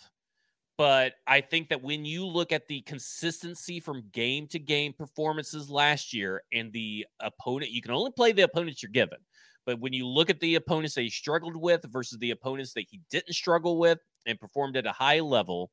but 0.77 1.15
I 1.27 1.41
think 1.41 1.69
that 1.69 1.83
when 1.83 2.05
you 2.05 2.27
look 2.27 2.53
at 2.53 2.67
the 2.67 2.81
consistency 2.83 3.81
from 3.81 4.09
game 4.13 4.47
to 4.49 4.59
game 4.59 4.93
performances 4.93 5.71
last 5.71 6.13
year 6.13 6.43
and 6.53 6.73
the 6.73 7.07
opponent, 7.21 7.71
you 7.71 7.83
can 7.83 7.93
only 7.93 8.13
play 8.13 8.33
the 8.33 8.43
opponents 8.43 8.83
you're 8.83 8.91
given. 8.91 9.19
But 9.67 9.81
when 9.81 9.93
you 9.93 10.07
look 10.07 10.31
at 10.31 10.41
the 10.41 10.57
opponents 10.57 10.95
that 10.95 11.03
he 11.03 11.11
struggled 11.11 11.57
with 11.57 11.85
versus 11.91 12.19
the 12.19 12.33
opponents 12.33 12.73
that 12.75 12.87
he 12.91 13.01
didn't 13.11 13.35
struggle 13.35 13.79
with 13.79 13.99
and 14.27 14.39
performed 14.39 14.77
at 14.77 14.87
a 14.87 14.93
high 14.93 15.21
level, 15.21 15.71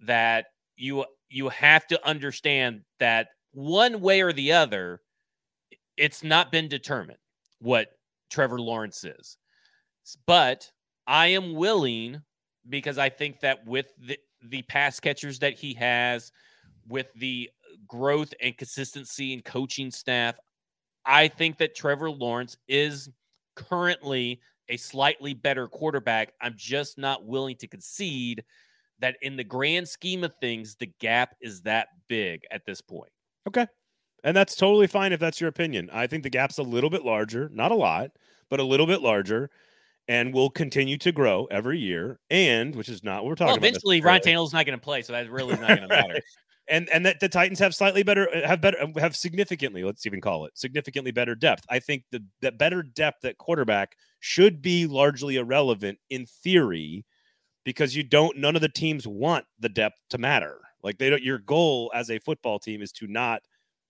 that 0.00 0.46
you 0.76 1.04
you 1.28 1.48
have 1.48 1.86
to 1.88 2.06
understand 2.06 2.82
that 2.98 3.28
one 3.52 4.00
way 4.00 4.20
or 4.20 4.32
the 4.32 4.52
other, 4.52 5.00
it's 5.96 6.24
not 6.24 6.50
been 6.50 6.68
determined 6.68 7.18
what 7.60 7.88
Trevor 8.30 8.60
Lawrence 8.60 9.04
is. 9.04 9.36
But 10.26 10.70
I 11.06 11.28
am 11.28 11.54
willing 11.54 12.22
because 12.68 12.98
I 12.98 13.08
think 13.08 13.40
that 13.40 13.66
with 13.66 13.92
the, 13.98 14.18
the 14.42 14.62
pass 14.62 15.00
catchers 15.00 15.38
that 15.40 15.54
he 15.54 15.74
has, 15.74 16.32
with 16.86 17.06
the 17.16 17.50
growth 17.86 18.32
and 18.40 18.56
consistency 18.56 19.32
and 19.32 19.44
coaching 19.44 19.90
staff, 19.90 20.38
I 21.04 21.28
think 21.28 21.58
that 21.58 21.74
Trevor 21.74 22.10
Lawrence 22.10 22.56
is 22.68 23.10
currently 23.56 24.40
a 24.68 24.76
slightly 24.76 25.34
better 25.34 25.68
quarterback. 25.68 26.32
I'm 26.40 26.54
just 26.56 26.98
not 26.98 27.26
willing 27.26 27.56
to 27.56 27.66
concede 27.66 28.44
that 29.00 29.16
in 29.22 29.36
the 29.36 29.44
grand 29.44 29.88
scheme 29.88 30.24
of 30.24 30.34
things, 30.40 30.76
the 30.76 30.90
gap 31.00 31.34
is 31.40 31.62
that 31.62 31.88
big 32.08 32.42
at 32.50 32.64
this 32.64 32.80
point. 32.80 33.10
Okay. 33.46 33.66
And 34.22 34.34
that's 34.34 34.56
totally 34.56 34.86
fine 34.86 35.12
if 35.12 35.20
that's 35.20 35.40
your 35.40 35.48
opinion. 35.48 35.90
I 35.92 36.06
think 36.06 36.22
the 36.22 36.30
gap's 36.30 36.56
a 36.56 36.62
little 36.62 36.88
bit 36.88 37.04
larger, 37.04 37.50
not 37.52 37.72
a 37.72 37.74
lot, 37.76 38.12
but 38.48 38.60
a 38.60 38.64
little 38.64 38.86
bit 38.86 39.02
larger, 39.02 39.50
and 40.08 40.34
will 40.34 40.50
continue 40.50 40.98
to 40.98 41.12
grow 41.12 41.46
every 41.50 41.78
year. 41.78 42.20
And 42.30 42.74
which 42.74 42.88
is 42.88 43.02
not 43.02 43.22
what 43.22 43.30
we're 43.30 43.34
talking 43.36 43.46
well, 43.46 43.56
about. 43.56 43.68
Eventually, 43.68 44.00
Ryan 44.00 44.22
Tannehill's 44.22 44.52
not 44.52 44.66
going 44.66 44.78
to 44.78 44.84
play, 44.84 45.02
so 45.02 45.12
that's 45.12 45.28
really 45.28 45.56
not 45.56 45.68
going 45.68 45.82
to 45.88 45.88
matter. 45.88 46.20
and 46.68 46.88
and 46.90 47.04
that 47.06 47.20
the 47.20 47.28
Titans 47.28 47.58
have 47.58 47.74
slightly 47.74 48.02
better 48.02 48.28
uh, 48.34 48.46
have 48.46 48.60
better 48.60 48.78
uh, 48.80 49.00
have 49.00 49.16
significantly 49.16 49.84
let's 49.84 50.06
even 50.06 50.20
call 50.20 50.46
it 50.46 50.56
significantly 50.56 51.10
better 51.10 51.34
depth. 51.34 51.64
I 51.68 51.78
think 51.78 52.04
the 52.10 52.24
that 52.42 52.58
better 52.58 52.82
depth 52.82 53.24
at 53.24 53.38
quarterback 53.38 53.96
should 54.20 54.62
be 54.62 54.86
largely 54.86 55.36
irrelevant 55.36 55.98
in 56.10 56.26
theory 56.26 57.04
because 57.64 57.96
you 57.96 58.02
don't 58.02 58.38
none 58.38 58.56
of 58.56 58.62
the 58.62 58.68
teams 58.68 59.06
want 59.06 59.44
the 59.58 59.68
depth 59.68 60.00
to 60.10 60.18
matter. 60.18 60.60
Like 60.82 60.98
they 60.98 61.10
don't 61.10 61.22
your 61.22 61.38
goal 61.38 61.90
as 61.94 62.10
a 62.10 62.18
football 62.18 62.58
team 62.58 62.82
is 62.82 62.92
to 62.92 63.06
not 63.06 63.42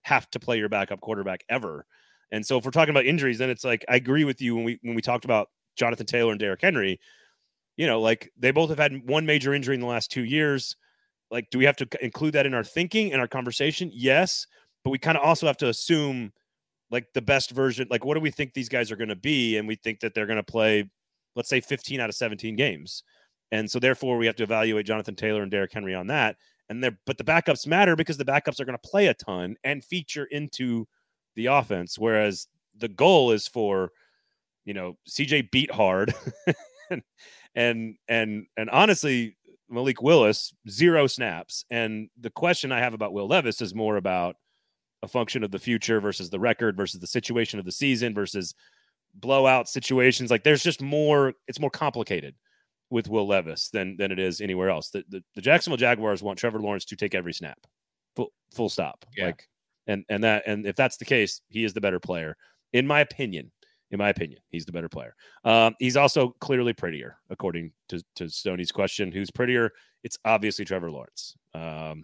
have 0.03 0.29
to 0.31 0.39
play 0.39 0.57
your 0.57 0.69
backup 0.69 1.01
quarterback 1.01 1.43
ever. 1.49 1.85
And 2.31 2.45
so 2.45 2.57
if 2.57 2.65
we're 2.65 2.71
talking 2.71 2.91
about 2.91 3.05
injuries, 3.05 3.37
then 3.37 3.49
it's 3.49 3.63
like 3.63 3.85
I 3.89 3.95
agree 3.95 4.23
with 4.23 4.41
you 4.41 4.55
when 4.55 4.65
we 4.65 4.79
when 4.81 4.95
we 4.95 5.01
talked 5.01 5.25
about 5.25 5.49
Jonathan 5.75 6.05
Taylor 6.05 6.31
and 6.31 6.39
Derrick 6.39 6.61
Henry, 6.61 6.99
you 7.77 7.87
know, 7.87 8.01
like 8.01 8.31
they 8.37 8.51
both 8.51 8.69
have 8.69 8.79
had 8.79 9.07
one 9.07 9.25
major 9.25 9.53
injury 9.53 9.75
in 9.75 9.81
the 9.81 9.87
last 9.87 10.11
two 10.11 10.23
years. 10.23 10.75
Like, 11.31 11.49
do 11.49 11.57
we 11.57 11.65
have 11.65 11.75
to 11.77 11.87
include 12.01 12.33
that 12.33 12.45
in 12.45 12.53
our 12.53 12.63
thinking 12.63 13.09
in 13.09 13.19
our 13.19 13.27
conversation? 13.27 13.91
Yes, 13.93 14.47
but 14.83 14.91
we 14.91 14.97
kind 14.97 15.17
of 15.17 15.23
also 15.23 15.47
have 15.47 15.57
to 15.57 15.69
assume 15.69 16.31
like 16.91 17.07
the 17.13 17.21
best 17.21 17.51
version. 17.51 17.87
Like, 17.89 18.05
what 18.05 18.13
do 18.13 18.19
we 18.21 18.31
think 18.31 18.53
these 18.53 18.69
guys 18.69 18.91
are 18.91 18.95
going 18.95 19.09
to 19.09 19.15
be? 19.15 19.57
And 19.57 19.67
we 19.67 19.75
think 19.75 19.99
that 19.99 20.13
they're 20.13 20.27
going 20.27 20.37
to 20.37 20.43
play, 20.43 20.89
let's 21.35 21.49
say, 21.49 21.59
15 21.59 21.99
out 21.99 22.09
of 22.09 22.15
17 22.15 22.55
games. 22.55 23.03
And 23.51 23.69
so 23.69 23.79
therefore 23.79 24.17
we 24.17 24.25
have 24.25 24.35
to 24.37 24.43
evaluate 24.43 24.85
Jonathan 24.85 25.15
Taylor 25.15 25.41
and 25.41 25.51
Derrick 25.51 25.73
Henry 25.73 25.95
on 25.95 26.07
that. 26.07 26.37
And 26.69 26.83
there, 26.83 26.97
but 27.05 27.17
the 27.17 27.23
backups 27.23 27.67
matter 27.67 27.95
because 27.95 28.17
the 28.17 28.25
backups 28.25 28.59
are 28.59 28.65
going 28.65 28.77
to 28.77 28.89
play 28.89 29.07
a 29.07 29.13
ton 29.13 29.55
and 29.63 29.83
feature 29.83 30.25
into 30.25 30.87
the 31.35 31.47
offense. 31.47 31.99
Whereas 31.99 32.47
the 32.77 32.87
goal 32.87 33.31
is 33.31 33.47
for, 33.47 33.91
you 34.65 34.73
know, 34.73 34.97
CJ 35.09 35.49
Beathard 35.51 36.13
and 36.89 37.03
and 37.55 37.95
and 38.07 38.45
and 38.57 38.69
honestly, 38.69 39.37
Malik 39.69 40.01
Willis, 40.01 40.53
zero 40.69 41.07
snaps. 41.07 41.65
And 41.69 42.09
the 42.19 42.29
question 42.29 42.71
I 42.71 42.79
have 42.79 42.93
about 42.93 43.13
Will 43.13 43.27
Levis 43.27 43.61
is 43.61 43.73
more 43.73 43.97
about 43.97 44.35
a 45.03 45.07
function 45.07 45.43
of 45.43 45.51
the 45.51 45.59
future 45.59 46.01
versus 46.01 46.29
the 46.29 46.39
record 46.39 46.77
versus 46.77 46.99
the 46.99 47.07
situation 47.07 47.59
of 47.59 47.65
the 47.65 47.71
season 47.71 48.13
versus 48.13 48.53
blowout 49.13 49.67
situations. 49.69 50.31
Like 50.31 50.43
there's 50.43 50.63
just 50.63 50.81
more, 50.81 51.33
it's 51.47 51.59
more 51.59 51.69
complicated 51.69 52.35
with 52.89 53.07
Will 53.07 53.27
Levis 53.27 53.69
than 53.69 53.97
than 53.97 54.11
it 54.11 54.19
is 54.19 54.41
anywhere 54.41 54.69
else. 54.69 54.89
The, 54.89 55.03
the, 55.09 55.23
the 55.35 55.41
Jacksonville 55.41 55.77
Jaguars 55.77 56.23
want 56.23 56.39
Trevor 56.39 56.59
Lawrence 56.59 56.85
to 56.85 56.95
take 56.95 57.15
every 57.15 57.33
snap, 57.33 57.57
full 58.15 58.31
full 58.53 58.69
stop. 58.69 59.05
Yeah. 59.15 59.27
Like, 59.27 59.47
and 59.87 60.03
and 60.09 60.23
that 60.23 60.43
and 60.47 60.65
if 60.65 60.75
that's 60.75 60.97
the 60.97 61.05
case, 61.05 61.41
he 61.49 61.63
is 61.63 61.73
the 61.73 61.81
better 61.81 61.99
player, 61.99 62.35
in 62.73 62.87
my 62.87 62.99
opinion. 62.99 63.51
In 63.91 63.99
my 63.99 64.09
opinion, 64.09 64.39
he's 64.49 64.65
the 64.65 64.71
better 64.71 64.89
player. 64.89 65.15
Um, 65.43 65.75
he's 65.79 65.95
also 65.95 66.35
clearly 66.39 66.73
prettier, 66.73 67.17
according 67.29 67.71
to 67.89 68.03
to 68.15 68.29
Stoney's 68.29 68.71
question. 68.71 69.11
Who's 69.11 69.29
prettier? 69.29 69.71
It's 70.03 70.17
obviously 70.25 70.65
Trevor 70.65 70.91
Lawrence. 70.91 71.35
Um, 71.53 72.03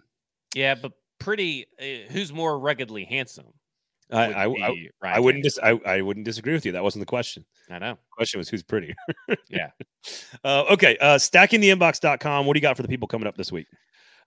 yeah, 0.54 0.74
but 0.74 0.92
pretty. 1.18 1.66
Uh, 1.80 2.10
who's 2.10 2.32
more 2.32 2.58
ruggedly 2.58 3.04
handsome? 3.04 3.52
I 4.10 4.32
I, 4.32 4.44
I, 4.44 4.88
I, 5.02 5.20
wouldn't 5.20 5.42
dis- 5.42 5.58
I, 5.62 5.70
I 5.86 6.02
wouldn't 6.02 6.26
disagree 6.26 6.52
with 6.52 6.66
you. 6.66 6.72
That 6.72 6.82
wasn't 6.82 7.00
the 7.00 7.06
question. 7.06 7.44
I 7.70 7.78
know. 7.78 7.92
The 7.92 8.16
question 8.16 8.38
was 8.38 8.48
who's 8.48 8.62
prettier. 8.62 8.94
yeah. 9.48 9.70
Uh, 10.44 10.64
okay. 10.70 10.96
Uh, 11.00 11.16
stackingtheinbox.com. 11.16 12.46
What 12.46 12.52
do 12.52 12.58
you 12.58 12.62
got 12.62 12.76
for 12.76 12.82
the 12.82 12.88
people 12.88 13.08
coming 13.08 13.26
up 13.26 13.36
this 13.36 13.50
week? 13.50 13.66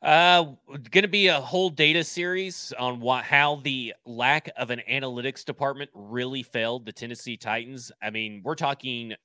Uh, 0.05 0.53
going 0.91 1.01
to 1.01 1.07
be 1.07 1.27
a 1.27 1.41
whole 1.41 1.71
data 1.71 2.03
series 2.03 2.71
on 2.77 2.99
what 2.99 3.23
how 3.23 3.55
the 3.63 3.91
lack 4.05 4.51
of 4.55 4.69
an 4.69 4.79
analytics 4.87 5.43
department 5.43 5.89
really 5.95 6.43
failed 6.43 6.85
the 6.85 6.91
Tennessee 6.91 7.35
Titans. 7.35 7.91
I 8.03 8.11
mean, 8.11 8.41
we're 8.43 8.53
talking 8.53 9.15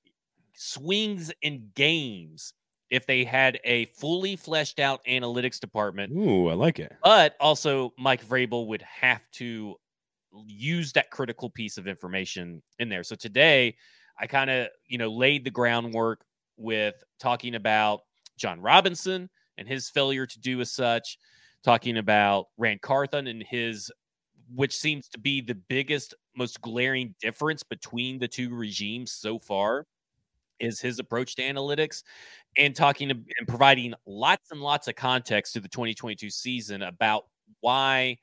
swings 0.54 1.30
in 1.42 1.68
games 1.74 2.54
if 2.88 3.04
they 3.04 3.24
had 3.24 3.60
a 3.62 3.84
fully 3.98 4.36
fleshed 4.36 4.80
out 4.80 5.04
analytics 5.04 5.60
department. 5.60 6.14
Ooh, 6.16 6.48
I 6.48 6.54
like 6.54 6.78
it. 6.78 6.96
But 7.04 7.36
also, 7.40 7.92
Mike 7.98 8.26
Vrabel 8.26 8.66
would 8.68 8.82
have 8.82 9.20
to 9.32 9.76
use 10.46 10.94
that 10.94 11.10
critical 11.10 11.50
piece 11.50 11.76
of 11.76 11.88
information 11.88 12.62
in 12.78 12.88
there. 12.88 13.04
So 13.04 13.16
today, 13.16 13.76
I 14.18 14.26
kind 14.26 14.48
of 14.48 14.68
you 14.86 14.96
know 14.96 15.10
laid 15.10 15.44
the 15.44 15.50
groundwork 15.50 16.24
with 16.56 16.94
talking 17.18 17.54
about 17.54 18.00
Jon 18.38 18.62
Robinson 18.62 19.28
and 19.60 19.68
his 19.68 19.88
failure 19.90 20.26
to 20.26 20.40
do 20.40 20.60
as 20.60 20.72
such, 20.72 21.18
talking 21.62 21.98
about 21.98 22.46
Ran 22.58 22.80
Carthon 22.80 23.28
and 23.28 23.44
his, 23.48 23.92
which 24.54 24.76
seems 24.76 25.08
to 25.10 25.20
be 25.20 25.40
the 25.40 25.54
biggest, 25.54 26.14
most 26.36 26.60
glaring 26.62 27.14
difference 27.20 27.62
between 27.62 28.18
the 28.18 28.28
two 28.28 28.52
regimes 28.54 29.12
so 29.12 29.38
far, 29.38 29.86
is 30.58 30.80
his 30.80 30.98
approach 30.98 31.36
to 31.36 31.42
analytics, 31.42 32.02
and 32.56 32.74
talking 32.76 33.10
and 33.10 33.48
providing 33.48 33.94
lots 34.06 34.50
and 34.50 34.60
lots 34.60 34.88
of 34.88 34.96
context 34.96 35.52
to 35.54 35.60
the 35.60 35.68
2022 35.68 36.30
season 36.30 36.82
about 36.82 37.24
why 37.60 38.16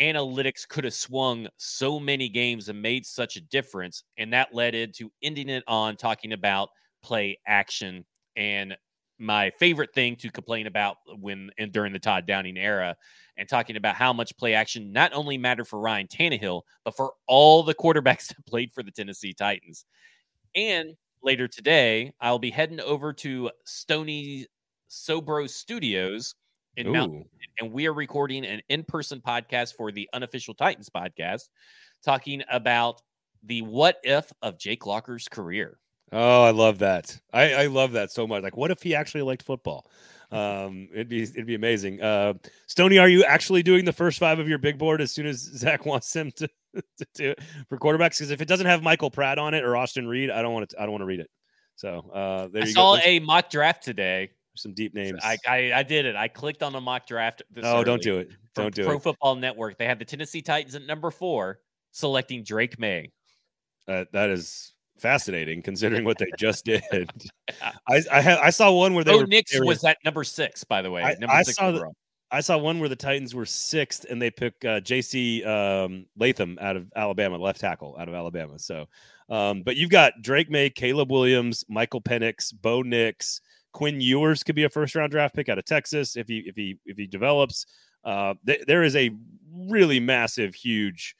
analytics 0.00 0.66
could 0.68 0.84
have 0.84 0.94
swung 0.94 1.48
so 1.56 1.98
many 1.98 2.28
games 2.28 2.68
and 2.68 2.80
made 2.80 3.04
such 3.04 3.36
a 3.36 3.40
difference. 3.40 4.04
And 4.16 4.32
that 4.32 4.54
led 4.54 4.74
into 4.74 5.10
ending 5.22 5.48
it 5.48 5.64
on 5.66 5.96
talking 5.96 6.32
about 6.32 6.70
play 7.02 7.38
action 7.46 8.04
and 8.36 8.76
my 9.18 9.50
favorite 9.58 9.92
thing 9.94 10.16
to 10.16 10.30
complain 10.30 10.66
about 10.66 10.96
when 11.20 11.50
and 11.58 11.72
during 11.72 11.92
the 11.92 11.98
Todd 11.98 12.26
Downing 12.26 12.56
era 12.56 12.96
and 13.36 13.48
talking 13.48 13.76
about 13.76 13.94
how 13.94 14.12
much 14.12 14.36
play 14.36 14.54
action 14.54 14.92
not 14.92 15.12
only 15.12 15.38
mattered 15.38 15.66
for 15.66 15.80
Ryan 15.80 16.06
Tannehill, 16.06 16.62
but 16.84 16.96
for 16.96 17.12
all 17.26 17.62
the 17.62 17.74
quarterbacks 17.74 18.28
that 18.36 18.46
played 18.46 18.72
for 18.72 18.82
the 18.82 18.90
Tennessee 18.90 19.32
Titans. 19.32 19.84
And 20.54 20.94
later 21.22 21.48
today, 21.48 22.12
I'll 22.20 22.38
be 22.38 22.50
heading 22.50 22.80
over 22.80 23.12
to 23.14 23.50
Stony 23.64 24.46
Sobro 24.90 25.48
Studios 25.48 26.34
in 26.76 26.92
Mountain, 26.92 27.24
and 27.58 27.72
we 27.72 27.86
are 27.86 27.92
recording 27.92 28.46
an 28.46 28.62
in-person 28.68 29.20
podcast 29.20 29.74
for 29.76 29.90
the 29.90 30.08
unofficial 30.12 30.54
Titans 30.54 30.88
podcast, 30.88 31.48
talking 32.04 32.42
about 32.50 33.02
the 33.42 33.62
what 33.62 33.98
if 34.04 34.32
of 34.42 34.58
Jake 34.58 34.86
Locker's 34.86 35.28
career. 35.28 35.78
Oh, 36.12 36.42
I 36.42 36.50
love 36.50 36.78
that. 36.78 37.18
I, 37.32 37.54
I 37.54 37.66
love 37.66 37.92
that 37.92 38.10
so 38.10 38.26
much. 38.26 38.42
Like, 38.42 38.56
what 38.56 38.70
if 38.70 38.82
he 38.82 38.94
actually 38.94 39.22
liked 39.22 39.42
football? 39.42 39.86
Um, 40.30 40.88
it'd 40.92 41.08
be 41.08 41.22
it'd 41.22 41.46
be 41.46 41.54
amazing. 41.54 42.02
Uh, 42.02 42.34
Stony, 42.66 42.98
are 42.98 43.08
you 43.08 43.24
actually 43.24 43.62
doing 43.62 43.84
the 43.84 43.92
first 43.92 44.18
five 44.18 44.38
of 44.38 44.48
your 44.48 44.58
big 44.58 44.78
board 44.78 45.00
as 45.00 45.10
soon 45.10 45.26
as 45.26 45.38
Zach 45.56 45.86
wants 45.86 46.14
him 46.14 46.30
to, 46.36 46.48
to 46.74 47.06
do 47.14 47.30
it 47.30 47.40
for 47.68 47.78
quarterbacks? 47.78 48.18
Because 48.18 48.30
if 48.30 48.42
it 48.42 48.48
doesn't 48.48 48.66
have 48.66 48.82
Michael 48.82 49.10
Pratt 49.10 49.38
on 49.38 49.54
it 49.54 49.64
or 49.64 49.76
Austin 49.76 50.06
Reed, 50.06 50.30
I 50.30 50.42
don't 50.42 50.52
want 50.52 50.68
to. 50.70 50.80
I 50.80 50.82
don't 50.82 50.92
want 50.92 51.02
to 51.02 51.06
read 51.06 51.20
it. 51.20 51.30
So 51.76 52.10
uh, 52.12 52.48
there 52.48 52.62
I 52.62 52.66
you 52.66 52.72
saw 52.72 52.96
go. 52.96 53.02
a 53.04 53.20
mock 53.20 53.50
draft 53.50 53.82
today 53.82 54.30
some 54.58 54.74
deep 54.74 54.94
names. 54.94 55.20
I, 55.22 55.38
I, 55.46 55.72
I 55.74 55.82
did 55.82 56.04
it. 56.04 56.16
I 56.16 56.28
clicked 56.28 56.62
on 56.62 56.72
the 56.72 56.80
mock 56.80 57.06
draft. 57.06 57.42
oh, 57.62 57.84
don't 57.84 58.02
do 58.02 58.18
it. 58.18 58.30
Don't 58.54 58.74
do 58.74 58.82
Pro 58.82 58.92
it. 58.92 58.94
Pro 58.94 59.12
Football 59.12 59.36
Network. 59.36 59.78
They 59.78 59.86
have 59.86 59.98
the 59.98 60.04
Tennessee 60.04 60.42
Titans 60.42 60.74
at 60.74 60.82
number 60.82 61.10
four, 61.10 61.60
selecting 61.92 62.42
Drake 62.42 62.78
Maye. 62.78 63.12
Uh, 63.86 64.04
that 64.12 64.30
is 64.30 64.74
fascinating 64.98 65.62
considering 65.62 66.04
what 66.04 66.18
they 66.18 66.30
just 66.38 66.64
did. 66.64 66.82
I 67.88 68.02
I, 68.10 68.22
ha- 68.22 68.40
I 68.42 68.50
saw 68.50 68.72
one 68.72 68.94
where 68.94 69.04
they 69.04 69.12
Bo 69.12 69.18
were. 69.18 69.26
Nix 69.26 69.58
were, 69.58 69.66
was 69.66 69.84
at 69.84 69.98
number 70.04 70.24
six, 70.24 70.64
by 70.64 70.82
the 70.82 70.90
way. 70.90 71.02
I, 71.02 71.16
I 71.28 71.42
saw 71.42 71.70
the, 71.70 71.92
I 72.30 72.40
saw 72.40 72.58
one 72.58 72.78
where 72.78 72.88
the 72.88 72.96
Titans 72.96 73.34
were 73.34 73.46
sixth 73.46 74.04
and 74.08 74.20
they 74.20 74.30
pick 74.30 74.64
uh, 74.64 74.80
J.C. 74.80 75.44
Um, 75.44 76.06
Latham 76.18 76.58
out 76.60 76.76
of 76.76 76.92
Alabama, 76.94 77.38
left 77.38 77.60
tackle 77.60 77.96
out 77.98 78.08
of 78.08 78.14
Alabama. 78.14 78.58
So, 78.58 78.86
um, 79.30 79.62
but 79.62 79.76
you've 79.76 79.90
got 79.90 80.12
Drake 80.22 80.50
Maye, 80.50 80.70
Caleb 80.70 81.10
Williams, 81.10 81.64
Michael 81.68 82.02
Penix, 82.02 82.52
Bo 82.52 82.82
Nix, 82.82 83.40
Quinn 83.72 84.00
Ewers 84.00 84.42
could 84.42 84.56
be 84.56 84.64
a 84.64 84.68
first 84.68 84.94
round 84.94 85.10
draft 85.10 85.34
pick 85.34 85.48
out 85.48 85.58
of 85.58 85.64
Texas 85.64 86.16
if 86.16 86.28
he 86.28 86.44
if 86.46 86.56
he 86.56 86.76
if 86.84 86.96
he 86.96 87.06
develops. 87.06 87.66
Uh, 88.04 88.34
th- 88.46 88.64
there 88.66 88.82
is 88.82 88.96
a 88.96 89.10
really 89.52 90.00
massive, 90.00 90.54
huge 90.54 91.16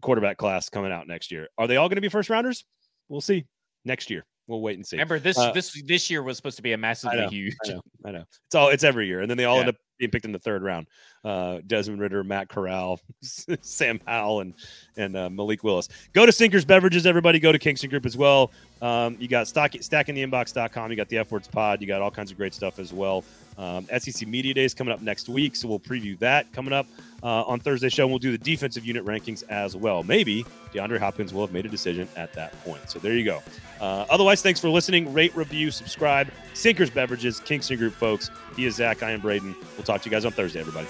quarterback 0.00 0.36
class 0.36 0.68
coming 0.68 0.92
out 0.92 1.08
next 1.08 1.30
year. 1.30 1.48
Are 1.58 1.66
they 1.66 1.76
all 1.76 1.88
going 1.88 1.96
to 1.96 2.02
be 2.02 2.08
first 2.08 2.30
rounders? 2.30 2.64
We'll 3.08 3.20
see 3.20 3.44
next 3.84 4.10
year. 4.10 4.24
We'll 4.48 4.60
wait 4.60 4.76
and 4.76 4.86
see. 4.86 4.96
Remember 4.96 5.18
this 5.18 5.36
uh, 5.36 5.50
this 5.50 5.82
this 5.86 6.08
year 6.08 6.22
was 6.22 6.36
supposed 6.36 6.56
to 6.56 6.62
be 6.62 6.72
a 6.72 6.78
massively 6.78 7.18
I 7.18 7.22
know, 7.22 7.28
huge. 7.28 7.56
I 7.64 7.68
know, 7.68 7.80
I 8.04 8.10
know. 8.12 8.24
It's 8.46 8.54
all 8.54 8.68
it's 8.68 8.84
every 8.84 9.08
year, 9.08 9.20
and 9.20 9.28
then 9.28 9.36
they 9.36 9.44
all 9.44 9.56
yeah. 9.56 9.60
end 9.60 9.68
up 9.70 9.76
being 9.98 10.10
picked 10.10 10.24
in 10.24 10.30
the 10.30 10.38
third 10.38 10.62
round. 10.62 10.86
Uh, 11.24 11.58
Desmond 11.66 12.00
Ridder, 12.00 12.22
Matt 12.22 12.48
Corral, 12.48 13.00
Sam 13.60 14.00
Howell, 14.06 14.42
and 14.42 14.54
and 14.96 15.16
uh, 15.16 15.28
Malik 15.30 15.64
Willis. 15.64 15.88
Go 16.12 16.26
to 16.26 16.30
Sinkers 16.30 16.64
Beverages, 16.64 17.06
everybody. 17.06 17.40
Go 17.40 17.50
to 17.50 17.58
Kingston 17.58 17.90
Group 17.90 18.06
as 18.06 18.16
well. 18.16 18.52
Um, 18.80 19.16
you 19.18 19.26
got 19.26 19.48
stock, 19.48 19.72
stackingtheinbox.com. 19.72 20.90
You 20.92 20.96
got 20.96 21.08
the 21.08 21.18
F 21.18 21.32
Words 21.32 21.48
Pod. 21.48 21.80
You 21.80 21.88
got 21.88 22.00
all 22.00 22.12
kinds 22.12 22.30
of 22.30 22.36
great 22.36 22.54
stuff 22.54 22.78
as 22.78 22.92
well. 22.92 23.24
Um, 23.58 23.88
SEC 23.98 24.28
Media 24.28 24.54
Days 24.54 24.74
coming 24.74 24.92
up 24.92 25.00
next 25.00 25.28
week, 25.28 25.56
so 25.56 25.66
we'll 25.66 25.80
preview 25.80 26.16
that 26.20 26.52
coming 26.52 26.72
up 26.72 26.86
uh, 27.26 27.42
on 27.42 27.58
Thursday 27.58 27.88
show. 27.88 28.04
And 28.04 28.12
we'll 28.12 28.20
do 28.20 28.30
the 28.30 28.38
defensive 28.38 28.86
unit 28.86 29.04
rankings 29.04 29.42
as 29.48 29.74
well. 29.74 30.04
Maybe 30.04 30.46
DeAndre 30.72 30.98
Hopkins 30.98 31.34
will 31.34 31.44
have 31.44 31.52
made 31.52 31.66
a 31.66 31.68
decision 31.68 32.08
at 32.16 32.32
that 32.34 32.52
point. 32.64 32.88
So 32.88 33.00
there 33.00 33.14
you 33.14 33.24
go. 33.24 33.42
Uh, 33.80 34.06
otherwise, 34.08 34.42
thanks 34.42 34.60
for 34.60 34.68
listening. 34.68 35.12
Rate, 35.12 35.34
review, 35.36 35.72
subscribe. 35.72 36.28
Sinkers 36.54 36.88
Beverages, 36.88 37.40
Kingston 37.40 37.78
Group 37.78 37.94
folks. 37.94 38.30
He 38.54 38.64
is 38.64 38.76
Zach. 38.76 39.02
I 39.02 39.10
am 39.10 39.20
Braden. 39.20 39.56
We'll 39.76 39.84
talk 39.84 40.02
to 40.02 40.08
you 40.08 40.14
guys 40.14 40.24
on 40.24 40.32
Thursday, 40.32 40.60
everybody. 40.60 40.86